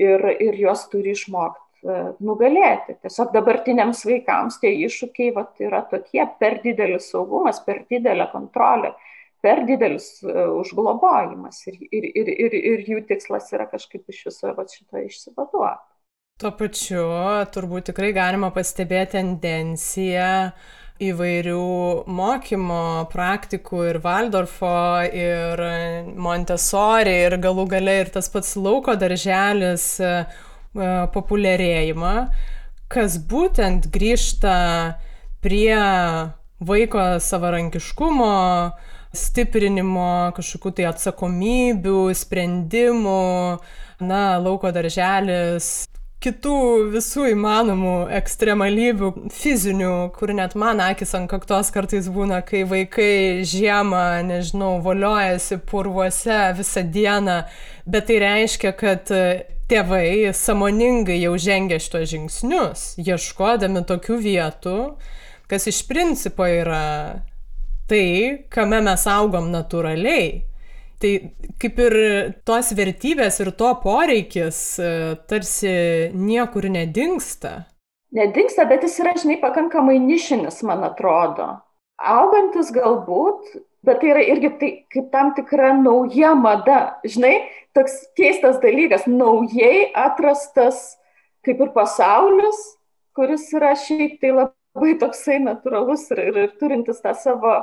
ir, 0.00 0.24
ir 0.40 0.56
juos 0.56 0.86
turi 0.88 1.12
išmokti 1.12 1.69
E, 1.69 1.69
nugalėti. 1.82 2.96
Tiesiog 3.04 3.32
dabartiniams 3.34 4.02
vaikams 4.08 4.58
tie 4.62 4.72
iššūkiai 4.86 5.34
vat, 5.36 5.54
yra 5.62 5.82
tokie 5.90 6.24
per 6.40 6.60
didelis 6.64 7.10
saugumas, 7.12 7.62
per 7.64 7.84
didelė 7.90 8.28
kontrolė, 8.32 8.92
per 9.40 9.64
didelis 9.68 10.10
uh, 10.26 10.50
užglobojimas 10.60 11.62
ir, 11.70 11.78
ir, 11.88 12.10
ir, 12.10 12.34
ir, 12.48 12.58
ir 12.72 12.84
jų 12.94 13.04
tikslas 13.08 13.48
yra 13.56 13.68
kažkaip 13.70 14.04
iš 14.12 14.26
viso 14.28 14.52
vat, 14.56 14.74
šito 14.74 15.00
išsivaduoti. 15.06 15.86
Tuo 16.40 16.52
pačiu 16.56 17.06
turbūt 17.52 17.90
tikrai 17.90 18.14
galima 18.16 18.48
pastebėti 18.52 19.18
tendenciją 19.18 20.52
įvairių 21.00 21.64
mokymo 22.12 23.08
praktikų 23.12 23.82
ir 23.88 23.98
Waldorfo, 24.04 25.00
ir 25.16 25.62
Montessori, 26.20 27.14
ir 27.26 27.36
galų 27.40 27.66
gale 27.72 27.96
ir 28.02 28.12
tas 28.12 28.28
pats 28.32 28.52
lauko 28.60 28.96
darželis 29.00 29.86
E, 30.00 30.12
populiarėjimą, 30.74 32.14
kas 32.90 33.18
būtent 33.30 33.90
grįžta 33.94 34.56
prie 35.42 35.76
vaiko 36.60 37.04
savarankiškumo, 37.22 38.32
stiprinimo, 39.16 40.30
kažkokių 40.36 40.74
tai 40.78 40.90
atsakomybių, 40.90 42.02
sprendimų, 42.14 43.22
na, 44.06 44.24
lauko 44.38 44.70
darželis, 44.74 45.88
kitų 46.20 46.56
visų 46.92 47.30
įmanomų 47.32 47.94
ekstremalybių 48.18 49.08
fizinių, 49.32 49.94
kur 50.14 50.34
net 50.36 50.54
man 50.58 50.82
akis 50.84 51.14
ant 51.16 51.30
kaktos 51.32 51.72
kartais 51.72 52.10
būna, 52.12 52.42
kai 52.46 52.62
vaikai 52.68 53.40
žiemą, 53.48 54.20
nežinau, 54.28 54.74
voliojasi 54.84 55.62
purvuose 55.70 56.42
visą 56.60 56.84
dieną, 56.84 57.38
bet 57.88 58.10
tai 58.10 58.20
reiškia, 58.22 58.74
kad 58.76 59.14
tėvai 59.70 60.32
samoningai 60.34 61.20
jau 61.22 61.36
žengia 61.38 61.78
šitos 61.82 62.10
žingsnius, 62.10 62.84
ieškodami 63.00 63.84
tokių 63.88 64.18
vietų, 64.24 64.76
kas 65.50 65.66
iš 65.70 65.84
principo 65.88 66.46
yra 66.46 67.22
tai, 67.90 68.46
kame 68.52 68.80
mes 68.86 69.06
augom 69.10 69.50
natūraliai. 69.54 70.46
Tai 71.00 71.10
kaip 71.62 71.78
ir 71.80 71.94
tos 72.44 72.74
vertybės 72.76 73.40
ir 73.40 73.54
to 73.56 73.70
poreikis 73.80 74.58
e, 74.76 74.90
tarsi 75.30 75.72
niekur 76.12 76.68
nedingsta. 76.68 77.54
Nedingsta, 78.12 78.66
bet 78.68 78.84
jis 78.84 78.98
yra, 79.00 79.14
žinai, 79.16 79.38
pakankamai 79.40 79.96
nišinis, 80.02 80.60
man 80.68 80.84
atrodo. 80.84 81.48
Augantis 82.00 82.68
galbūt, 82.74 83.48
bet 83.86 84.02
tai 84.02 84.12
yra 84.12 84.26
irgi 84.34 84.50
tai, 84.60 84.70
kaip 84.92 85.08
tam 85.14 85.32
tikra 85.38 85.72
nauja 85.78 86.34
mada. 86.36 86.80
Žinai, 87.06 87.34
toks 87.76 87.96
keistas 88.18 88.58
dalykas, 88.62 89.06
naujai 89.10 89.90
atrastas 89.94 90.96
kaip 91.46 91.60
ir 91.60 91.70
pasaulis, 91.76 92.58
kuris 93.16 93.46
yra 93.56 93.74
šiaip 93.78 94.18
tai 94.20 94.34
labai 94.36 94.96
toksai 95.00 95.38
natūralus 95.42 96.08
ir, 96.14 96.24
ir, 96.30 96.42
ir 96.46 96.58
turintis 96.60 97.00
tą 97.04 97.14
savo 97.16 97.62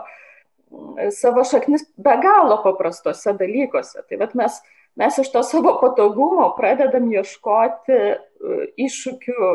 savo 1.12 1.44
šaknis 1.44 1.86
be 1.98 2.18
galo 2.22 2.60
paprastose 2.64 3.34
dalykuose. 3.40 4.04
Tai 4.10 4.20
vat 4.20 4.36
mes, 4.36 4.60
mes 5.00 5.20
iš 5.24 5.32
to 5.32 5.44
savo 5.44 5.78
patogumo 5.82 6.50
pradedam 6.58 7.08
ieškoti 7.14 7.96
e, 7.96 8.14
iššūkių 8.88 9.52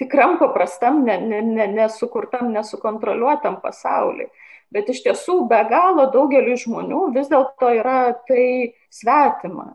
tikram 0.00 0.36
paprastam, 0.40 1.04
nesukurtam, 1.04 2.50
ne, 2.50 2.52
ne 2.52 2.60
nesukontroliuotam 2.60 3.60
pasauliui. 3.62 4.28
Bet 4.72 4.88
iš 4.90 5.04
tiesų 5.04 5.44
be 5.50 5.60
galo 5.70 6.08
daugeliu 6.12 6.56
žmonių 6.58 7.10
vis 7.14 7.28
dėlto 7.30 7.70
yra 7.78 8.00
tai 8.28 8.74
svetima. 8.90 9.74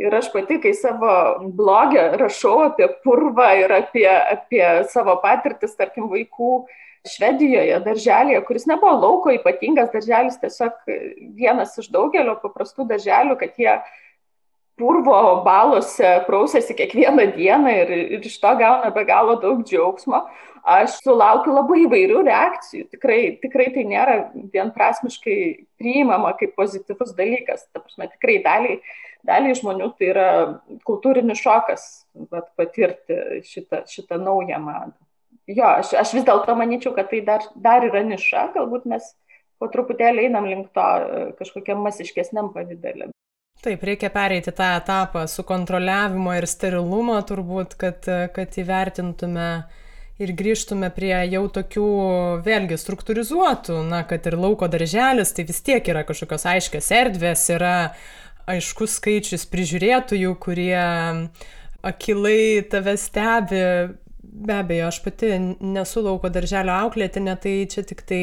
Ir 0.00 0.14
aš 0.16 0.30
pati, 0.32 0.56
kai 0.62 0.72
savo 0.72 1.12
blogę 1.56 2.06
rašau 2.20 2.56
apie 2.70 2.86
purvą 3.04 3.50
ir 3.60 3.72
apie, 3.76 4.06
apie 4.08 4.64
savo 4.88 5.18
patirtis, 5.20 5.76
tarkim, 5.76 6.08
vaikų 6.12 6.60
Švedijoje 7.08 7.78
darželėje, 7.80 8.42
kuris 8.44 8.66
nebuvo 8.68 8.92
lauko 9.00 9.32
ypatingas 9.32 9.88
darželis, 9.92 10.36
tiesiog 10.40 10.90
vienas 11.36 11.72
iš 11.80 11.88
daugelio 11.92 12.34
paprastų 12.42 12.84
darželių, 12.90 13.38
kad 13.40 13.56
jie 13.56 13.78
purvo 14.80 15.40
balose 15.44 16.10
prausėsi 16.26 16.76
kiekvieną 16.76 17.30
dieną 17.36 17.72
ir, 17.82 17.92
ir 18.16 18.28
iš 18.28 18.36
to 18.42 18.52
gauna 18.60 18.92
be 18.92 19.04
galo 19.08 19.38
daug 19.40 19.64
džiaugsmo. 19.64 20.22
Aš 20.60 20.98
sulaukiu 21.00 21.54
labai 21.56 21.86
įvairių 21.86 22.20
reakcijų. 22.26 22.86
Tikrai, 22.92 23.20
tikrai 23.40 23.70
tai 23.72 23.86
nėra 23.88 24.16
vienprasmiškai 24.52 25.38
priimama 25.80 26.34
kaip 26.36 26.52
pozityvus 26.60 27.14
dalykas. 27.16 27.64
Ta 27.72 27.80
prasme, 27.80 28.10
tikrai 28.12 28.42
daliai, 28.44 28.82
daliai 29.26 29.58
žmonių 29.58 29.92
tai 29.98 30.10
yra 30.14 30.28
kultūrinis 30.86 31.42
šokas 31.42 31.86
patirti 32.58 33.42
šitą, 33.46 33.84
šitą 33.90 34.18
naują 34.20 34.58
madą 34.64 34.98
jo, 35.56 35.66
aš, 35.66 35.94
aš 36.00 36.14
vis 36.18 36.26
dėlto 36.26 36.54
manyčiau, 36.58 36.94
kad 36.96 37.10
tai 37.12 37.22
dar, 37.26 37.44
dar 37.58 37.86
yra 37.86 38.02
niša, 38.06 38.50
galbūt 38.56 38.86
mes 38.90 39.12
po 39.60 39.68
truputėlį 39.72 40.28
einam 40.28 40.46
link 40.48 40.70
to 40.76 40.86
e, 41.00 41.24
kažkokiam 41.40 41.82
masiškesniam 41.84 42.52
pavydelėm. 42.54 43.12
Taip, 43.60 43.82
reikia 43.84 44.08
pereiti 44.12 44.54
tą 44.56 44.70
etapą 44.78 45.26
su 45.28 45.44
kontroliavimo 45.44 46.32
ir 46.38 46.46
sterilumo 46.48 47.18
turbūt, 47.28 47.76
kad, 47.80 48.08
kad 48.32 48.56
įvertintume 48.56 49.48
ir 50.20 50.32
grįžtume 50.36 50.88
prie 50.96 51.12
jau 51.28 51.42
tokių 51.52 51.90
vėlgi 52.46 52.78
struktūrizuotų, 52.80 53.82
na, 53.88 54.00
kad 54.08 54.24
ir 54.30 54.38
lauko 54.40 54.68
darželis, 54.72 55.34
tai 55.36 55.44
vis 55.48 55.60
tiek 55.64 55.92
yra 55.92 56.06
kažkokios 56.08 56.46
aiškios 56.54 56.88
erdvės, 57.02 57.44
yra 57.52 57.74
aiškus 58.48 58.96
skaičius 59.00 59.48
prižiūrėtojų, 59.50 60.36
kurie 60.40 60.78
akilai 61.80 62.62
tave 62.70 62.96
stebi, 63.00 63.64
Be 64.32 64.54
abejo, 64.54 64.86
aš 64.86 65.02
pati 65.02 65.30
nesu 65.60 66.02
lauko 66.04 66.30
darželio 66.30 66.74
auklėtinė, 66.84 67.34
tai 67.42 67.54
čia 67.70 67.82
tik 67.86 68.04
tai 68.06 68.20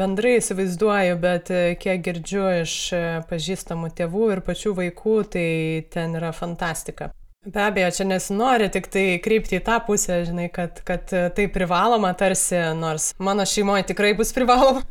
bendrai 0.00 0.36
įsivaizduoju, 0.38 1.16
bet 1.20 1.50
e, 1.52 1.60
kiek 1.80 2.02
girdžiu 2.04 2.44
iš 2.62 2.74
e, 2.96 3.02
pažįstamų 3.28 3.90
tėvų 3.98 4.30
ir 4.34 4.42
pačių 4.46 4.74
vaikų, 4.80 5.16
tai 5.36 5.48
ten 5.92 6.16
yra 6.18 6.32
fantastika. 6.36 7.10
Be 7.46 7.62
abejo, 7.62 7.92
čia 7.98 8.06
nesinori 8.08 8.70
tik 8.74 8.88
tai 8.92 9.04
kreipti 9.22 9.60
į 9.60 9.64
tą 9.66 9.78
pusę, 9.86 10.22
žinai, 10.28 10.48
kad, 10.52 10.80
kad 10.88 11.12
e, 11.14 11.26
tai 11.36 11.48
privaloma 11.52 12.14
tarsi, 12.18 12.58
nors 12.78 13.12
mano 13.22 13.46
šeimoje 13.46 13.90
tikrai 13.92 14.14
bus 14.18 14.32
privaloma. 14.36 14.82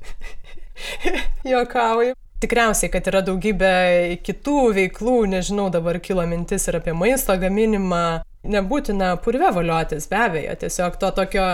Jokauju. 1.53 2.15
Tikriausiai, 2.45 2.91
kad 2.93 3.09
yra 3.09 3.23
daugybė 3.25 3.73
kitų 4.21 4.59
veiklų, 4.77 5.17
nežinau, 5.33 5.71
dabar 5.73 5.97
kilo 6.03 6.21
mintis 6.29 6.69
ir 6.69 6.77
apie 6.77 6.93
maisto 6.93 7.33
gaminimą, 7.41 8.05
Nebūtina 8.45 9.15
purve 9.25 9.47
valiotis, 9.55 10.05
be 10.09 10.17
abejo, 10.21 10.53
tiesiog 10.61 10.99
to 11.01 11.09
tokio 11.17 11.45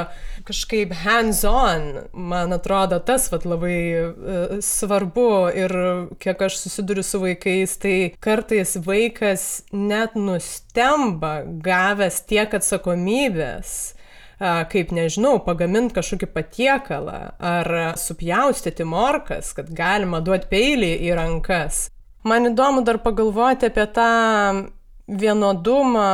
kažkaip 0.48 0.92
hands-on, 1.06 1.86
man 2.12 2.52
atrodo, 2.56 3.00
tas 3.08 3.30
vat, 3.32 3.46
labai 3.48 3.78
uh, 4.02 4.58
svarbu 4.66 5.30
ir 5.56 5.76
kiek 6.22 6.44
aš 6.48 6.60
susiduriu 6.66 7.06
su 7.08 7.22
vaikais, 7.24 7.78
tai 7.82 7.96
kartais 8.24 8.76
vaikas 8.84 9.46
net 9.72 10.18
nustemba 10.20 11.42
gavęs 11.64 12.22
tiek 12.28 12.60
atsakomybės, 12.60 13.96
kaip 14.42 14.92
nežinau, 14.96 15.36
pagaminti 15.46 15.94
kažkokį 16.00 16.30
patiekalą 16.34 17.18
ar 17.38 17.72
supjaustyti 18.02 18.86
morkas, 18.88 19.52
kad 19.54 19.70
galima 19.78 20.22
duoti 20.26 20.50
peilį 20.50 20.94
į 21.06 21.16
rankas. 21.20 21.86
Man 22.26 22.50
įdomu 22.50 22.82
dar 22.86 22.98
pagalvoti 23.02 23.70
apie 23.70 23.86
tą 23.94 24.10
vienodumą 25.12 26.10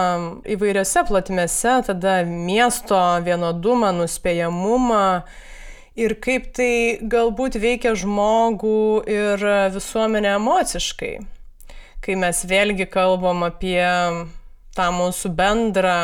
įvairiose 0.47 1.03
plotmėse, 1.07 1.73
tada 1.87 2.21
miesto 2.27 2.99
vienodumą, 3.23 3.93
nuspėjamumą 3.95 5.03
ir 5.99 6.15
kaip 6.23 6.51
tai 6.57 6.71
galbūt 7.01 7.59
veikia 7.61 7.95
žmogų 7.97 9.03
ir 9.11 9.43
visuomenę 9.75 10.35
emociškai. 10.37 11.13
Kai 12.03 12.15
mes 12.19 12.43
vėlgi 12.47 12.87
kalbam 12.91 13.43
apie 13.47 13.83
tą 14.77 14.89
mūsų 14.95 15.33
bendrą 15.35 15.99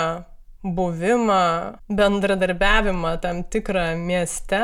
buvimą, 0.64 1.78
bendradarbiavimą 1.90 3.18
tam 3.24 3.44
tikrą 3.44 3.86
mieste, 4.00 4.62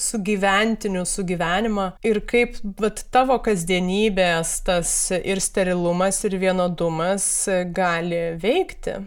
sugyventinių 0.00 1.04
sugyvenimą 1.08 1.90
ir 2.06 2.22
kaip 2.28 2.56
vat, 2.80 3.04
tavo 3.12 3.36
kasdienybės 3.44 4.56
tas 4.66 4.94
ir 5.18 5.42
sterilumas, 5.44 6.22
ir 6.24 6.38
vienodumas 6.40 7.28
gali 7.76 8.24
veikti. 8.40 8.98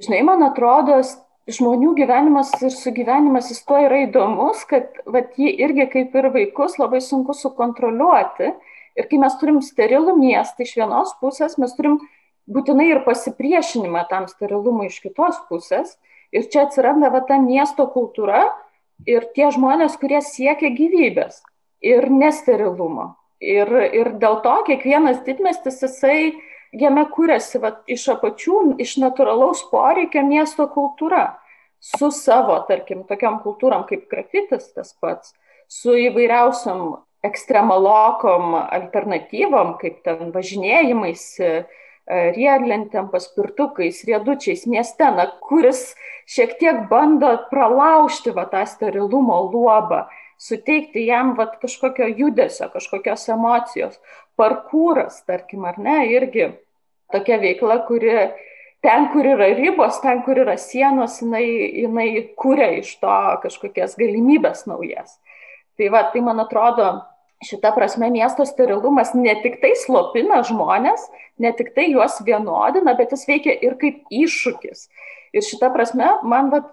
Žinai, 0.00 0.22
man 0.24 0.44
atrodo, 0.46 1.00
žmonių 1.50 1.94
gyvenimas 1.98 2.52
ir 2.62 2.72
sugyvenimas 2.74 3.50
jis 3.52 3.64
to 3.68 3.80
yra 3.80 4.04
įdomus, 4.06 4.62
kad 4.68 5.00
vat, 5.08 5.34
jį 5.40 5.52
irgi 5.64 5.88
kaip 5.92 6.14
ir 6.16 6.30
vaikus 6.34 6.78
labai 6.80 7.02
sunku 7.04 7.36
sukontroliuoti. 7.36 8.54
Ir 8.98 9.06
kai 9.08 9.20
mes 9.22 9.36
turim 9.40 9.60
sterilų 9.62 10.16
miestą 10.18 10.64
iš 10.66 10.74
vienos 10.76 11.12
pusės, 11.20 11.56
mes 11.62 11.72
turim 11.76 12.00
būtinai 12.50 12.88
ir 12.90 13.04
pasipriešinimą 13.06 14.06
tam 14.10 14.26
sterilumui 14.30 14.90
iš 14.90 15.00
kitos 15.04 15.38
pusės. 15.50 15.96
Ir 16.30 16.46
čia 16.50 16.66
atsiranda 16.66 17.10
va 17.10 17.22
ta 17.26 17.40
miesto 17.42 17.88
kultūra 17.90 18.44
ir 19.08 19.26
tie 19.34 19.48
žmonės, 19.54 19.96
kurie 19.98 20.20
siekia 20.22 20.70
gyvybės 20.74 21.40
ir 21.82 22.06
nesterilumo. 22.12 23.14
Ir, 23.40 23.70
ir 23.96 24.12
dėl 24.20 24.42
to 24.44 24.54
kiekvienas 24.68 25.22
didmestis 25.24 25.80
jisai 25.82 26.34
jame 26.76 27.06
kūrėsi 27.10 27.60
va, 27.62 27.72
iš 27.88 28.06
apačių, 28.14 28.76
iš 28.82 28.98
natūralaus 29.00 29.64
poreikio 29.72 30.22
miesto 30.26 30.68
kultūra. 30.70 31.38
Su 31.80 32.10
savo, 32.12 32.58
tarkim, 32.68 33.06
tokiam 33.08 33.38
kultūram 33.40 33.86
kaip 33.88 34.04
grafitis 34.10 34.68
tas 34.74 34.92
pats, 35.00 35.32
su 35.64 35.94
įvairiausiam 35.96 36.98
ekstremalokom 37.24 38.52
alternatyvom, 38.60 39.78
kaip 39.80 40.02
ten 40.04 40.28
važinėjimais, 40.34 41.24
riedlentėm, 42.10 43.10
paspirtukais, 43.12 44.02
riedučiais 44.08 44.66
mieste, 44.70 45.06
na, 45.14 45.28
kuris 45.46 45.92
šiek 46.30 46.56
tiek 46.58 46.82
bando 46.90 47.32
pralaužti 47.50 48.34
va, 48.34 48.46
tą 48.50 48.64
sterilumo 48.68 49.38
luobą, 49.52 50.04
suteikti 50.40 51.06
jam 51.06 51.34
va, 51.38 51.46
kažkokio 51.62 52.08
judesio, 52.18 52.70
kažkokios 52.72 53.28
emocijos. 53.34 53.98
Parkūras, 54.40 55.20
tarkim, 55.28 55.66
ar 55.68 55.78
ne, 55.78 56.00
irgi 56.10 56.50
tokia 57.12 57.38
veikla, 57.42 57.80
kuri 57.86 58.14
ten, 58.82 59.10
kur 59.12 59.26
yra 59.28 59.50
ribos, 59.54 60.00
ten, 60.02 60.22
kur 60.26 60.40
yra 60.40 60.56
sienos, 60.58 61.20
jinai, 61.22 61.44
jinai 61.84 62.08
kūrė 62.40 62.72
iš 62.80 62.94
to 63.02 63.18
kažkokias 63.44 63.98
galimybės 64.00 64.66
naujas. 64.70 65.18
Tai 65.78 65.92
va, 65.92 66.06
tai 66.12 66.24
man 66.24 66.40
atrodo, 66.42 66.90
šita 67.44 67.72
prasme 67.72 68.10
miesto 68.12 68.44
sterilumas 68.44 69.14
ne 69.16 69.32
tik 69.42 69.60
tai 69.62 69.72
slopina 69.80 70.42
žmonės, 70.44 71.06
ne 71.40 71.52
tik 71.56 71.72
tai 71.76 71.88
juos 71.92 72.20
vienodina, 72.26 72.94
bet 72.98 73.14
jis 73.16 73.24
veikia 73.28 73.54
ir 73.64 73.78
kaip 73.80 74.04
iššūkis. 74.12 74.88
Ir 75.32 75.46
šita 75.46 75.70
prasme, 75.72 76.10
man, 76.26 76.50
vat, 76.52 76.68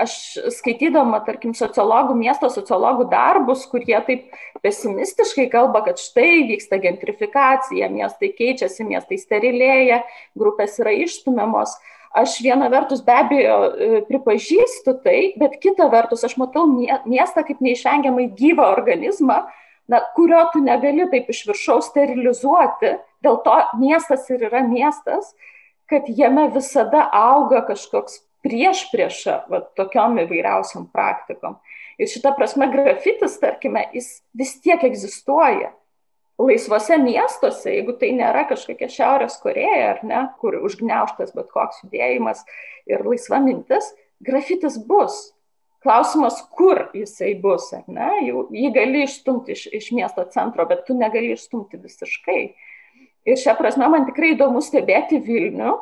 aš 0.00 0.14
skaitydama, 0.56 1.20
tarkim, 1.26 1.52
sociologų, 1.56 2.16
miesto 2.18 2.48
sociologų 2.52 3.06
darbus, 3.12 3.66
kurie 3.70 3.98
taip 4.06 4.32
pesimistiškai 4.64 5.46
kalba, 5.52 5.84
kad 5.86 6.00
štai 6.00 6.46
vyksta 6.48 6.80
gentrifikacija, 6.82 7.90
miestai 7.92 8.32
keičiasi, 8.36 8.88
miestai 8.88 9.20
sterilėja, 9.20 10.02
grupės 10.38 10.78
yra 10.82 10.94
išstumiamos. 11.04 11.76
Aš 12.16 12.40
viena 12.42 12.66
vertus 12.72 13.04
be 13.06 13.14
abejo 13.14 13.56
e, 13.70 13.88
pripažįstu 14.08 14.96
tai, 15.04 15.18
bet 15.38 15.60
kita 15.62 15.86
vertus 15.92 16.24
aš 16.26 16.34
matau 16.40 16.64
miestą 16.66 17.44
kaip 17.46 17.60
neišvengiamai 17.62 18.32
gyvą 18.34 18.66
organizmą, 18.72 19.44
na, 19.90 20.00
kurio 20.14 20.44
tu 20.52 20.62
negali 20.62 21.08
taip 21.10 21.30
iš 21.32 21.44
viršaus 21.50 21.90
sterilizuoti, 21.90 22.94
dėl 23.24 23.40
to 23.44 23.56
miestas 23.80 24.28
ir 24.30 24.46
yra 24.48 24.62
miestas, 24.66 25.32
kad 25.90 26.06
jame 26.06 26.46
visada 26.54 27.08
auga 27.16 27.64
kažkoks 27.66 28.20
prieš 28.44 28.86
priešą 28.92 29.42
tokiom 29.76 30.22
įvairiausiam 30.22 30.86
praktikom. 30.94 31.58
Ir 32.00 32.08
šita 32.08 32.32
prasme 32.36 32.70
grafitis, 32.72 33.36
tarkime, 33.42 33.82
jis 33.92 34.20
vis 34.36 34.54
tiek 34.64 34.80
egzistuoja 34.86 35.74
laisvose 36.40 36.96
miestuose, 37.02 37.68
jeigu 37.74 37.92
tai 38.00 38.14
nėra 38.16 38.46
kažkokia 38.48 38.88
Šiaurės 38.88 39.36
Koreja, 39.42 39.90
ar 39.94 40.00
ne, 40.06 40.22
kur 40.40 40.56
užgneuštas 40.64 41.34
bet 41.36 41.50
koks 41.52 41.82
judėjimas 41.84 42.40
ir 42.88 43.04
laisva 43.04 43.42
mintis, 43.44 43.90
grafitis 44.24 44.78
bus. 44.88 45.18
Klausimas, 45.80 46.42
kur 46.56 46.90
jisai 46.96 47.34
bus, 47.40 47.70
ar 47.76 47.86
ne? 47.88 48.10
Jau, 48.26 48.44
jį 48.52 48.72
gali 48.74 49.04
išstumti 49.06 49.54
iš, 49.56 49.66
iš 49.80 49.92
miesto 49.96 50.26
centro, 50.32 50.66
bet 50.68 50.84
tu 50.88 50.96
negali 50.96 51.32
išstumti 51.36 51.80
visiškai. 51.80 52.40
Ir 53.28 53.40
šią 53.40 53.54
prasme 53.56 53.88
man 53.92 54.04
tikrai 54.08 54.34
įdomu 54.34 54.60
stebėti 54.64 55.20
Vilnių 55.24 55.72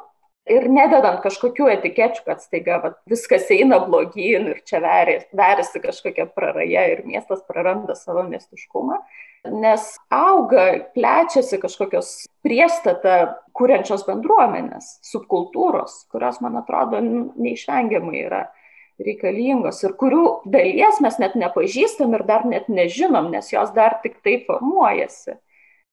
ir 0.48 0.68
nededant 0.72 1.18
kažkokių 1.22 1.66
etikečių, 1.74 2.22
kad 2.26 2.42
staiga 2.42 2.78
va, 2.82 2.92
viskas 3.10 3.50
eina 3.54 3.80
blogyn 3.84 4.52
ir 4.54 4.62
čia 4.66 4.80
verėsi 4.82 5.82
kažkokia 5.82 6.28
praraja 6.30 6.86
ir 6.94 7.04
miestas 7.06 7.42
praranda 7.50 7.98
savo 7.98 8.24
miestiškumą 8.30 9.02
nes 9.44 9.96
auga, 10.10 10.64
plečiasi 10.94 11.58
kažkokios 11.62 12.10
priestatą 12.44 13.34
kuriančios 13.56 14.04
bendruomenės, 14.06 14.98
subkultūros, 15.06 16.04
kurios, 16.12 16.40
man 16.44 16.60
atrodo, 16.60 17.00
neišvengiamai 17.02 18.22
yra 18.24 18.44
reikalingos 19.02 19.82
ir 19.84 19.94
kurių 20.00 20.24
dalies 20.50 21.00
mes 21.04 21.18
net 21.22 21.36
nepažįstam 21.38 22.16
ir 22.18 22.24
dar 22.28 22.46
net 22.48 22.68
nežinom, 22.72 23.30
nes 23.34 23.52
jos 23.52 23.70
dar 23.76 24.00
tik 24.02 24.18
tai 24.24 24.40
formuojasi 24.46 25.38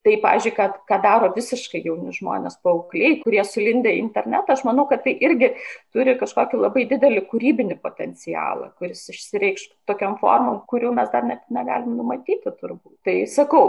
tai 0.05 0.15
pavyzdžiui 0.21 0.53
kad 0.55 0.77
ką 0.89 0.99
daro 1.03 1.31
visiškai 1.35 1.81
jauni 1.85 2.13
žmonės 2.15 2.59
paaugliai 2.65 3.19
kurie 3.23 3.41
sulindę 3.47 3.93
į 3.95 4.03
internetą 4.03 4.53
aš 4.53 4.63
manau 4.67 4.85
kad 4.89 5.01
tai 5.05 5.15
irgi 5.27 5.51
turi 5.95 6.13
kažkokį 6.19 6.61
labai 6.61 6.85
didelį 6.91 7.25
kūrybinį 7.31 7.79
potencialą 7.81 8.69
kuris 8.79 9.01
išsireikš 9.13 9.67
tokiom 9.89 10.17
formom 10.21 10.61
kurių 10.69 10.93
mes 10.97 11.09
dar 11.13 11.25
net 11.27 11.41
negalim 11.53 11.95
numatyti 11.97 12.53
turbūt. 12.59 12.93
Tai 13.05 13.15
sakau 13.31 13.65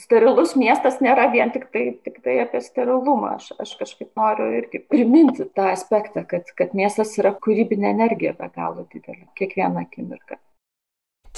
sterilus 0.00 0.54
miestas 0.60 1.00
nėra 1.04 1.28
vien 1.32 1.52
tiktai 1.54 1.86
tiktai 2.04 2.38
apie 2.44 2.60
sterilumą. 2.64 3.36
Aš 3.38 3.52
aš 3.64 3.76
kažkaip 3.80 4.12
noriu 4.18 4.50
irgi 4.60 4.82
priminti 4.92 5.48
tą 5.56 5.70
aspektą 5.72 6.26
kad 6.28 6.52
kad 6.58 6.76
miestas 6.76 7.16
yra 7.20 7.32
kūrybinė 7.46 7.94
energija 7.94 8.36
be 8.38 8.50
galo 8.54 8.86
didelė 8.92 9.28
kiekvieną 9.40 9.86
akimirką 9.86 10.40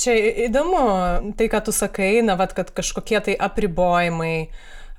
Čia 0.01 0.17
įdomu, 0.47 0.83
tai, 1.37 1.51
ką 1.53 1.61
tu 1.67 1.73
sakai, 1.77 2.23
na, 2.25 2.37
vat, 2.41 2.55
kad 2.57 2.71
kažkokie 2.73 3.19
tai 3.27 3.35
apribojimai, 3.37 4.49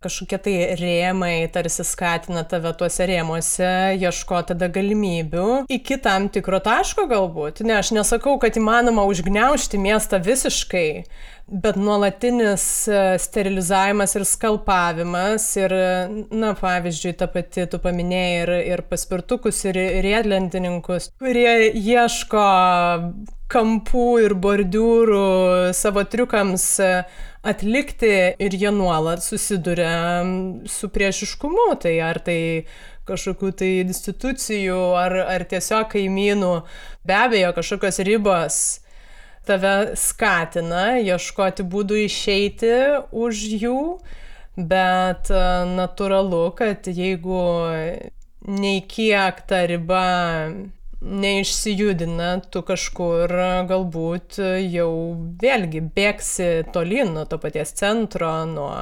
kažkokie 0.01 0.37
tai 0.41 0.53
rėmai 0.77 1.33
tarsi 1.53 1.85
skatina 1.85 2.43
tave 2.45 2.71
tuose 2.77 3.05
rėmuose 3.09 3.71
ieškoti 4.01 4.53
tada 4.53 4.69
galimybių 4.73 5.47
iki 5.73 5.97
tam 6.01 6.25
tikro 6.33 6.61
taško 6.61 7.05
galbūt. 7.09 7.61
Ne, 7.65 7.77
aš 7.81 7.93
nesakau, 7.97 8.37
kad 8.41 8.57
įmanoma 8.57 9.05
užgneušti 9.09 9.81
miestą 9.81 10.21
visiškai, 10.25 10.87
bet 11.51 11.75
nuolatinis 11.75 12.63
e, 12.87 12.99
sterilizavimas 13.19 14.15
ir 14.15 14.25
skalpavimas 14.27 15.45
ir, 15.59 15.75
na, 16.31 16.53
pavyzdžiui, 16.57 17.13
ta 17.19 17.27
pati, 17.31 17.65
tu 17.67 17.79
paminėjai 17.83 18.37
ir, 18.43 18.53
ir 18.71 18.83
paspirtukus, 18.87 19.59
ir 19.67 19.79
riedlentininkus, 20.05 21.11
kurie 21.19 21.71
ieško 21.75 22.45
kampų 23.51 24.05
ir 24.23 24.35
bordiūrų 24.39 25.25
savo 25.75 26.05
triukams 26.07 26.67
e, 26.79 26.93
atlikti 27.43 28.13
ir 28.39 28.55
jie 28.55 28.71
nuolat 28.71 29.23
susiduria 29.25 30.23
su 30.71 30.87
priešiškumu. 30.93 31.73
Tai 31.83 31.93
ar 32.05 32.21
tai 32.23 32.39
kažkokių 33.09 33.51
tai 33.59 33.71
institucijų, 33.81 34.79
ar, 34.95 35.17
ar 35.35 35.43
tiesiog 35.49 35.89
kaimynų, 35.91 36.53
be 37.03 37.17
abejo, 37.17 37.51
kažkokios 37.57 37.99
ribos 38.07 38.61
tave 39.47 39.95
skatina 39.99 40.97
ieškoti 41.01 41.65
būdų 41.67 42.03
išeiti 42.05 42.73
už 43.11 43.45
jų, 43.63 43.79
bet 44.57 45.31
e, 45.31 45.45
natūralu, 45.75 46.43
kad 46.57 46.87
jeigu 46.91 47.41
nei 48.47 48.83
kiek 48.89 49.41
ta 49.47 49.65
riba 49.69 50.05
neišsijudina, 51.01 52.29
tu 52.53 52.61
kažkur 52.65 53.31
galbūt 53.69 54.37
jau 54.69 54.91
vėlgi 55.41 55.81
bėgsi 55.95 56.51
tolyn 56.73 57.15
nuo 57.15 57.25
to 57.25 57.41
paties 57.41 57.73
centro, 57.77 58.29
nuo 58.45 58.75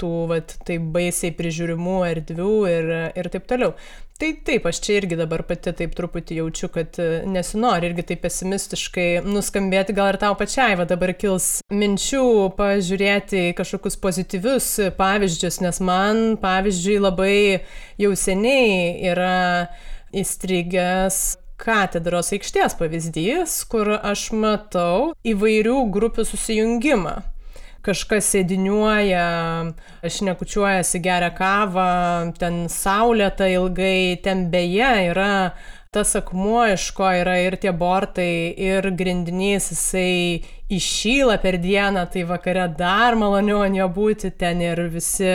tų 0.00 0.10
vat, 0.28 0.56
taip 0.68 0.90
baisiai 0.92 1.32
prižiūrimų 1.36 2.00
erdvių 2.10 2.54
ir, 2.68 2.90
ir 3.16 3.30
taip 3.32 3.46
toliau. 3.48 3.76
Tai 4.16 4.30
taip, 4.48 4.64
aš 4.64 4.78
čia 4.80 4.94
irgi 4.96 5.16
dabar 5.18 5.42
pati 5.44 5.74
taip 5.76 5.92
truputį 5.92 6.38
jaučiu, 6.38 6.70
kad 6.72 6.96
nesinori 7.28 7.90
irgi 7.90 8.06
taip 8.08 8.22
pesimistiškai 8.24 9.08
nuskambėti, 9.28 9.92
gal 9.96 10.14
ir 10.14 10.18
tau 10.22 10.32
pačiai, 10.40 10.78
va 10.80 10.86
dabar 10.88 11.12
kils 11.20 11.58
minčių 11.68 12.22
pažiūrėti 12.56 13.50
kažkokius 13.58 14.00
pozityvius 14.00 14.70
pavyzdžius, 14.96 15.60
nes 15.66 15.82
man, 15.84 16.22
pavyzdžiui, 16.40 16.96
labai 17.04 17.36
jau 18.00 18.14
seniai 18.16 19.04
yra 19.12 19.36
įstrigęs 20.16 21.20
katedros 21.60 22.32
aikštės 22.32 22.80
pavyzdys, 22.80 23.60
kur 23.68 23.98
aš 23.98 24.30
matau 24.32 25.12
įvairių 25.28 25.80
grupių 25.92 26.24
susijungimą. 26.24 27.18
Kažkas 27.86 28.32
sėdiniuoja, 28.34 29.26
šnekučiuojasi, 30.10 31.00
geria 31.04 31.30
kavą, 31.36 31.90
ten 32.40 32.64
saulėta 32.72 33.46
ilgai, 33.52 34.18
ten 34.24 34.48
beje 34.50 34.92
yra 35.12 35.32
tas 35.96 36.12
akmuo, 36.18 36.64
iš 36.74 36.90
ko 36.96 37.08
yra 37.22 37.38
ir 37.40 37.56
tie 37.60 37.72
bortai, 37.72 38.52
ir 38.60 38.90
grindinys, 38.98 39.70
jisai 39.72 40.42
iššyla 40.72 41.38
per 41.40 41.56
dieną, 41.62 42.02
tai 42.12 42.26
vakare 42.28 42.66
dar 42.76 43.16
maloniau 43.16 43.62
ant 43.64 43.78
jo 43.78 43.86
būti, 43.94 44.34
ten 44.36 44.60
ir 44.64 44.82
visi 44.92 45.30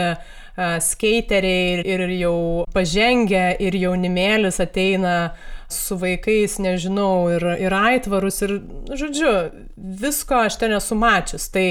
skeiteriai 0.85 1.81
ir 1.87 2.03
jau 2.19 2.65
pažengę 2.75 3.55
ir 3.63 3.77
jaunimėlis 3.79 4.59
ateina 4.61 5.31
su 5.71 5.95
vaikais, 5.95 6.57
nežinau, 6.59 7.31
ir, 7.31 7.45
ir 7.63 7.73
aitvarus, 7.73 8.41
ir, 8.43 8.57
žodžiu, 8.99 9.31
visko 9.77 10.43
aš 10.45 10.59
ten 10.61 10.75
esu 10.75 10.97
mačius. 10.99 11.47
Tai, 11.53 11.65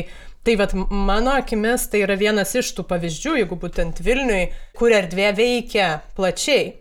tai 0.44 0.56
vat, 0.56 0.74
mano 0.90 1.34
akimis 1.36 1.88
tai 1.92 2.04
yra 2.06 2.16
vienas 2.20 2.54
iš 2.56 2.72
tų 2.76 2.86
pavyzdžių, 2.90 3.34
jeigu 3.42 3.58
būtent 3.60 4.00
Vilniui, 4.04 4.48
kur 4.78 4.94
erdvė 4.96 5.32
veikia 5.36 5.90
plačiai. 6.16 6.72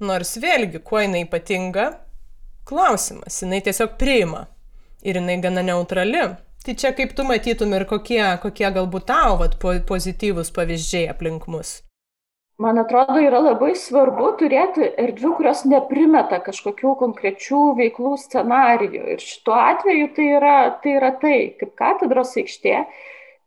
Nors 0.00 0.36
vėlgi, 0.40 0.80
kuo 0.80 1.02
jinai 1.02 1.26
ypatinga, 1.26 1.90
klausimas, 2.64 3.42
jinai 3.42 3.60
tiesiog 3.66 3.98
priima. 4.00 4.46
Ir 5.04 5.20
jinai 5.20 5.40
gana 5.42 5.64
neutrali. 5.64 6.24
Tai 6.64 6.74
čia 6.76 6.92
kaip 6.96 7.14
tu 7.16 7.24
matytum 7.24 7.72
ir 7.76 7.86
kokie, 7.88 8.22
kokie 8.42 8.68
galbūt 8.68 9.08
tau 9.08 9.38
vat, 9.40 9.56
pozityvūs 9.60 10.52
pavyzdžiai 10.56 11.08
aplink 11.12 11.48
mus? 11.48 11.78
Man 12.60 12.76
atrodo, 12.76 13.16
yra 13.24 13.38
labai 13.40 13.70
svarbu 13.78 14.34
turėti 14.40 14.84
erdvių, 15.00 15.30
kurios 15.38 15.62
neprimeta 15.64 16.42
kažkokių 16.44 16.90
konkrečių 17.00 17.60
veiklų 17.78 18.18
scenarijų. 18.20 19.00
Ir 19.14 19.22
šituo 19.24 19.54
atveju 19.56 20.10
tai 20.18 20.26
yra 20.34 20.56
tai, 20.82 20.92
yra 20.98 21.08
tai 21.22 21.38
kaip 21.56 21.72
katedros 21.80 22.34
aikštė, 22.42 22.74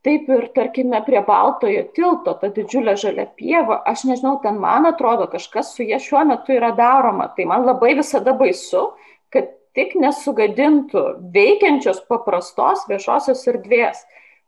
taip 0.07 0.31
ir, 0.33 0.47
tarkime, 0.57 1.03
prie 1.05 1.21
Baltojo 1.27 1.85
tilto, 1.93 2.33
ta 2.41 2.49
didžiulė 2.57 2.97
žalia 3.03 3.27
pieva, 3.37 3.83
aš 3.93 4.07
nežinau, 4.09 4.39
ten 4.41 4.57
man 4.65 4.89
atrodo, 4.89 5.29
kažkas 5.29 5.75
su 5.75 5.85
jie 5.85 6.01
šiuo 6.01 6.25
metu 6.33 6.57
yra 6.57 6.73
daroma. 6.81 7.29
Tai 7.37 7.45
man 7.53 7.69
labai 7.69 7.93
visada 8.01 8.33
baisu, 8.41 8.87
kad 9.29 9.53
tik 9.77 9.93
nesugadintų 9.93 11.05
veikiančios 11.37 12.01
paprastos 12.09 12.87
viešosios 12.89 13.45
erdvės, 13.53 14.01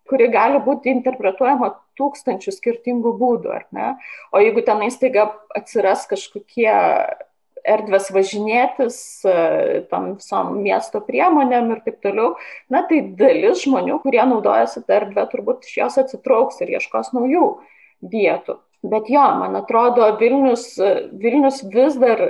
kuri 0.10 0.34
gali 0.34 0.58
būti 0.66 0.90
interpretuojama 0.98 1.76
tūkstančių 2.00 2.54
skirtingų 2.56 3.16
būdų, 3.20 3.54
ar 3.56 3.66
ne? 3.76 3.94
O 4.32 4.42
jeigu 4.44 4.64
tenai 4.66 4.92
staiga 4.94 5.30
atsiras 5.56 6.06
kažkokie 6.10 6.70
erdvės 7.66 8.12
važinėtis, 8.14 8.98
tam 9.90 10.12
visom 10.20 10.60
miesto 10.62 11.02
priemonėm 11.02 11.72
ir 11.74 11.80
taip 11.88 11.98
toliau, 12.06 12.36
na 12.70 12.84
tai 12.86 13.02
dalis 13.18 13.64
žmonių, 13.64 13.98
kurie 14.04 14.22
naudojasi 14.22 14.84
tą 14.86 15.00
erdvę, 15.00 15.26
turbūt 15.32 15.66
iš 15.66 15.80
jos 15.80 15.98
atsitrauks 16.04 16.62
ir 16.62 16.76
ieškos 16.78 17.10
naujų 17.18 17.48
vietų. 18.06 18.60
Bet 18.86 19.10
jo, 19.10 19.24
man 19.40 19.58
atrodo, 19.58 20.12
Vilnius, 20.20 20.76
Vilnius 21.18 21.64
vis 21.74 21.98
dar 21.98 22.28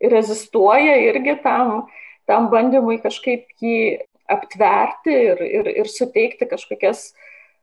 rezistuoja 0.00 0.96
irgi 1.04 1.36
tam 1.44 1.82
tam 2.28 2.48
bandymui 2.52 2.98
kažkaip 3.02 3.50
jį 3.62 4.00
aptverti 4.30 5.12
ir, 5.12 5.42
ir, 5.42 5.70
ir 5.82 5.90
suteikti 5.90 6.48
kažkokias 6.48 7.10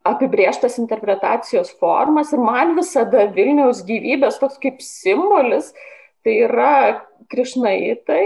apibrieštas 0.08 0.78
interpretacijos 0.82 1.72
formas. 1.80 2.34
Ir 2.34 2.44
man 2.44 2.76
visada 2.78 3.28
Vilniaus 3.36 3.84
gyvybės 3.88 4.40
toks 4.42 4.60
kaip 4.62 4.84
simbolis, 4.84 5.74
tai 6.24 6.42
yra 6.46 6.72
krišnaitai, 7.32 8.24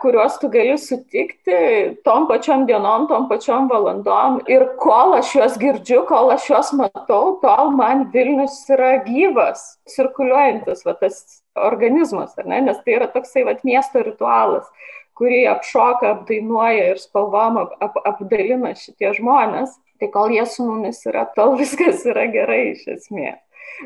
kuriuos 0.00 0.36
tu 0.40 0.50
gali 0.52 0.74
sutikti 0.76 1.60
tom 2.04 2.26
pačiom 2.28 2.66
dienom, 2.68 3.06
tom 3.08 3.28
pačiom 3.30 3.70
valandom. 3.70 4.42
Ir 4.52 4.66
kol 4.82 5.16
aš 5.16 5.32
juos 5.38 5.56
girdžiu, 5.60 6.02
kol 6.08 6.34
aš 6.34 6.50
juos 6.50 6.74
matau, 6.76 7.38
tol 7.44 7.72
man 7.76 8.08
Vilnius 8.12 8.58
yra 8.72 8.98
gyvas, 9.06 9.78
cirkuliuojantis, 9.94 10.84
va, 10.88 10.96
tas 11.00 11.40
organizmas, 11.56 12.36
ne? 12.44 12.60
nes 12.68 12.84
tai 12.84 12.98
yra 12.98 13.08
toksai 13.12 13.46
va, 13.48 13.56
miesto 13.64 14.04
ritualas 14.04 14.68
kurį 15.16 15.46
apšoka, 15.48 16.12
apdainuoja 16.12 16.92
ir 16.92 17.00
spalvom 17.00 17.62
ap, 17.62 17.76
ap, 17.80 17.94
apdalina 18.04 18.74
šitie 18.76 19.14
žmonės, 19.16 19.72
tai 20.00 20.10
kol 20.12 20.34
jie 20.34 20.44
su 20.48 20.66
mumis 20.66 21.02
yra, 21.08 21.26
tol 21.36 21.56
viskas 21.62 22.04
yra 22.08 22.26
gerai 22.32 22.62
iš 22.74 22.86
esmės. 22.98 23.42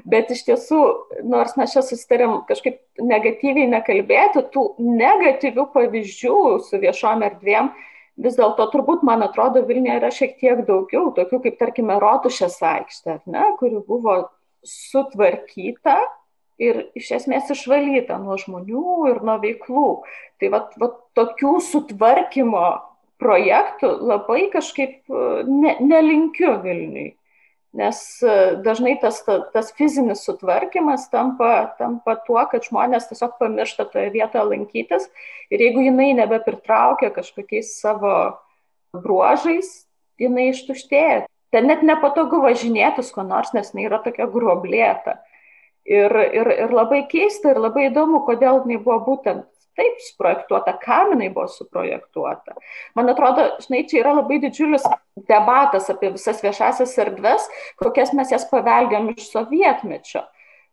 Bet 0.06 0.28
iš 0.30 0.44
tiesų, 0.46 0.80
nors 1.26 1.56
mes 1.58 1.72
čia 1.74 1.82
susitarėm 1.82 2.42
kažkaip 2.46 2.78
negatyviai 3.02 3.66
nekalbėti, 3.72 4.44
tų 4.54 4.66
negatyvių 4.78 5.64
pavyzdžių 5.74 6.36
su 6.66 6.78
viešom 6.82 7.24
erdvėm, 7.26 7.72
vis 8.20 8.36
dėlto 8.38 8.68
turbūt, 8.70 9.02
man 9.06 9.24
atrodo, 9.26 9.64
Vilniuje 9.66 9.96
yra 9.98 10.12
šiek 10.14 10.36
tiek 10.38 10.62
daugiau, 10.68 11.11
tokių 11.16 11.40
kaip, 11.46 11.58
tarkime, 11.58 11.96
Rotušės 12.02 12.61
aikštė, 12.70 13.20
ne, 13.32 13.48
kuri 13.58 13.80
buvo 13.86 14.20
sutvarkyta 14.66 15.98
ir 16.61 16.82
iš 16.98 17.11
esmės 17.16 17.50
išvalyta 17.54 18.18
nuo 18.20 18.36
žmonių 18.40 18.84
ir 19.11 19.22
nuo 19.24 19.38
veiklų. 19.42 19.88
Tai 20.40 20.52
va, 20.52 20.62
va 20.80 20.90
tokių 21.16 21.54
sutvarkymo 21.64 22.66
projektų 23.21 23.93
labai 24.11 24.49
kažkaip 24.53 25.09
ne, 25.47 25.77
nelinkiu 25.81 26.57
Vilniui. 26.64 27.11
Nes 27.71 27.99
e, 28.27 28.37
dažnai 28.64 28.97
tas, 28.99 29.21
tas 29.55 29.68
fizinis 29.79 30.25
sutvarkymas 30.27 31.05
tampa, 31.12 31.71
tampa 31.79 32.16
tuo, 32.27 32.41
kad 32.51 32.66
žmonės 32.66 33.07
tiesiog 33.07 33.37
pamiršta 33.39 33.87
toje 33.93 34.09
vietoje 34.11 34.43
lankytis 34.49 35.07
ir 35.55 35.62
jeigu 35.62 35.85
jinai 35.85 36.09
nebepritraukia 36.18 37.12
kažkokiais 37.14 37.77
savo 37.79 38.14
bruožais, 38.91 39.85
jinai 40.18 40.49
ištuštėja. 40.51 41.29
Ten 41.55 41.71
net 41.71 41.87
nepatogu 41.87 42.43
važinėtis 42.43 43.12
ko 43.14 43.23
nors, 43.27 43.55
nes 43.55 43.71
jinai 43.71 43.87
yra 43.87 44.03
tokia 44.03 44.27
gruoblėta. 44.31 45.21
Ir, 45.87 46.11
ir, 46.11 46.51
ir 46.66 46.75
labai 46.75 47.05
keista 47.11 47.55
ir 47.55 47.62
labai 47.62 47.87
įdomu, 47.89 48.25
kodėl 48.27 48.64
jinai 48.64 48.83
buvo 48.83 48.99
būtent 49.07 49.47
taip 49.81 50.03
suprojektuota, 50.05 50.76
kam 50.83 51.14
jinai 51.14 51.31
buvo 51.33 51.49
suprojektuota. 51.49 52.59
Man 52.99 53.09
atrodo, 53.12 53.47
žinai, 53.64 53.87
čia 53.89 54.03
yra 54.03 54.12
labai 54.18 54.41
didžiulis 54.45 54.85
debatas 55.31 55.89
apie 55.93 56.12
visas 56.14 56.43
viešasias 56.45 56.93
erdves, 57.01 57.49
kokias 57.81 58.12
mes 58.16 58.33
jas 58.35 58.45
paveldėm 58.53 59.14
iš 59.16 59.31
sovietmečio. 59.33 60.26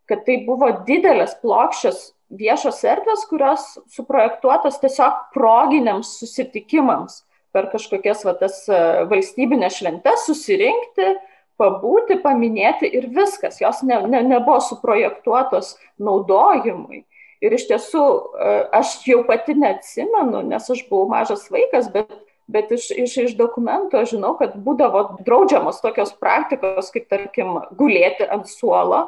Kad 0.07 0.23
tai 0.27 0.41
buvo 0.47 0.69
didelės 0.87 1.35
plokščios 1.41 2.11
viešos 2.37 2.83
erdvės, 2.87 3.23
kurios 3.29 3.63
suprojektuotos 3.95 4.79
tiesiog 4.83 5.31
proginiams 5.35 6.17
susitikimams 6.19 7.21
per 7.55 7.69
kažkokias 7.71 8.23
va, 8.27 8.35
tas 8.37 8.59
e, 8.69 8.79
valstybinės 9.09 9.79
šventes 9.79 10.27
susirinkti, 10.27 11.15
pabūti, 11.57 12.19
paminėti 12.21 12.89
ir 12.99 13.09
viskas. 13.15 13.61
Jos 13.63 13.81
ne, 13.87 14.01
ne, 14.11 14.21
nebuvo 14.27 14.59
suprojektuotos 14.61 15.75
naudojimui. 16.03 17.06
Ir 17.43 17.53
iš 17.53 17.67
tiesų 17.69 18.03
e, 18.03 18.53
aš 18.79 18.95
jau 19.05 19.21
pati 19.27 19.53
neatsimenu, 19.57 20.41
nes 20.47 20.69
aš 20.73 20.81
buvau 20.89 21.09
mažas 21.11 21.45
vaikas, 21.53 21.91
bet, 21.93 22.15
bet 22.49 22.71
iš, 22.73 22.89
iš, 22.95 23.17
iš 23.27 23.35
dokumento 23.37 23.99
aš 24.01 24.15
žinau, 24.15 24.33
kad 24.39 24.55
būdavo 24.65 25.03
draudžiamos 25.27 25.81
tokios 25.83 26.15
praktikos, 26.17 26.89
kaip 26.93 27.05
tarkim 27.11 27.59
gulėti 27.77 28.25
ant 28.25 28.49
suolo 28.49 29.05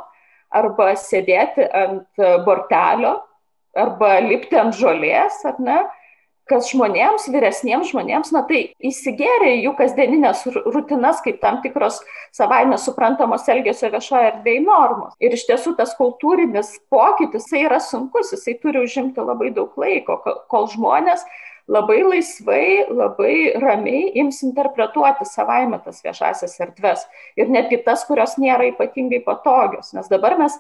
arba 0.49 0.93
sėdėti 0.97 1.65
ant 1.65 2.21
bortelio 2.45 3.19
arba 3.77 4.15
lipti 4.25 4.57
ant 4.57 4.77
žolės, 4.77 5.41
ar 5.45 5.57
ne 5.61 5.79
kas 6.49 6.69
žmonėms, 6.71 7.27
vyresniems 7.31 7.91
žmonėms, 7.91 8.31
na 8.35 8.43
tai 8.49 8.61
įsigėrė 8.89 9.55
jų 9.63 9.73
kasdieninės 9.77 10.45
rutinas 10.65 11.21
kaip 11.25 11.39
tam 11.43 11.59
tikros 11.63 12.01
savaime 12.35 12.79
suprantamos 12.81 13.47
elgesio 13.51 13.91
viešoje 13.93 14.31
erdvėje 14.33 14.63
normos. 14.65 15.13
Ir 15.21 15.35
iš 15.37 15.45
tiesų 15.49 15.75
tas 15.77 15.93
kultūrinis 15.99 16.75
pokytis, 16.91 17.45
jisai 17.45 17.67
yra 17.67 17.79
sunkus, 17.83 18.33
jisai 18.35 18.57
turi 18.63 18.83
užimti 18.85 19.23
labai 19.23 19.53
daug 19.55 19.77
laiko, 19.79 20.19
kol 20.49 20.67
žmonės 20.73 21.25
labai 21.69 22.01
laisvai, 22.01 22.89
labai 22.89 23.53
ramiai 23.61 24.09
ims 24.23 24.41
interpretuoti 24.47 25.27
savaime 25.29 25.77
tas 25.85 26.01
viešasias 26.05 26.57
erdves. 26.65 27.05
Ir 27.37 27.51
netgi 27.53 27.83
tas, 27.85 28.05
kurios 28.09 28.39
nėra 28.41 28.71
ypatingai 28.71 29.21
patogios. 29.25 29.93
Nes 29.93 30.09
dabar 30.09 30.37
mes 30.41 30.57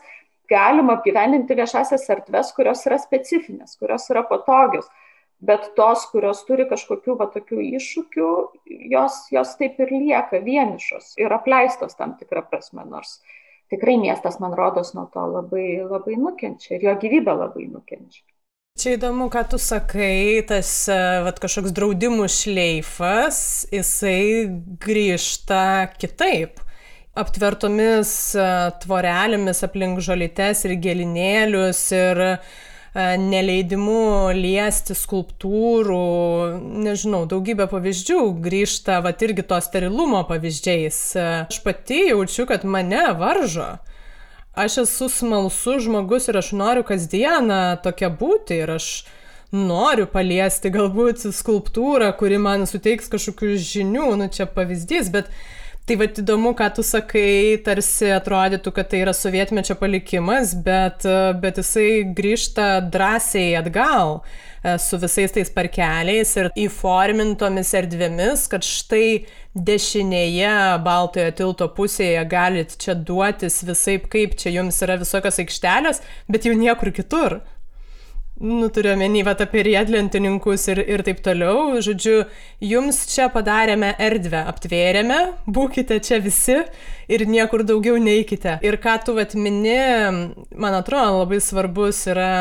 galim 0.49 0.89
apgyvendinti 0.93 1.57
viešasias 1.57 2.05
erdves, 2.13 2.53
kurios 2.57 2.85
yra 2.85 2.97
specifinės, 3.01 3.77
kurios 3.81 4.05
yra 4.13 4.25
patogios 4.29 4.89
bet 5.39 5.71
tos, 5.77 6.05
kurios 6.11 6.41
turi 6.47 6.65
kažkokių 6.69 7.15
va 7.19 7.29
tokių 7.31 7.61
iššūkių, 7.79 8.29
jos, 8.91 9.19
jos 9.31 9.53
taip 9.59 9.79
ir 9.79 9.93
lieka 9.95 10.41
vienišos 10.43 11.15
ir 11.21 11.35
apleistos 11.35 11.95
tam 11.99 12.17
tikrą 12.19 12.43
prasme, 12.49 12.83
nors 12.87 13.19
tikrai 13.71 13.97
miestas, 14.01 14.39
man 14.43 14.55
rodos, 14.57 14.93
nuo 14.97 15.07
to 15.13 15.23
labai, 15.29 15.81
labai 15.85 16.17
nukenčia 16.19 16.75
ir 16.75 16.89
jo 16.89 16.97
gyvybė 17.05 17.37
labai 17.45 17.69
nukenčia. 17.69 18.23
Čia 18.79 18.95
įdomu, 18.95 19.27
ką 19.31 19.43
tu 19.51 19.57
sakai, 19.59 20.39
tas 20.47 20.71
vat, 21.25 21.39
kažkoks 21.43 21.73
draudimų 21.75 22.29
šleifas, 22.31 23.41
jisai 23.75 24.47
grįžta 24.79 25.91
kitaip 25.99 26.61
aptvertomis 27.19 28.11
tvorelėmis 28.85 29.63
aplink 29.67 29.99
žolytes 30.05 30.63
ir 30.67 30.77
gėlinėlius 30.79 31.81
ir 31.97 32.23
uh, 32.23 32.57
E, 32.59 32.68
neleidimu 32.95 34.31
liesti 34.33 34.95
skulptūrų, 34.97 35.99
nežinau, 36.85 37.25
daugybė 37.29 37.69
pavyzdžių 37.69 38.21
grįžta, 38.41 38.99
va 39.05 39.13
irgi 39.13 39.45
to 39.45 39.59
sterilumo 39.61 40.23
pavyzdžiais. 40.29 40.97
E, 41.13 41.27
aš 41.45 41.61
pati 41.65 42.07
jaučiu, 42.09 42.47
kad 42.49 42.65
mane 42.65 43.05
varžo. 43.19 43.77
Aš 44.59 44.81
esu 44.83 45.09
smalsus 45.13 45.85
žmogus 45.85 46.27
ir 46.27 46.39
aš 46.41 46.51
noriu 46.57 46.83
kasdieną 46.83 47.77
tokia 47.83 48.09
būti 48.09 48.57
ir 48.63 48.73
aš 48.79 48.89
noriu 49.53 50.07
paliesti 50.09 50.71
galbūt 50.73 51.29
skulptūrą, 51.33 52.09
kuri 52.17 52.41
man 52.41 52.65
suteiks 52.69 53.09
kažkokių 53.09 53.53
žinių, 53.61 54.09
nu 54.19 54.27
čia 54.33 54.49
pavyzdys, 54.49 55.13
bet 55.13 55.29
Tai 55.87 55.95
va 55.97 56.05
įdomu, 56.05 56.51
ką 56.53 56.67
tu 56.77 56.83
sakai, 56.85 57.57
tarsi 57.65 58.11
atrodytų, 58.13 58.73
kad 58.75 58.91
tai 58.91 58.99
yra 59.01 59.13
sovietmečio 59.15 59.73
palikimas, 59.79 60.51
bet, 60.65 61.07
bet 61.41 61.57
jisai 61.57 62.03
grįžta 62.17 62.67
drąsiai 62.93 63.55
atgal 63.57 64.19
e, 64.19 64.75
su 64.77 64.99
visais 65.01 65.33
tais 65.33 65.49
parkeliais 65.49 66.35
ir 66.37 66.51
įformintomis 66.67 67.73
erdvėmis, 67.81 68.45
kad 68.51 68.67
štai 68.67 69.25
dešinėje 69.57 70.53
Baltojo 70.85 71.31
tilto 71.39 71.69
pusėje 71.73 72.21
galit 72.29 72.77
čia 72.77 72.93
duotis 72.93 73.63
visai 73.65 73.97
kaip 74.13 74.37
čia 74.37 74.53
jums 74.59 74.77
yra 74.85 74.99
visokios 75.01 75.41
aikštelės, 75.41 76.03
bet 76.29 76.45
jau 76.45 76.53
niekur 76.53 76.93
kitur 76.93 77.39
nu, 78.39 78.67
turiu 78.71 78.93
omeny, 78.93 79.21
va, 79.27 79.35
apie 79.35 79.63
riedlentininkus 79.67 80.67
ir, 80.71 80.81
ir 80.87 81.03
taip 81.07 81.19
toliau. 81.25 81.79
Žodžiu, 81.83 82.21
jums 82.63 83.01
čia 83.11 83.27
padarėme 83.33 83.91
erdvę, 83.99 84.45
aptvėrėme, 84.51 85.19
būkite 85.47 85.99
čia 86.05 86.21
visi 86.23 86.57
ir 87.09 87.25
niekur 87.27 87.65
daugiau 87.67 87.97
neikite. 88.01 88.57
Ir 88.65 88.79
ką 88.81 88.95
tu 89.05 89.15
vat 89.17 89.35
mini, 89.35 89.79
man 90.55 90.77
atrodo, 90.77 91.23
labai 91.23 91.41
svarbus 91.43 92.05
yra 92.11 92.31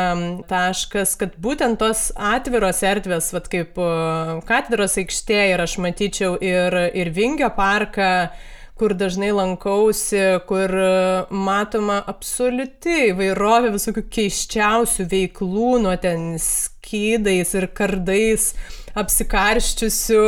taškas, 0.49 1.17
kad 1.19 1.35
būtent 1.41 1.81
tos 1.81 2.09
atviros 2.15 2.83
erdvės, 2.85 3.31
vat 3.35 3.49
kaip 3.51 3.79
katedros 4.49 4.99
aikštė 5.01 5.41
ir 5.53 5.65
aš 5.65 5.79
matyčiau 5.83 6.37
ir, 6.43 6.79
ir 6.95 7.11
Vingio 7.15 7.51
parką, 7.55 8.29
kur 8.79 8.95
dažnai 8.97 9.29
lankausi, 9.35 10.21
kur 10.49 10.73
matoma 11.29 11.99
absoliuti 12.07 13.09
įvairovė 13.09 13.73
visokių 13.75 14.05
keiščiausių 14.15 15.07
veiklų, 15.11 15.71
nuo 15.83 15.95
ten 16.01 16.31
skydais 16.39 17.55
ir 17.59 17.67
kardais 17.75 18.53
apsikarščiusių 18.99 20.23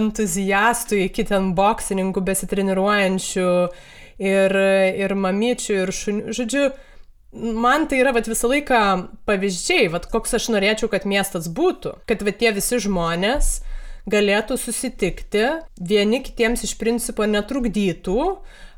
entuziastų 0.00 1.00
iki 1.06 1.26
ten 1.28 1.50
boksininkų 1.58 2.22
besitreniruojančių 2.30 3.48
ir, 4.20 4.56
ir 5.02 5.16
mamyčių 5.26 5.80
ir 5.82 5.92
šunių. 5.96 6.36
Žodžiu, 6.36 6.68
man 7.32 7.88
tai 7.90 8.00
yra 8.04 8.14
vat, 8.16 8.30
visą 8.30 8.50
laiką 8.50 8.80
pavyzdžiai, 9.28 9.90
vat, 9.92 10.08
koks 10.12 10.38
aš 10.38 10.50
norėčiau, 10.54 10.90
kad 10.92 11.06
miestas 11.08 11.50
būtų. 11.52 11.98
Kad 12.10 12.24
vat, 12.26 12.40
tie 12.40 12.54
visi 12.56 12.80
žmonės 12.86 13.58
galėtų 14.08 14.56
susitikti, 14.60 15.46
vieni 15.76 16.22
kitiems 16.24 16.64
iš 16.66 16.76
principo 16.80 17.26
netrukdytų, 17.28 18.20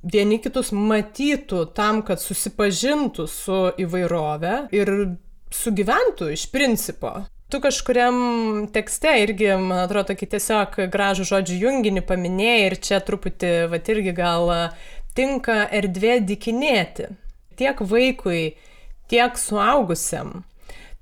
vieni 0.03 0.39
kitus 0.43 0.73
matytų 0.75 1.67
tam, 1.77 2.03
kad 2.07 2.23
susipažintų 2.23 3.29
su 3.31 3.61
įvairove 3.83 4.57
ir 4.75 4.93
sugyventų 5.53 6.33
iš 6.35 6.49
principo. 6.53 7.23
Tu 7.53 7.61
kažkuriam 7.61 8.69
tekste 8.73 9.13
irgi, 9.21 9.51
man 9.61 9.83
atrodo, 9.85 10.15
tokį 10.15 10.29
tiesiog 10.35 10.79
gražų 10.93 11.27
žodžių 11.29 11.59
junginį 11.67 12.03
paminėjai 12.09 12.63
ir 12.71 12.79
čia 12.81 13.01
truputį, 13.05 13.53
va 13.69 13.81
irgi 13.93 14.15
gal 14.17 14.53
tinka 15.13 15.67
erdvė 15.69 16.23
dikinėti. 16.25 17.11
Tiek 17.61 17.83
vaikui, 17.85 18.55
tiek 19.13 19.37
suaugusiam 19.37 20.41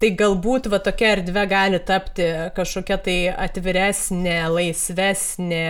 Tai 0.01 0.09
galbūt 0.17 0.71
va 0.73 0.79
tokia 0.81 1.11
erdvė 1.13 1.43
gali 1.45 1.79
tapti 1.85 2.25
kažkokia 2.57 2.97
tai 3.05 3.17
atviresnė, 3.45 4.37
laisvesnė 4.49 5.67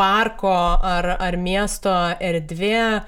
parko 0.00 0.52
ar, 0.80 1.10
ar 1.20 1.36
miesto 1.36 1.92
erdvė, 2.16 3.02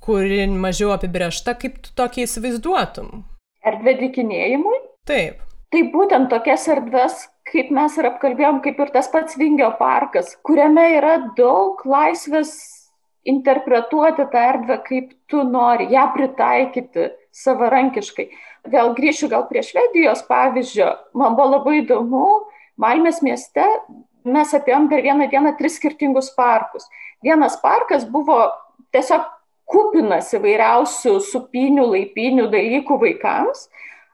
kuri 0.00 0.46
mažiau 0.48 0.94
apibriešta, 0.94 1.58
kaip 1.60 1.76
tu 1.84 1.92
tokį 2.00 2.24
įsivaizduotum. 2.24 3.20
Erdvė 3.68 3.98
dikinėjimui? 4.00 4.80
Taip. 5.12 5.44
Tai 5.68 5.84
būtent 5.92 6.32
tokias 6.32 6.64
erdves, 6.72 7.20
kaip 7.52 7.68
mes 7.76 8.00
ir 8.00 8.08
apkalbėjom, 8.08 8.64
kaip 8.64 8.80
ir 8.80 8.96
tas 8.96 9.12
pats 9.12 9.36
Vingio 9.36 9.74
parkas, 9.76 10.38
kuriame 10.40 10.88
yra 10.96 11.18
daug 11.36 11.84
laisvės 11.84 12.56
interpretuoti 13.28 14.24
tą 14.32 14.50
erdvę, 14.54 14.80
kaip 14.88 15.12
tu 15.28 15.44
nori, 15.44 15.92
ją 15.92 16.08
pritaikyti 16.16 17.10
savarankiškai 17.44 18.30
vėl 18.66 18.94
grįšiu 18.96 19.28
gal 19.30 19.46
prie 19.50 19.62
Švedijos 19.66 20.24
pavyzdžio. 20.28 20.92
Man 21.14 21.36
buvo 21.38 21.58
labai 21.58 21.82
įdomu, 21.82 22.26
Malmės 22.78 23.18
mieste 23.26 23.64
mes 24.28 24.54
apėjom 24.54 24.86
per 24.90 25.02
vieną 25.02 25.26
dieną 25.32 25.56
tris 25.58 25.78
skirtingus 25.80 26.30
parkus. 26.36 26.86
Vienas 27.26 27.56
parkas 27.58 28.04
buvo 28.06 28.38
tiesiog 28.94 29.24
kupinas 29.68 30.30
įvairiausių 30.36 31.16
supinių, 31.26 31.88
laipinių 31.94 32.46
dalykų 32.52 33.00
vaikams. 33.02 33.66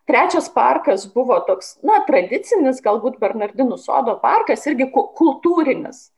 Trečias 0.09 0.49
parkas 0.53 1.05
buvo 1.12 1.36
toks, 1.45 1.76
na, 1.84 2.01
tradicinis, 2.09 2.82
galbūt 2.84 3.20
Bernardinų 3.20 3.78
sodo 3.80 4.16
parkas, 4.20 4.66
irgi 4.68 4.90
kultūrinis. 4.92 6.11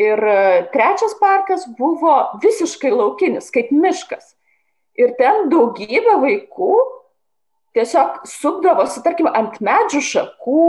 Ir 0.00 0.18
e, 0.18 0.64
trečias 0.74 1.14
parkas 1.20 1.64
buvo 1.78 2.16
visiškai 2.42 2.90
laukinis, 2.92 3.48
kaip 3.54 3.70
miškas. 3.72 4.34
Ir 5.00 5.14
ten 5.20 5.48
daugybė 5.52 6.18
vaikų 6.20 6.74
tiesiog 7.74 8.24
supdavosi, 8.28 9.02
tarkim, 9.04 9.28
ant 9.30 9.60
medžių 9.64 10.02
šakų, 10.08 10.66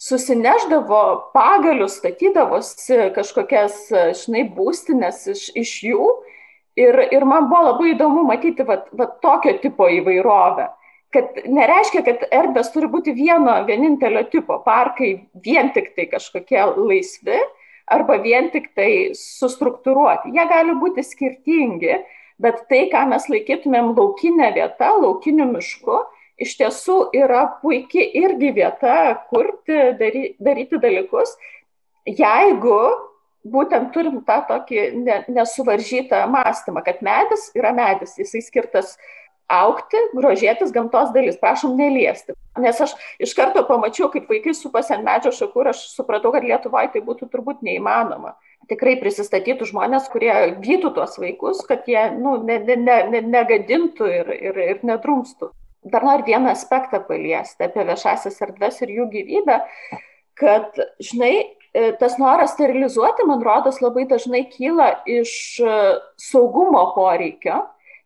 susineždavo 0.00 1.30
pagalius, 1.34 1.98
statydavosi 2.00 3.10
kažkokias, 3.16 3.86
žinai, 4.22 4.46
būstinės 4.56 5.26
iš, 5.34 5.46
iš 5.60 5.72
jų. 5.90 6.10
Ir, 6.80 6.96
ir 7.12 7.26
man 7.28 7.48
buvo 7.50 7.72
labai 7.72 7.90
įdomu 7.92 8.22
matyti 8.24 8.64
va, 8.64 8.78
va, 8.96 9.10
tokio 9.20 9.56
tipo 9.60 9.88
įvairovę. 9.90 10.70
Kad 11.12 11.40
nereiškia, 11.50 12.04
kad 12.06 12.22
erdvės 12.30 12.70
turi 12.72 12.86
būti 12.88 13.12
vieno 13.16 13.56
vienintelio 13.66 14.22
tipo, 14.30 14.60
parkai 14.64 15.10
vien 15.44 15.72
tik 15.74 15.90
tai 15.96 16.06
kažkokie 16.12 16.62
laisvi 16.78 17.40
arba 17.90 18.20
vien 18.22 18.48
tik 18.54 18.70
tai 18.78 19.10
sustruktūruoti. 19.18 20.30
Jie 20.36 20.46
gali 20.48 20.76
būti 20.78 21.04
skirtingi, 21.04 21.98
bet 22.40 22.64
tai, 22.70 22.86
ką 22.92 23.04
mes 23.10 23.28
laikytumėm 23.30 23.92
laukinė 23.96 24.50
vieta, 24.56 24.94
laukiniu 24.96 25.46
mišku, 25.52 26.00
iš 26.40 26.56
tiesų 26.60 26.98
yra 27.16 27.44
puikia 27.60 28.06
irgi 28.22 28.54
vieta 28.56 28.96
kurti, 29.28 29.78
dary, 30.00 30.24
daryti 30.40 30.80
dalykus, 30.80 31.36
jeigu 32.08 32.80
būtent 33.44 33.92
turim 33.94 34.20
tą 34.24 34.40
tokį 34.48 34.84
nesuvaržytą 35.32 36.26
mąstymą, 36.32 36.84
kad 36.84 37.00
medis 37.04 37.48
yra 37.56 37.72
medis, 37.76 38.16
jisai 38.20 38.42
skirtas 38.44 38.96
aukti, 39.50 39.98
grožėtis 40.14 40.72
gamtos 40.72 41.10
dalis, 41.14 41.38
prašom 41.40 41.74
neliesti. 41.78 42.36
Nes 42.60 42.78
aš 42.80 42.94
iš 43.22 43.32
karto 43.34 43.64
pamačiau, 43.66 44.10
kaip 44.12 44.28
vaikai 44.30 44.54
supasi 44.54 44.94
ant 44.94 45.06
medžio 45.06 45.32
šakų 45.34 45.64
ir 45.64 45.72
aš 45.72 45.82
supratau, 45.94 46.32
kad 46.34 46.46
Lietuvoje 46.46 46.92
tai 46.94 47.02
būtų 47.04 47.30
turbūt 47.32 47.64
neįmanoma 47.66 48.36
tikrai 48.68 48.96
prisistatytų 49.00 49.68
žmonės, 49.70 50.08
kurie 50.12 50.32
gytų 50.62 50.92
tuos 50.98 51.16
vaikus, 51.20 51.62
kad 51.68 51.88
jie 51.88 52.02
nu, 52.18 52.36
ne, 52.44 52.58
ne, 52.66 52.76
ne, 53.10 53.22
negadintų 53.22 54.10
ir, 54.10 54.34
ir, 54.50 54.60
ir 54.74 54.84
nedrumstų. 54.86 55.50
Dar 55.90 56.04
noriu 56.04 56.26
vieną 56.26 56.52
aspektą 56.52 57.00
paliesti 57.06 57.64
apie 57.64 57.86
viešasias 57.88 58.36
erdves 58.44 58.82
ir 58.84 58.92
jų 58.98 59.06
gyvybę, 59.14 59.56
kad, 60.40 60.76
žinai, 61.00 61.32
e, 61.72 61.92
tas 62.00 62.18
noras 62.20 62.52
sterilizuoti, 62.52 63.24
man 63.28 63.40
rodos, 63.44 63.80
labai 63.80 64.04
dažnai 64.10 64.44
kyla 64.52 64.90
iš 65.08 65.32
e, 65.64 65.78
saugumo 66.20 66.84
poreikio, 66.96 67.62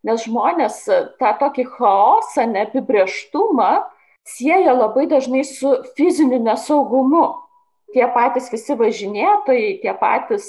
nes 0.07 0.23
žmonės 0.29 0.85
e, 0.87 1.01
tą 1.19 1.35
tokį 1.43 1.67
chaosą, 1.75 2.47
neapibrieštumą 2.55 3.73
sieja 4.25 4.73
labai 4.79 5.09
dažnai 5.11 5.43
su 5.45 5.75
fiziniu 5.99 6.39
nesaugumu 6.47 7.27
tie 7.95 8.07
patys 8.15 8.51
visi 8.53 8.77
važinėtojai, 8.79 9.75
tie 9.83 9.95
patys 9.99 10.49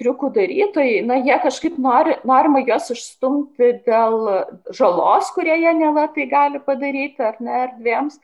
triukų 0.00 0.32
darytojai, 0.34 1.02
na, 1.06 1.18
jie 1.22 1.36
kažkaip 1.42 1.76
nori, 1.80 2.16
norima 2.28 2.62
juos 2.64 2.90
išstumti 2.94 3.74
dėl 3.86 4.16
žalos, 4.74 5.30
kurie 5.36 5.54
jie 5.60 5.74
nela 5.78 6.08
tai 6.14 6.26
gali 6.30 6.62
padaryti, 6.64 7.20
ar 7.22 7.38
ne, 7.40 7.58
erdvėms. 7.68 8.18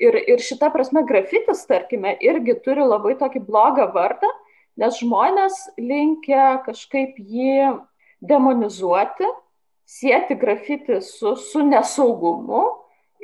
Ir, 0.00 0.16
ir 0.16 0.40
šita 0.40 0.70
prasme 0.72 1.04
grafitis, 1.04 1.66
tarkime, 1.68 2.14
irgi 2.24 2.56
turi 2.64 2.86
labai 2.86 3.18
tokį 3.20 3.44
blogą 3.44 3.90
vardą, 3.92 4.30
nes 4.80 4.96
žmonės 4.96 5.58
linkia 5.76 6.62
kažkaip 6.64 7.18
jį 7.20 7.74
demonizuoti, 8.24 9.28
sieti 9.84 10.36
grafitį 10.40 11.02
su, 11.04 11.34
su 11.36 11.60
nesaugumu, 11.66 12.64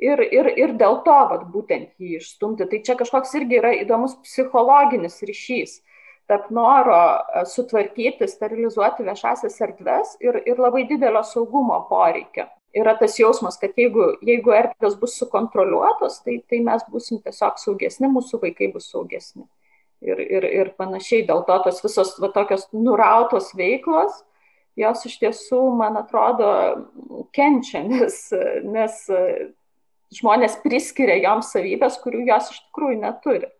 ir, 0.03 0.23
ir, 0.29 0.53
ir 0.59 0.77
dėl 0.81 1.01
to 1.07 1.19
vat, 1.33 1.47
būtent 1.53 1.93
jį 2.01 2.21
išstumti. 2.21 2.69
Tai 2.71 2.83
čia 2.87 2.97
kažkoks 3.01 3.35
irgi 3.41 3.61
yra 3.61 3.75
įdomus 3.81 4.19
psichologinis 4.25 5.23
ryšys 5.25 5.81
tarp 6.27 6.51
noro 6.51 6.99
e, 6.99 7.45
sutvarkyti, 7.47 8.29
sterilizuoti 8.29 9.07
viešasias 9.07 9.61
erdves 9.63 10.17
ir, 10.25 10.41
ir 10.47 10.61
labai 10.63 10.87
didelio 10.91 11.23
saugumo 11.27 11.81
poreikio. 11.91 12.49
Yra 12.77 12.97
tas 12.99 13.15
jausmas, 13.17 13.57
kad 13.61 13.77
jeigu, 13.79 14.11
jeigu 14.27 14.53
erdvės 14.53 14.99
bus 15.01 15.15
sukontroliuotos, 15.21 16.19
tai, 16.27 16.41
tai 16.51 16.61
mes 16.65 16.83
busim 16.93 17.23
tiesiog 17.25 17.61
saugesni, 17.63 18.11
mūsų 18.13 18.43
vaikai 18.43 18.69
bus 18.75 18.91
saugesni. 18.93 19.47
Ir, 20.05 20.21
ir, 20.21 20.45
ir 20.45 20.73
panašiai, 20.77 21.25
dėl 21.25 21.41
to 21.49 21.57
tos 21.65 21.81
visos 21.81 22.13
va, 22.21 22.29
tokios 22.35 22.67
nurautos 22.75 23.55
veiklos, 23.57 24.19
jos 24.77 25.07
iš 25.09 25.15
tiesų, 25.23 25.63
man 25.79 25.97
atrodo, 26.03 26.51
kenčia, 27.33 27.81
nes, 27.89 28.19
nes 28.67 28.99
žmonės 30.15 30.59
priskiria 30.63 31.17
joms 31.23 31.53
savybės, 31.55 31.99
kurių 32.03 32.25
jos 32.31 32.51
iš 32.53 32.63
tikrųjų 32.69 32.99
neturi. 33.03 33.51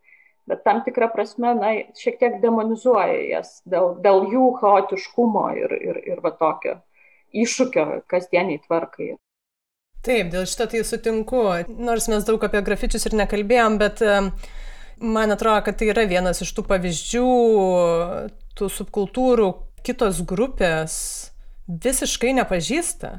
Bet 0.47 0.63
tam 0.63 0.85
tikrą 0.87 1.09
prasme, 1.11 1.57
na, 1.59 1.73
šiek 1.99 2.21
tiek 2.21 2.37
demonizuoja 2.43 3.19
jas 3.33 3.57
dėl, 3.67 3.97
dėl 4.03 4.29
jų 4.31 4.51
chaotiškumo 4.61 5.47
ir, 5.59 5.75
ir, 5.75 6.03
ir 6.07 6.21
va 6.23 6.31
tokio 6.39 6.77
iššūkio 7.35 7.87
kasdieniai 8.11 8.61
tvarkai. 8.63 9.17
Taip, 10.07 10.31
dėl 10.31 10.47
šito 10.47 10.69
tai 10.71 10.85
sutinku. 10.87 11.43
Nors 11.83 12.07
mes 12.13 12.27
daug 12.29 12.43
apie 12.47 12.63
grafičius 12.63 13.09
ir 13.09 13.17
nekalbėjom, 13.19 13.79
bet 13.83 14.05
man 15.03 15.35
atrodo, 15.35 15.65
kad 15.67 15.81
tai 15.81 15.91
yra 15.91 16.07
vienas 16.07 16.45
iš 16.45 16.53
tų 16.55 16.63
pavyzdžių, 16.71 17.31
tų 18.57 18.69
subkultūrų, 18.77 19.49
kitos 19.87 20.23
grupės 20.29 20.95
visiškai 21.67 22.37
nepažįsta, 22.39 23.17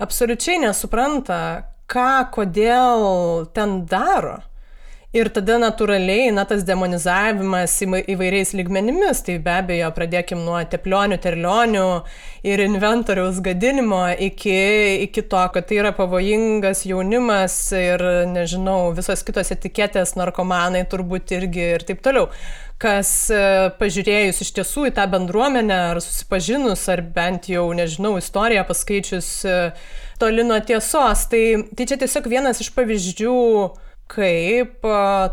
absoliučiai 0.00 0.62
nesupranta, 0.64 1.38
ką, 1.90 2.30
kodėl 2.34 3.46
ten 3.54 3.82
daro. 3.90 4.40
Ir 5.12 5.28
tada 5.28 5.58
natūraliai, 5.60 6.30
na, 6.32 6.46
tas 6.48 6.62
demonizavimas 6.64 7.74
įvairiais 7.84 8.54
lygmenimis, 8.56 9.18
tai 9.26 9.34
be 9.44 9.52
abejo, 9.58 9.90
pradėkim 9.92 10.40
nuo 10.40 10.56
teplionių, 10.72 11.18
terlionių 11.20 11.84
ir 12.48 12.62
inventoriaus 12.64 13.42
gadinimo 13.44 14.06
iki, 14.16 14.56
iki 15.04 15.26
to, 15.28 15.42
kad 15.52 15.68
tai 15.68 15.82
yra 15.82 15.92
pavojingas 15.92 16.86
jaunimas 16.88 17.58
ir, 17.76 18.06
nežinau, 18.32 18.94
visos 18.96 19.20
kitos 19.28 19.52
etiketės, 19.52 20.16
narkomanai 20.16 20.86
turbūt 20.88 21.36
irgi 21.36 21.74
ir 21.74 21.84
taip 21.92 22.00
toliau 22.00 22.30
kas 22.82 23.10
e, 23.30 23.42
pažiūrėjus 23.78 24.42
iš 24.42 24.52
tiesų 24.56 24.88
į 24.90 24.94
tą 24.96 25.06
bendruomenę, 25.12 25.76
ar 25.92 26.00
susipažinus, 26.02 26.82
ar 26.90 27.04
bent 27.14 27.46
jau, 27.52 27.68
nežinau, 27.76 28.16
istoriją 28.18 28.64
paskaičius 28.68 29.28
e, 29.46 29.58
toli 30.22 30.46
nuo 30.46 30.60
tiesos, 30.62 31.26
tai, 31.32 31.44
tai 31.74 31.88
čia 31.90 31.98
tiesiog 31.98 32.30
vienas 32.30 32.62
iš 32.62 32.70
pavyzdžių, 32.76 33.36
kaip 34.12 34.86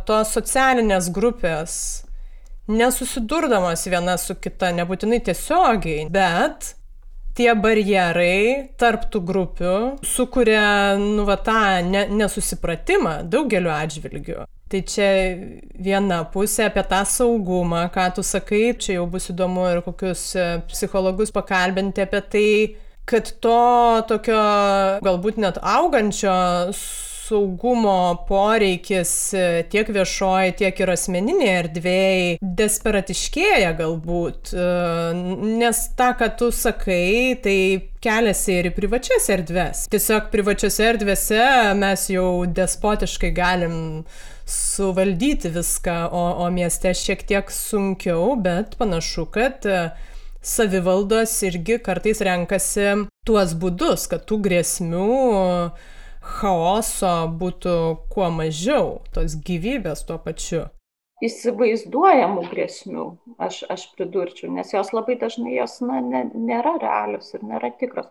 tos 0.09 0.35
socialinės 0.35 1.11
grupės 1.13 1.79
nesusidurdamos 2.69 3.85
viena 3.89 4.17
su 4.21 4.35
kita, 4.37 4.73
nebūtinai 4.77 5.21
tiesiogiai, 5.25 6.05
bet 6.13 6.73
tie 7.37 7.49
barjerai 7.55 8.69
tarp 8.79 9.07
tų 9.13 9.21
grupių 9.25 9.75
sukuria, 10.05 10.97
nu, 10.99 11.25
va, 11.27 11.37
tą 11.41 11.79
ne, 11.87 12.05
nesusipratimą 12.19 13.21
daugeliu 13.31 13.71
atžvilgių. 13.73 14.43
Tai 14.69 14.81
čia 14.85 15.07
viena 15.81 16.19
pusė 16.29 16.67
apie 16.67 16.83
tą 16.91 16.99
saugumą, 17.09 17.87
ką 17.93 18.09
tu 18.17 18.25
sakai, 18.25 18.75
čia 18.77 18.99
jau 18.99 19.07
bus 19.09 19.31
įdomu 19.31 19.65
ir 19.71 19.81
kokius 19.85 20.27
e, 20.37 20.45
psichologus 20.69 21.33
pakalbinti 21.33 22.05
apie 22.05 22.21
tai, 22.33 22.51
kad 23.09 23.33
to 23.41 23.59
tokio 24.09 24.39
galbūt 25.05 25.39
net 25.41 25.57
augančio 25.65 26.33
saugumo 27.29 28.25
poreikis 28.27 29.11
e, 29.37 29.43
tiek 29.69 29.89
viešoji, 29.93 30.55
tiek 30.61 30.81
ir 30.81 30.91
asmeninėje 30.95 31.57
erdvėje 31.63 32.37
desperatiškėja 32.61 33.73
galbūt, 33.77 34.53
e, 34.53 34.65
nes 35.61 35.83
tą, 35.99 36.09
ką 36.19 36.31
tu 36.39 36.49
sakai, 36.55 37.37
tai 37.43 37.57
keliasi 38.03 38.57
ir 38.57 38.71
į 38.71 38.73
privačias 38.77 39.29
erdves. 39.35 39.85
Tiesiog 39.93 40.31
privačiose 40.33 40.89
erdvėse 40.93 41.45
mes 41.77 42.09
jau 42.09 42.29
despotiškai 42.61 43.33
galim 43.37 43.79
suvaldyti 44.49 45.51
viską, 45.53 45.99
o, 46.09 46.25
o 46.41 46.49
mieste 46.53 46.95
šiek 46.97 47.21
tiek 47.29 47.51
sunkiau, 47.53 48.33
bet 48.41 48.73
panašu, 48.79 49.27
kad 49.29 49.67
uh, 49.69 49.91
savivaldos 50.41 51.35
irgi 51.43 51.79
kartais 51.83 52.21
renkasi 52.23 53.05
tuos 53.27 53.53
būdus, 53.59 54.07
kad 54.11 54.25
tų 54.29 54.39
grėsmių 54.47 55.05
chaoso 56.39 57.13
būtų 57.39 57.75
kuo 58.13 58.27
mažiau, 58.33 58.99
tos 59.13 59.37
gyvybės 59.45 60.05
tuo 60.07 60.19
pačiu. 60.23 60.67
Įsivaizduojamų 61.19 62.45
grėsmių, 62.47 63.05
aš, 63.43 63.65
aš 63.67 63.81
pridurčiau, 63.97 64.47
nes 64.55 64.69
jos 64.71 64.93
labai 64.95 65.17
dažnai 65.19 65.57
jos 65.57 65.81
na, 65.83 65.99
ne, 65.99 66.21
nėra 66.31 66.77
realios 66.79 67.33
ir 67.35 67.43
nėra 67.43 67.73
tikros. 67.75 68.07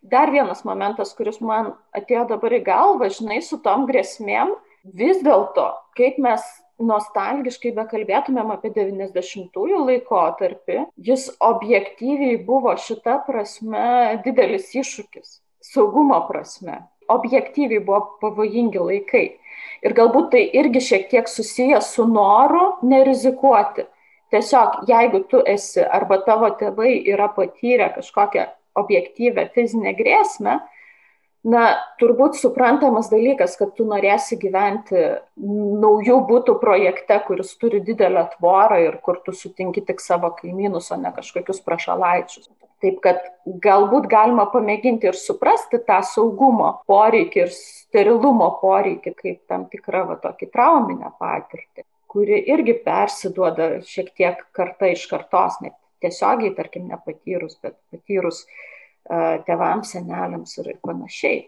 Dar 0.00 0.32
vienas 0.32 0.64
momentas, 0.64 1.12
kuris 1.18 1.42
man 1.44 1.74
atėjo 1.96 2.24
dabar 2.30 2.56
į 2.56 2.62
galvą, 2.64 3.10
žinai, 3.12 3.42
su 3.44 3.60
tom 3.60 3.84
grėsmėm, 3.90 4.54
vis 4.96 5.20
dėlto, 5.26 5.68
kaip 6.00 6.16
mes 6.22 6.48
nostalgiškai 6.82 7.72
bekalbėtumėm 7.76 8.52
apie 8.54 8.70
90-ųjų 8.74 9.80
laikotarpį, 9.88 10.82
jis 11.08 11.30
objektyviai 11.40 12.36
buvo 12.44 12.74
šita 12.80 13.20
prasme 13.26 14.20
didelis 14.24 14.72
iššūkis, 14.76 15.40
saugumo 15.64 16.20
prasme. 16.28 16.82
Objektyviai 17.12 17.82
buvo 17.86 18.18
pavojingi 18.20 18.82
laikai. 18.82 19.26
Ir 19.86 19.94
galbūt 19.96 20.32
tai 20.34 20.42
irgi 20.58 20.82
šiek 20.82 21.08
tiek 21.12 21.28
susijęs 21.30 21.92
su 21.94 22.06
noru 22.10 22.72
nerizikuoti. 22.82 23.86
Tiesiog, 24.34 24.80
jeigu 24.90 25.22
tu 25.30 25.40
esi 25.46 25.84
arba 25.84 26.18
tavo 26.26 26.50
tėvai 26.58 26.96
yra 27.06 27.28
patyrę 27.32 27.92
kažkokią 27.94 28.48
objektyvę 28.76 29.46
fizinę 29.54 29.94
grėsmę, 29.96 30.58
na 31.46 31.62
turbūt 32.00 32.38
suprantamas 32.40 33.08
dalykas 33.12 33.54
kad 33.60 33.72
tu 33.78 33.86
norėsi 33.86 34.38
gyventi 34.42 35.02
naujų 35.84 36.18
butų 36.28 36.56
projekte 36.62 37.18
kuris 37.26 37.54
turi 37.60 37.80
didelę 37.86 38.26
tvorą 38.34 38.80
ir 38.82 38.98
kur 39.06 39.20
tu 39.24 39.34
sutinki 39.36 39.84
tik 39.86 40.02
savo 40.02 40.32
kaimynus 40.40 40.90
o 40.90 40.98
ne 41.00 41.12
kažkokius 41.14 41.62
prašalaičius. 41.66 42.50
Taip 42.82 42.98
kad 43.04 43.22
galbūt 43.64 44.10
galima 44.12 44.44
pamėginti 44.52 45.08
ir 45.08 45.16
suprasti 45.16 45.80
tą 45.86 46.02
saugumo 46.04 46.74
poreikį 46.90 47.44
ir 47.46 47.52
sterilumo 47.54 48.50
poreikį 48.60 49.14
kaip 49.22 49.42
tam 49.48 49.68
tikrą 49.72 50.02
va 50.10 50.18
tokį 50.26 50.50
trauminę 50.52 51.14
patirtį 51.20 51.86
kuri 52.16 52.38
irgi 52.52 52.74
persiduoda 52.84 53.76
šiek 53.86 54.12
tiek 54.18 54.40
karta 54.56 54.88
iš 54.92 55.06
kartos 55.10 55.60
net 55.64 55.74
tiesiogiai 56.04 56.54
tarkim 56.56 56.88
nepatyrus 56.90 57.58
bet 57.62 57.76
patyrus 57.92 58.44
tėvams, 59.46 59.92
seneliams 59.94 60.56
ir 60.60 60.72
panašiai. 60.84 61.44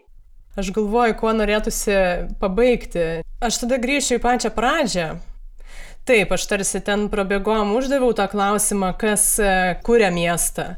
Aš 0.59 0.71
galvoju, 0.75 1.15
kuo 1.19 1.31
norėtųsi 1.37 1.95
pabaigti. 2.41 3.21
Aš 3.45 3.61
tada 3.61 3.77
grįšiu 3.79 4.17
į 4.17 4.23
pačią 4.23 4.51
pradžią. 4.55 5.09
Taip, 6.09 6.31
aš 6.33 6.47
tarsi 6.49 6.81
ten 6.81 7.05
prabėgom, 7.11 7.75
uždaviau 7.77 8.15
tą 8.17 8.25
klausimą, 8.31 8.95
kas 8.97 9.23
e, 9.37 9.51
kuria 9.85 10.09
miestą. 10.11 10.73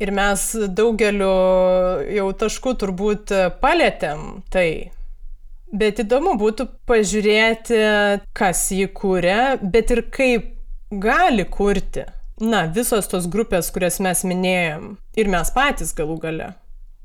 Ir 0.00 0.10
mes 0.16 0.46
daugeliu 0.72 1.28
jau 2.10 2.30
taškų 2.40 2.72
turbūt 2.80 3.34
palėtėm 3.60 4.24
tai. 4.50 4.90
Bet 5.72 6.00
įdomu 6.02 6.34
būtų 6.40 6.66
pažiūrėti, 6.88 7.78
kas 8.36 8.64
jį 8.74 8.88
kūrė, 8.96 9.38
bet 9.62 9.92
ir 9.94 10.02
kaip 10.12 10.50
gali 10.90 11.46
kurti 11.48 12.08
na, 12.40 12.64
visos 12.66 13.08
tos 13.10 13.28
grupės, 13.30 13.70
kurias 13.74 14.00
mes 14.00 14.24
minėjom, 14.24 14.96
ir 15.18 15.30
mes 15.32 15.52
patys 15.54 15.92
galų 15.96 16.18
gale. 16.22 16.48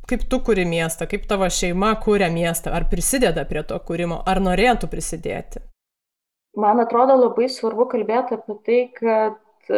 Kaip 0.07 0.23
tu 0.31 0.39
kuri 0.39 0.63
miestą, 0.63 1.07
kaip 1.11 1.25
tavo 1.27 1.49
šeima 1.51 1.91
kūrė 1.99 2.29
miestą, 2.31 2.71
ar 2.71 2.87
prisideda 2.87 3.43
prie 3.49 3.65
to 3.67 3.75
kūrimo, 3.83 4.21
ar 4.23 4.39
norėtų 4.39 4.87
prisidėti? 4.87 5.59
Man 6.57 6.79
atrodo 6.79 7.17
labai 7.19 7.49
svarbu 7.51 7.89
kalbėti 7.91 8.37
apie 8.37 8.55
tai, 8.65 8.79
kad 8.95 9.75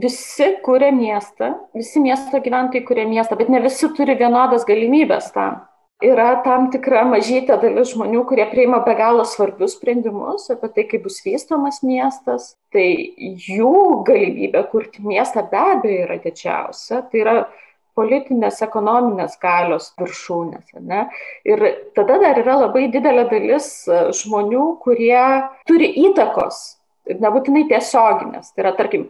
visi 0.00 0.48
kūrė 0.64 0.90
miestą, 0.96 1.52
visi 1.76 2.00
miesto 2.00 2.40
gyventojai 2.40 2.86
kūrė 2.88 3.04
miestą, 3.10 3.36
bet 3.36 3.52
ne 3.52 3.60
visi 3.64 3.92
turi 3.98 4.16
vienodas 4.18 4.64
galimybės 4.68 5.28
tam 5.36 5.65
yra 6.04 6.28
tam 6.44 6.68
tikra 6.72 7.04
mažytė 7.08 7.56
dalis 7.60 7.92
žmonių, 7.94 8.24
kurie 8.28 8.44
priima 8.50 8.82
be 8.84 8.94
galo 8.98 9.24
svarbius 9.28 9.76
sprendimus 9.76 10.50
apie 10.52 10.70
tai, 10.74 10.84
kaip 10.90 11.06
bus 11.06 11.22
vystomas 11.24 11.82
miestas. 11.86 12.54
Tai 12.74 12.86
jų 13.46 14.02
galimybė 14.08 14.66
kurti 14.72 15.04
miestą 15.06 15.46
be 15.50 15.62
abejo 15.76 16.08
yra 16.08 16.18
didžiausia. 16.20 17.02
Tai 17.10 17.22
yra 17.22 17.36
politinės, 17.96 18.60
ekonominės 18.66 19.38
galios 19.40 19.90
viršūnės. 20.00 20.74
Ne? 20.84 21.06
Ir 21.48 21.62
tada 21.96 22.18
dar 22.20 22.42
yra 22.42 22.58
labai 22.66 22.90
didelė 22.92 23.24
dalis 23.30 23.70
žmonių, 24.20 24.66
kurie 24.84 25.22
turi 25.68 25.88
įtakos, 26.10 26.76
nebūtinai 27.08 27.64
tiesioginės. 27.70 28.52
Tai 28.52 28.66
yra, 28.66 28.74
tarkim, 28.76 29.08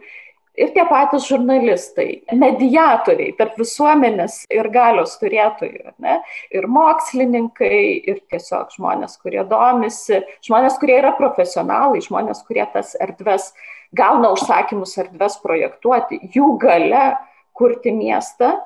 ir 0.57 0.73
tie 0.75 0.83
patys 0.89 1.27
žurnalistai, 1.29 2.07
mediatoriai 2.35 3.35
tarp 3.37 3.57
visuomenės 3.61 4.41
ir 4.53 4.69
galios 4.73 5.15
turėtojų, 5.21 5.93
ne? 6.03 6.17
ir 6.53 6.67
mokslininkai, 6.71 7.81
ir 8.09 8.21
tiesiog 8.31 8.73
žmonės, 8.75 9.17
kurie 9.21 9.43
domisi, 9.47 10.23
žmonės, 10.45 10.79
kurie 10.81 10.97
yra 10.99 11.13
profesionalai, 11.17 12.01
žmonės, 12.05 12.43
kurie 12.47 12.65
tas 12.73 12.95
erdves 12.99 13.51
gauna 13.95 14.33
užsakymus 14.35 14.97
erdves 15.03 15.37
projektuoti, 15.43 16.19
jų 16.33 16.55
gale 16.61 17.11
kurti 17.57 17.93
miestą 17.95 18.57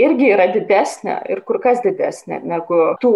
irgi 0.00 0.30
yra 0.32 0.48
didesnė 0.54 1.18
ir 1.30 1.42
kur 1.46 1.60
kas 1.62 1.82
didesnė 1.84 2.40
negu 2.46 2.94
tų 3.02 3.12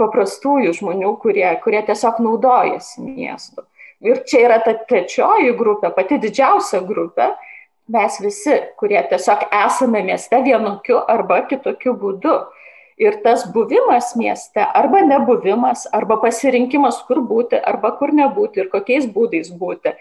paprastųjų 0.00 0.74
žmonių, 0.80 1.14
kurie, 1.22 1.46
kurie 1.62 1.84
tiesiog 1.86 2.20
naudojasi 2.24 3.04
miestu. 3.04 3.64
Ir 4.04 4.20
čia 4.28 4.42
yra 4.48 4.58
ta 4.60 4.74
trečioji 4.88 5.54
grupė, 5.56 5.92
pati 5.94 6.18
didžiausia 6.20 6.82
grupė, 6.84 7.30
mes 7.92 8.18
visi, 8.20 8.56
kurie 8.80 9.00
tiesiog 9.10 9.48
esame 9.64 10.02
mieste 10.04 10.40
vienokiu 10.44 11.00
arba 11.08 11.42
kitokiu 11.48 11.94
būdu. 12.00 12.36
Ir 13.00 13.16
tas 13.24 13.42
buvimas 13.50 14.12
mieste 14.14 14.62
arba 14.62 15.00
nebuvimas, 15.02 15.88
arba 15.92 16.20
pasirinkimas, 16.22 17.00
kur 17.08 17.24
būti, 17.26 17.58
arba 17.58 17.90
kur 17.98 18.12
nebūti 18.14 18.62
ir 18.62 18.70
kokiais 18.70 19.08
būdais 19.10 19.50
būti. 19.50 19.96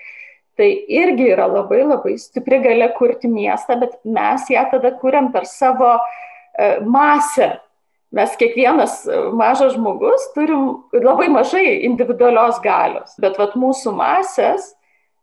Tai 0.54 0.68
irgi 0.70 1.32
yra 1.34 1.48
labai 1.50 1.82
labai 1.82 2.14
stipri 2.22 2.60
galia 2.62 2.92
kurti 2.94 3.28
miestą, 3.28 3.80
bet 3.82 3.98
mes 4.06 4.46
ją 4.54 4.68
tada 4.70 4.94
kuriam 5.02 5.32
per 5.34 5.48
savo 5.50 5.96
e, 5.98 6.78
masę. 6.86 7.56
Mes 8.14 8.36
kiekvienas 8.38 9.00
e, 9.10 9.18
mažas 9.34 9.74
žmogus 9.74 10.30
turim 10.36 10.84
labai 10.94 11.32
mažai 11.34 11.82
individualios 11.90 12.62
galios, 12.62 13.18
bet 13.18 13.42
vat 13.42 13.58
mūsų 13.58 13.96
masės 13.98 14.70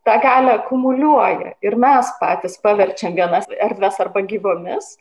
tą 0.07 0.17
galę 0.23 0.57
akumuliuoja 0.61 1.55
ir 1.63 1.77
mes 1.77 2.09
patys 2.21 2.57
paverčiam 2.63 3.15
vienas 3.17 3.49
erdves 3.57 4.01
arba 4.01 4.23
gyvomis, 4.27 4.95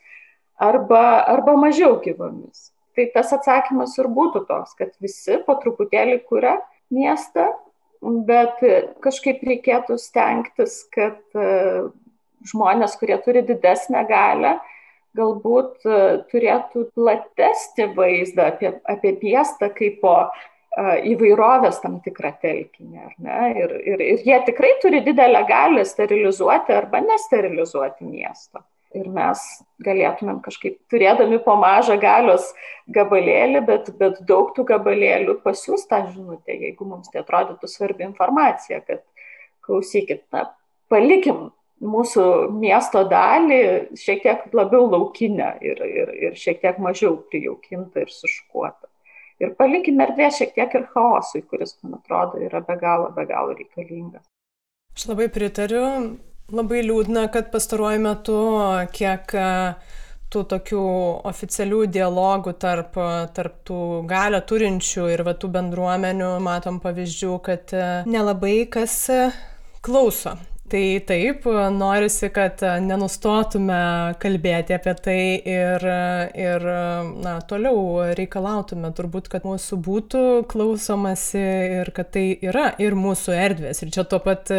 arba, 0.60 1.24
arba 1.36 1.56
mažiau 1.58 2.00
gyvomis. 2.04 2.70
Tai 2.96 3.06
tas 3.14 3.32
atsakymas 3.36 3.96
ir 4.02 4.10
būtų 4.12 4.44
toks, 4.50 4.76
kad 4.80 4.92
visi 5.00 5.40
po 5.46 5.56
truputėlį 5.62 6.20
kuria 6.28 6.58
miestą, 6.92 7.48
bet 8.28 8.60
kažkaip 9.04 9.44
reikėtų 9.46 9.96
stengtis, 10.00 10.82
kad 10.92 11.20
e, 11.36 11.88
žmonės, 12.50 12.96
kurie 13.00 13.18
turi 13.24 13.44
didesnę 13.48 14.04
galę, 14.10 14.58
galbūt 15.18 15.88
e, 15.88 16.00
turėtų 16.32 16.90
platesnį 16.96 17.90
vaizdą 17.96 18.50
apie, 18.54 18.74
apie 18.88 19.16
miestą 19.22 19.72
kaip 19.76 20.00
po 20.04 20.16
įvairovės 20.80 21.80
tam 21.84 22.00
tikrą 22.04 22.32
telkinį. 22.42 23.06
Ir, 23.60 23.76
ir, 23.94 24.04
ir 24.14 24.26
jie 24.26 24.40
tikrai 24.48 24.76
turi 24.84 25.02
didelę 25.06 25.44
galę 25.50 25.86
sterilizuoti 25.88 26.76
arba 26.76 27.02
nesterilizuoti 27.06 28.08
miesto. 28.08 28.64
Ir 28.98 29.06
mes 29.14 29.42
galėtumėm 29.86 30.40
kažkaip, 30.42 30.80
turėdami 30.90 31.38
po 31.46 31.54
mažą 31.62 32.00
galios 32.02 32.48
gabalėlį, 32.90 33.62
bet, 33.68 33.92
bet 34.00 34.18
daug 34.26 34.50
tų 34.56 34.66
gabalėlių 34.72 35.36
pasiūstą 35.44 36.08
žinutę, 36.08 36.56
jeigu 36.56 36.88
mums 36.90 37.12
tai 37.14 37.22
atrodytų 37.22 37.70
svarbi 37.70 38.08
informacija, 38.08 38.82
kad 38.88 39.04
klausykit, 39.68 40.24
na, 40.34 40.48
palikim 40.90 41.52
mūsų 41.86 42.26
miesto 42.58 43.06
dalį 43.08 43.62
šiek 44.00 44.26
tiek 44.26 44.48
labiau 44.58 44.90
laukinę 44.90 45.54
ir, 45.62 45.86
ir, 45.86 46.16
ir 46.26 46.40
šiek 46.42 46.58
tiek 46.64 46.82
mažiau 46.82 47.20
prijaukintą 47.30 48.08
ir 48.08 48.16
suškuotą 48.16 48.89
ir 49.44 49.54
palikime 49.60 50.06
erdvės 50.08 50.42
šiek 50.42 50.56
tiek 50.58 50.76
ir 50.80 50.90
chaosui, 50.94 51.44
kuris, 51.48 51.78
man 51.84 52.00
atrodo, 52.00 52.42
yra 52.44 52.62
be 52.66 52.76
galo, 52.82 53.10
be 53.16 53.26
galo 53.30 53.56
reikalingas. 53.58 54.26
Aš 54.96 55.08
labai 55.12 55.30
pritariu, 55.32 55.86
labai 56.52 56.84
liūdna, 56.84 57.30
kad 57.34 57.52
pastaruoju 57.54 58.04
metu 58.04 58.40
kiek 58.96 59.36
tų 60.30 60.44
tokių 60.52 60.84
oficialių 61.30 61.84
dialogų 61.90 62.54
tarp, 62.62 62.98
tarp 63.34 63.56
tų 63.66 63.80
galio 64.10 64.42
turinčių 64.46 65.08
ir 65.14 65.24
va 65.26 65.34
tų 65.34 65.50
bendruomenių 65.56 66.36
matom 66.46 66.78
pavyzdžių, 66.84 67.34
kad 67.46 67.74
e, 67.74 67.88
nelabai 68.10 68.68
kas 68.70 68.96
e, 69.14 69.20
klauso. 69.86 70.36
Tai 70.70 71.00
taip, 71.02 71.46
norisi, 71.74 72.28
kad 72.30 72.62
nenustotume 72.86 73.78
kalbėti 74.22 74.76
apie 74.76 74.92
tai 75.02 75.22
ir, 75.42 75.86
ir 76.38 76.66
na, 77.24 77.32
toliau 77.50 78.12
reikalautume 78.18 78.92
turbūt, 78.94 79.32
kad 79.34 79.48
mūsų 79.50 79.80
būtų 79.88 80.22
klausomasi 80.52 81.42
ir 81.80 81.90
kad 81.96 82.12
tai 82.14 82.26
yra 82.46 82.68
ir 82.78 82.94
mūsų 82.94 83.34
erdvės. 83.34 83.82
Ir 83.82 83.90
čia 83.96 84.06
tuo 84.06 84.20
pat 84.22 84.52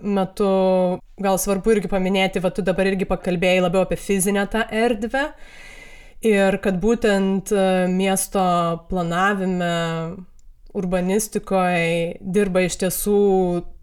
metu 0.00 0.48
gal 1.20 1.36
svarbu 1.42 1.74
irgi 1.76 1.90
paminėti, 1.92 2.40
va 2.40 2.52
tu 2.56 2.64
dabar 2.64 2.88
irgi 2.88 3.08
pakalbėjai 3.10 3.66
labiau 3.66 3.84
apie 3.84 4.00
fizinę 4.00 4.46
tą 4.48 4.64
erdvę. 4.64 5.26
Ir 6.24 6.56
kad 6.64 6.80
būtent 6.80 7.52
miesto 7.92 8.46
planavime 8.88 9.74
urbanistikoje 10.76 12.16
dirba 12.20 12.64
iš 12.64 12.80
tiesų 12.80 13.20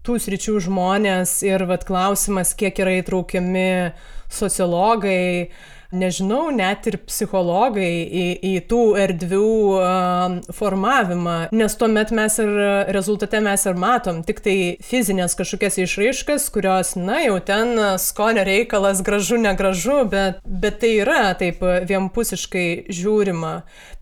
tų 0.08 0.16
sričių 0.24 0.56
žmonės 0.64 1.42
ir 1.44 1.66
vat 1.68 1.84
klausimas, 1.88 2.54
kiek 2.56 2.78
yra 2.80 2.94
įtraukiami 3.02 3.92
sociologai, 4.32 5.50
nežinau, 5.92 6.50
net 6.52 6.86
ir 6.90 6.98
psichologai 7.08 7.90
į, 8.04 8.24
į 8.44 8.52
tų 8.68 8.82
erdvių 9.00 9.50
uh, 9.78 10.34
formavimą, 10.54 11.36
nes 11.56 11.76
tuomet 11.80 12.12
mes 12.16 12.38
ir 12.42 12.50
rezultate 12.92 13.40
mes 13.44 13.64
ir 13.68 13.78
matom 13.80 14.20
tik 14.26 14.42
tai 14.44 14.56
fizinės 14.84 15.36
kažkokias 15.38 15.78
išraiškas, 15.84 16.48
kurios, 16.52 16.92
na, 17.00 17.22
jau 17.24 17.38
ten 17.40 17.72
skonio 18.02 18.44
reikalas 18.48 19.00
gražu, 19.06 19.38
negražu, 19.40 20.02
bet, 20.12 20.42
bet 20.44 20.80
tai 20.82 20.92
yra 21.00 21.32
taip 21.38 21.62
vienpusiškai 21.62 22.68
žiūrima. 22.92 23.54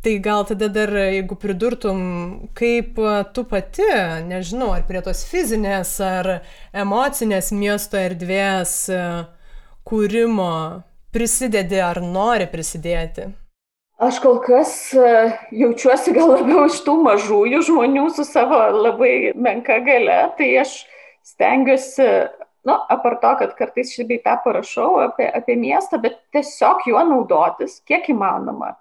Tai 0.03 0.17
gal 0.23 0.45
tada 0.47 0.69
dar, 0.71 0.91
jeigu 1.11 1.39
pridurtum, 1.39 2.03
kaip 2.59 2.99
tu 3.35 3.47
pati, 3.49 3.87
nežinau, 4.27 4.73
ar 4.77 4.85
prie 4.87 5.03
tos 5.07 5.25
fizinės 5.27 5.97
ar 6.05 6.33
emocinės 6.75 7.51
miesto 7.55 7.99
erdvės 7.99 8.77
kūrimo 9.87 10.53
prisidedi 11.17 11.81
ar 11.81 12.03
nori 12.05 12.47
prisidėti? 12.53 13.31
Aš 13.97 14.19
kol 14.21 14.43
kas 14.45 14.71
e, 14.93 15.13
jaučiuosi 15.57 16.13
gal 16.13 16.35
labiau 16.35 16.67
iš 16.69 16.83
tų 16.85 16.99
mažųjų 17.07 17.63
žmonių 17.71 18.11
su 18.13 18.27
savo 18.29 18.59
labai 18.77 19.33
menka 19.33 19.79
gale, 19.87 20.19
tai 20.37 20.51
aš 20.61 20.83
stengiuosi, 21.25 22.09
nu, 22.69 22.75
apart 22.93 23.23
to, 23.23 23.31
kad 23.41 23.55
kartais 23.57 23.95
bei 24.11 24.21
tą 24.25 24.35
parašau 24.45 24.99
apie, 25.07 25.31
apie 25.41 25.57
miestą, 25.57 26.03
bet 26.03 26.19
tiesiog 26.37 26.85
juo 26.91 27.07
naudotis, 27.09 27.79
kiek 27.89 28.11
įmanoma. 28.13 28.75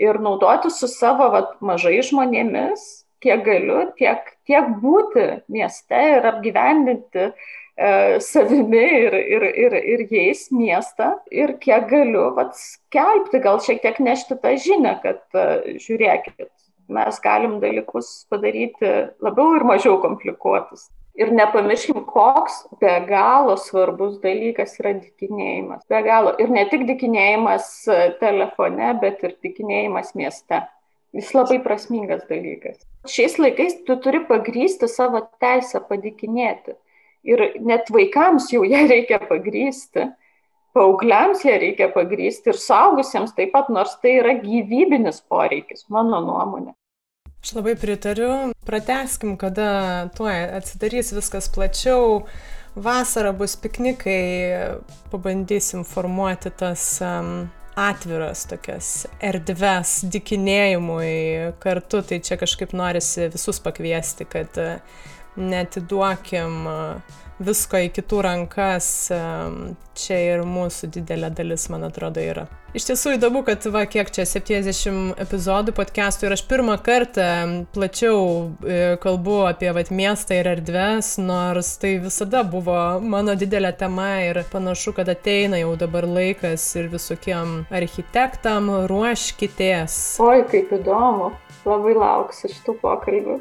Ir 0.00 0.20
naudotis 0.20 0.76
su 0.82 0.88
savo 0.92 1.30
vat, 1.32 1.56
mažai 1.64 1.96
žmonėmis, 2.04 2.84
kiek 3.24 3.40
galiu, 3.48 3.86
tiek, 3.96 4.28
tiek 4.48 4.68
būti 4.84 5.26
mieste 5.52 6.04
ir 6.18 6.28
apgyvendinti 6.28 7.30
uh, 7.30 7.48
savimi 8.20 8.82
ir, 9.00 9.12
ir, 9.12 9.42
ir, 9.64 9.76
ir 9.94 10.06
jais 10.10 10.50
miestą 10.52 11.14
ir 11.32 11.56
kiek 11.62 11.88
galiu 11.88 12.30
vat, 12.36 12.56
skelbti, 12.56 13.40
gal 13.40 13.60
šiek 13.64 13.82
tiek 13.82 14.00
nešti 14.04 14.36
tą 14.42 14.54
žinią, 14.60 14.96
kad 15.02 15.22
e, 15.32 15.76
žiūrėkit, 15.80 16.50
mes 16.90 17.20
galim 17.24 17.60
dalykus 17.62 18.26
padaryti 18.30 18.90
labiau 19.22 19.54
ir 19.56 19.64
mažiau 19.64 20.00
komplikuotus. 20.02 20.88
Ir 21.20 21.32
nepamirškim, 21.34 22.04
koks 22.06 22.62
be 22.80 22.92
galo 23.08 23.56
svarbus 23.58 24.20
dalykas 24.22 24.76
yra 24.80 24.94
dikinėjimas. 24.96 25.82
Be 25.90 26.02
galo. 26.06 26.36
Ir 26.40 26.52
ne 26.54 26.62
tik 26.70 26.86
dikinėjimas 26.88 27.70
e, 27.88 27.98
telefone, 28.20 28.92
bet 29.02 29.24
ir 29.26 29.34
dikinėjimas 29.42 30.14
mieste. 30.18 30.62
Jis 31.16 31.32
labai 31.34 31.58
prasmingas 31.64 32.22
dalykas. 32.28 32.78
Šiais 33.10 33.34
laikais 33.40 33.80
tu 33.88 33.96
turi 34.04 34.20
pagrysti 34.28 34.86
savo 34.88 35.24
teisę 35.42 35.82
padikinėti. 35.88 36.76
Ir 37.28 37.42
net 37.60 37.90
vaikams 37.92 38.48
jau 38.52 38.62
ją 38.64 38.86
reikia 38.88 39.18
pagrysti, 39.28 40.06
paaugliams 40.76 41.44
ją 41.44 41.58
reikia 41.60 41.90
pagrysti 41.92 42.52
ir 42.52 42.60
saugusiems 42.60 43.34
taip 43.36 43.52
pat, 43.52 43.68
nors 43.72 43.96
tai 44.00 44.16
yra 44.22 44.36
gyvybinis 44.40 45.20
poreikis, 45.28 45.84
mano 45.92 46.22
nuomonė. 46.24 46.72
Aš 47.40 47.54
labai 47.56 47.74
pritariu. 47.80 48.52
Prateskim, 48.68 49.36
kada 49.40 50.10
tuo 50.16 50.28
atsidarys 50.28 51.14
viskas 51.16 51.48
plačiau. 51.52 52.26
Vasara 52.76 53.32
bus 53.34 53.56
piknikai, 53.58 54.20
pabandysim 55.10 55.82
formuoti 55.88 56.52
tas 56.60 56.84
um, 57.02 57.48
atviras 57.80 58.44
tokias 58.46 58.90
erdves 59.24 59.96
dikinėjimui 60.12 61.56
kartu. 61.64 62.04
Tai 62.06 62.20
čia 62.28 62.38
kažkaip 62.40 62.76
norisi 62.76 63.30
visus 63.32 63.58
pakviesti, 63.64 64.28
kad 64.28 64.60
uh, 64.60 65.00
netiduokim 65.40 66.68
visko 67.40 67.80
į 67.80 67.90
kitų 67.96 68.22
rankas, 68.26 68.86
čia 69.96 70.18
ir 70.34 70.42
mūsų 70.48 70.90
didelė 70.96 71.30
dalis, 71.34 71.68
man 71.72 71.86
atrodo, 71.88 72.22
yra. 72.22 72.46
Iš 72.76 72.84
tiesų 72.86 73.16
įdomu, 73.16 73.40
kad 73.42 73.64
va 73.74 73.82
kiek 73.90 74.12
čia 74.14 74.22
70 74.28 75.18
epizodų 75.18 75.72
podcastų 75.74 76.28
ir 76.28 76.34
aš 76.36 76.44
pirmą 76.46 76.76
kartą 76.86 77.24
plačiau 77.74 78.20
e, 78.62 78.76
kalbu 79.02 79.40
apie 79.48 79.72
vat, 79.74 79.90
miestą 79.90 80.38
ir 80.38 80.52
erdves, 80.52 81.16
nors 81.18 81.72
tai 81.82 81.96
visada 82.04 82.44
buvo 82.46 82.76
mano 83.02 83.34
didelė 83.34 83.72
tema 83.80 84.12
ir 84.28 84.44
panašu, 84.52 84.94
kad 84.94 85.10
ateina 85.10 85.58
jau 85.58 85.72
dabar 85.80 86.06
laikas 86.06 86.68
ir 86.78 86.86
visokiem 86.92 87.64
architektam 87.74 88.70
ruoškitės. 88.92 89.98
Oi, 90.22 90.44
kaip 90.52 90.70
įdomu, 90.78 91.32
labai 91.66 91.98
lauksiu 91.98 92.52
šitų 92.54 92.78
pokalbių. 92.84 93.40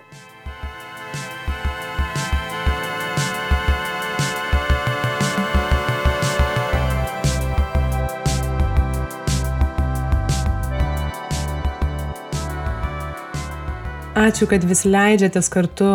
Ačiū, 14.20 14.50
kad 14.52 14.66
vis 14.68 14.82
leidžiatės 14.84 15.48
kartu 15.48 15.88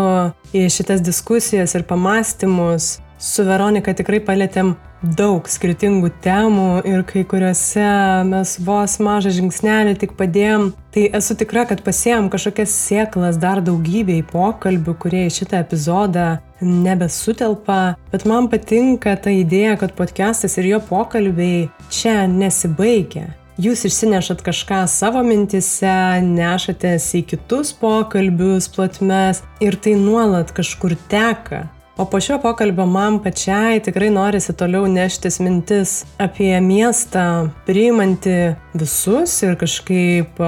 į 0.57 0.63
šitas 0.73 1.03
diskusijas 1.05 1.75
ir 1.77 1.83
pamastymus. 1.85 2.95
Su 3.21 3.45
Veronika 3.45 3.93
tikrai 3.93 4.23
palėtėm 4.25 4.71
daug 5.19 5.45
skirtingų 5.45 6.09
temų 6.25 6.69
ir 6.89 7.05
kai 7.05 7.27
kuriuose 7.29 7.85
mes 8.31 8.55
vos 8.65 8.97
mažą 9.05 9.35
žingsnelį 9.37 9.93
tik 10.01 10.17
padėjom. 10.17 10.71
Tai 10.97 11.05
esu 11.21 11.37
tikra, 11.37 11.67
kad 11.69 11.85
pasėjom 11.85 12.33
kažkokias 12.33 12.73
sėklas 12.87 13.37
dar 13.45 13.61
daugybei 13.61 14.25
pokalbių, 14.33 14.97
kurie 15.05 15.27
į 15.29 15.37
šitą 15.43 15.61
epizodą 15.61 16.27
nebesutelpa. 16.65 17.99
Bet 18.09 18.25
man 18.25 18.49
patinka 18.49 19.19
ta 19.21 19.37
idėja, 19.37 19.77
kad 19.85 19.93
podcastas 20.01 20.57
ir 20.57 20.73
jo 20.73 20.81
pokalbiai 20.89 21.67
čia 21.93 22.23
nesibaigia. 22.25 23.35
Jūs 23.55 23.85
išsinešat 23.86 24.40
kažką 24.43 24.81
savo 24.90 25.20
mintise, 25.22 26.18
nešatės 26.26 27.06
į 27.14 27.20
kitus 27.31 27.70
pokalbius, 27.78 28.66
platmes 28.66 29.44
ir 29.62 29.78
tai 29.78 29.94
nuolat 29.94 30.51
kažkur 30.56 30.97
teka. 31.06 31.68
O 31.94 32.02
po 32.10 32.18
šio 32.18 32.40
pokalbio 32.43 32.89
man 32.90 33.20
pačiai 33.22 33.78
tikrai 33.78 34.09
norisi 34.10 34.56
toliau 34.59 34.89
neštis 34.90 35.39
mintis 35.39 36.01
apie 36.18 36.51
miestą, 36.59 37.52
priimanti 37.68 38.56
visus 38.74 39.36
ir 39.47 39.55
kažkaip 39.60 40.43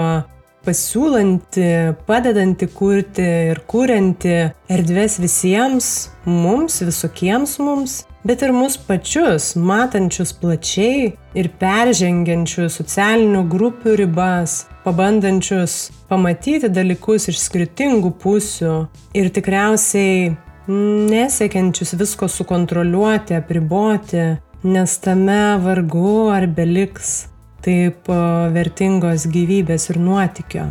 pasiūlanti, 0.66 1.70
padedanti 2.08 2.68
kurti 2.74 3.24
ir 3.52 3.62
kurianti 3.70 4.36
erdvės 4.72 5.20
visiems 5.22 5.88
mums, 6.26 6.82
visokiems 6.82 7.56
mums 7.62 8.02
bet 8.26 8.42
ir 8.42 8.50
mus 8.50 8.74
pačius, 8.76 9.52
matančius 9.54 10.32
plačiai 10.40 11.12
ir 11.38 11.48
peržengiančius 11.60 12.80
socialinių 12.80 13.44
grupių 13.52 13.94
ribas, 14.00 14.64
pabandančius 14.82 15.76
pamatyti 16.10 16.70
dalykus 16.72 17.28
iš 17.30 17.44
skirtingų 17.44 18.10
pusių 18.22 18.74
ir 19.14 19.30
tikriausiai 19.36 20.34
nesiekiančius 20.66 21.94
visko 22.00 22.26
sukontroliuoti, 22.32 23.38
apriboti, 23.38 24.26
nes 24.66 24.98
tame 25.04 25.42
vargu 25.62 26.26
ar 26.34 26.48
beliks 26.50 27.28
taip 27.66 28.10
vertingos 28.54 29.26
gyvybės 29.32 29.90
ir 29.90 29.98
nuotykio. 29.98 30.66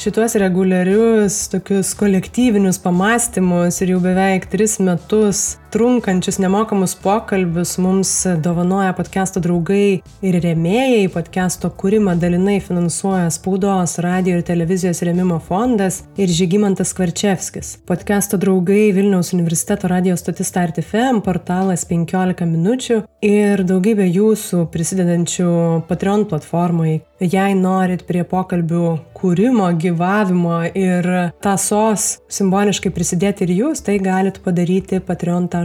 šituos 0.00 0.32
reguliarius, 0.40 1.42
tokius 1.52 1.92
kolektyvinius 2.00 2.78
pamastymus 2.80 3.82
ir 3.84 3.92
jau 3.94 4.00
beveik 4.00 4.46
tris 4.48 4.78
metus 4.80 5.58
trunkančius 5.70 6.38
nemokamus 6.38 6.94
pokalbius 6.94 7.78
mums 7.78 8.26
dovanoja 8.42 8.90
podcast'o 8.98 9.40
draugai 9.42 10.00
ir 10.26 10.38
rėmėjai. 10.42 11.04
Podcast'o 11.14 11.70
kūrimą 11.78 12.16
dalinai 12.18 12.56
finansuoja 12.64 13.28
spaudos, 13.30 13.98
radio 14.02 14.38
ir 14.38 14.46
televizijos 14.46 15.02
rėmimo 15.06 15.38
fondas 15.46 16.00
ir 16.18 16.32
Žygimantas 16.34 16.90
Kvarčevskis. 16.98 17.76
Podcast'o 17.86 18.40
draugai 18.42 18.88
Vilniaus 18.96 19.30
universiteto 19.36 19.90
radio 19.90 20.16
stotis 20.18 20.50
Start 20.50 20.80
FM, 20.82 21.22
portalas 21.26 21.86
15 21.86 22.48
minučių 22.50 23.04
ir 23.22 23.62
daugybė 23.68 24.08
jūsų 24.10 24.66
prisidedančių 24.74 25.52
Patreon 25.86 26.26
platformai. 26.32 26.98
Jei 27.20 27.52
norit 27.52 28.06
prie 28.08 28.22
pokalbių 28.24 28.94
kūrimo, 29.12 29.66
gyvavimo 29.76 30.62
ir 30.72 31.06
tasos 31.44 32.14
simboliškai 32.32 32.90
prisidėti 32.96 33.44
ir 33.44 33.52
jūs, 33.58 33.84
tai 33.84 33.98
galit 34.00 34.40
padaryti 34.40 35.02
patreon.com 35.04 35.59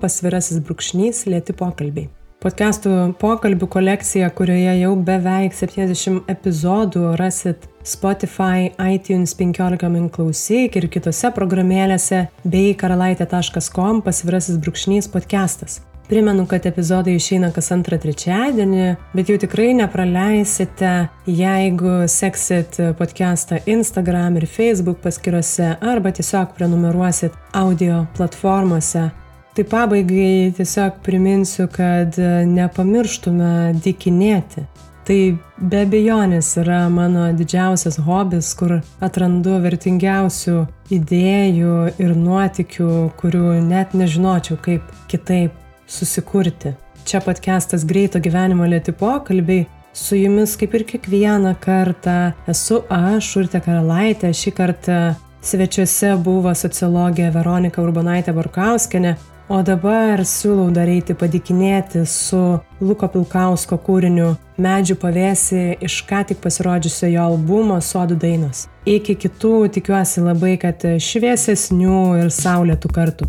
pasvirasis 0.00 0.62
brūkšnys 0.64 1.26
lėti 1.30 1.56
pokalbiai. 1.56 2.08
Podcastų 2.38 3.16
pokalbių 3.18 3.66
kolekcija, 3.66 4.28
kurioje 4.30 4.76
jau 4.78 4.92
beveik 4.94 5.56
70 5.58 6.30
epizodų 6.30 7.16
rasit 7.18 7.66
Spotify, 7.82 8.68
iTunes 8.78 9.34
15 9.34 9.90
min 9.90 10.06
klausyk 10.14 10.78
ir 10.78 10.86
kitose 10.86 11.32
programėlėse 11.34 12.28
bei 12.46 12.76
karalaitė.com 12.78 14.04
pasvirasis 14.06 14.62
brūkšnys 14.62 15.10
podcastas. 15.10 15.80
Primenu, 16.08 16.46
kad 16.46 16.66
epizodai 16.66 17.18
išeina 17.18 17.50
kas 17.52 17.66
antrą 17.74 17.98
trečiadienį, 18.00 18.84
bet 19.12 19.28
jau 19.28 19.34
tikrai 19.42 19.74
nepraleisite, 19.76 20.92
jeigu 21.28 22.06
seksit 22.08 22.78
podcastą 22.96 23.58
Instagram 23.68 24.38
ir 24.40 24.46
Facebook 24.48 25.02
paskyrose 25.04 25.74
arba 25.84 26.14
tiesiog 26.16 26.54
prenumeruosit 26.56 27.36
audio 27.52 28.06
platformose. 28.16 29.10
Tai 29.52 29.66
pabaigai 29.68 30.54
tiesiog 30.56 31.02
priminsiu, 31.04 31.68
kad 31.68 32.16
nepamirštume 32.56 33.76
dikinėti. 33.84 34.64
Tai 35.04 35.20
be 35.60 35.84
abejonės 35.84 36.54
yra 36.64 36.86
mano 36.88 37.28
didžiausias 37.36 38.00
hobis, 38.08 38.54
kur 38.56 38.78
atrandu 39.04 39.60
vertingiausių 39.60 40.58
idėjų 40.88 41.78
ir 42.00 42.16
nuotikių, 42.16 42.92
kurių 43.20 43.58
net 43.68 43.92
nežinočiau 43.92 44.56
kaip 44.64 44.92
kitaip 45.12 45.67
susikurti. 45.88 46.74
Čia 47.04 47.20
podcastas 47.24 47.86
greito 47.88 48.20
gyvenimo 48.20 48.66
lėti 48.68 48.92
pokalbiai. 48.92 49.66
Su 49.96 50.18
jumis 50.18 50.52
kaip 50.60 50.74
ir 50.76 50.84
kiekvieną 50.86 51.54
kartą 51.62 52.34
esu 52.46 52.82
aš, 52.92 53.30
Urte 53.40 53.60
Karalaitė. 53.64 54.30
Šį 54.36 54.52
kartą 54.54 54.98
svečiuose 55.42 56.12
buvo 56.22 56.52
sociologė 56.54 57.32
Veronika 57.34 57.82
Urbonaitė 57.82 58.34
Barkauskenė, 58.36 59.16
o 59.48 59.62
dabar 59.64 60.20
siūlau 60.28 60.68
dar 60.76 60.90
eiti 60.92 61.16
padikinėti 61.16 62.04
su 62.06 62.42
Luko 62.84 63.08
Pilkausko 63.08 63.80
kūriniu 63.80 64.34
Medžių 64.58 64.96
pavėsi 64.98 65.60
iš 65.86 66.00
ką 66.08 66.24
tik 66.28 66.40
pasirodžiusio 66.42 67.08
jo 67.12 67.26
albumo 67.30 67.78
Sodų 67.78 68.18
dainos. 68.18 68.66
Iki 68.84 69.14
kitų 69.24 69.54
tikiuosi 69.78 70.24
labai, 70.26 70.56
kad 70.58 70.82
šviesesnių 70.82 72.00
ir 72.24 72.34
saulėtų 72.34 72.90
kartų. 72.90 73.28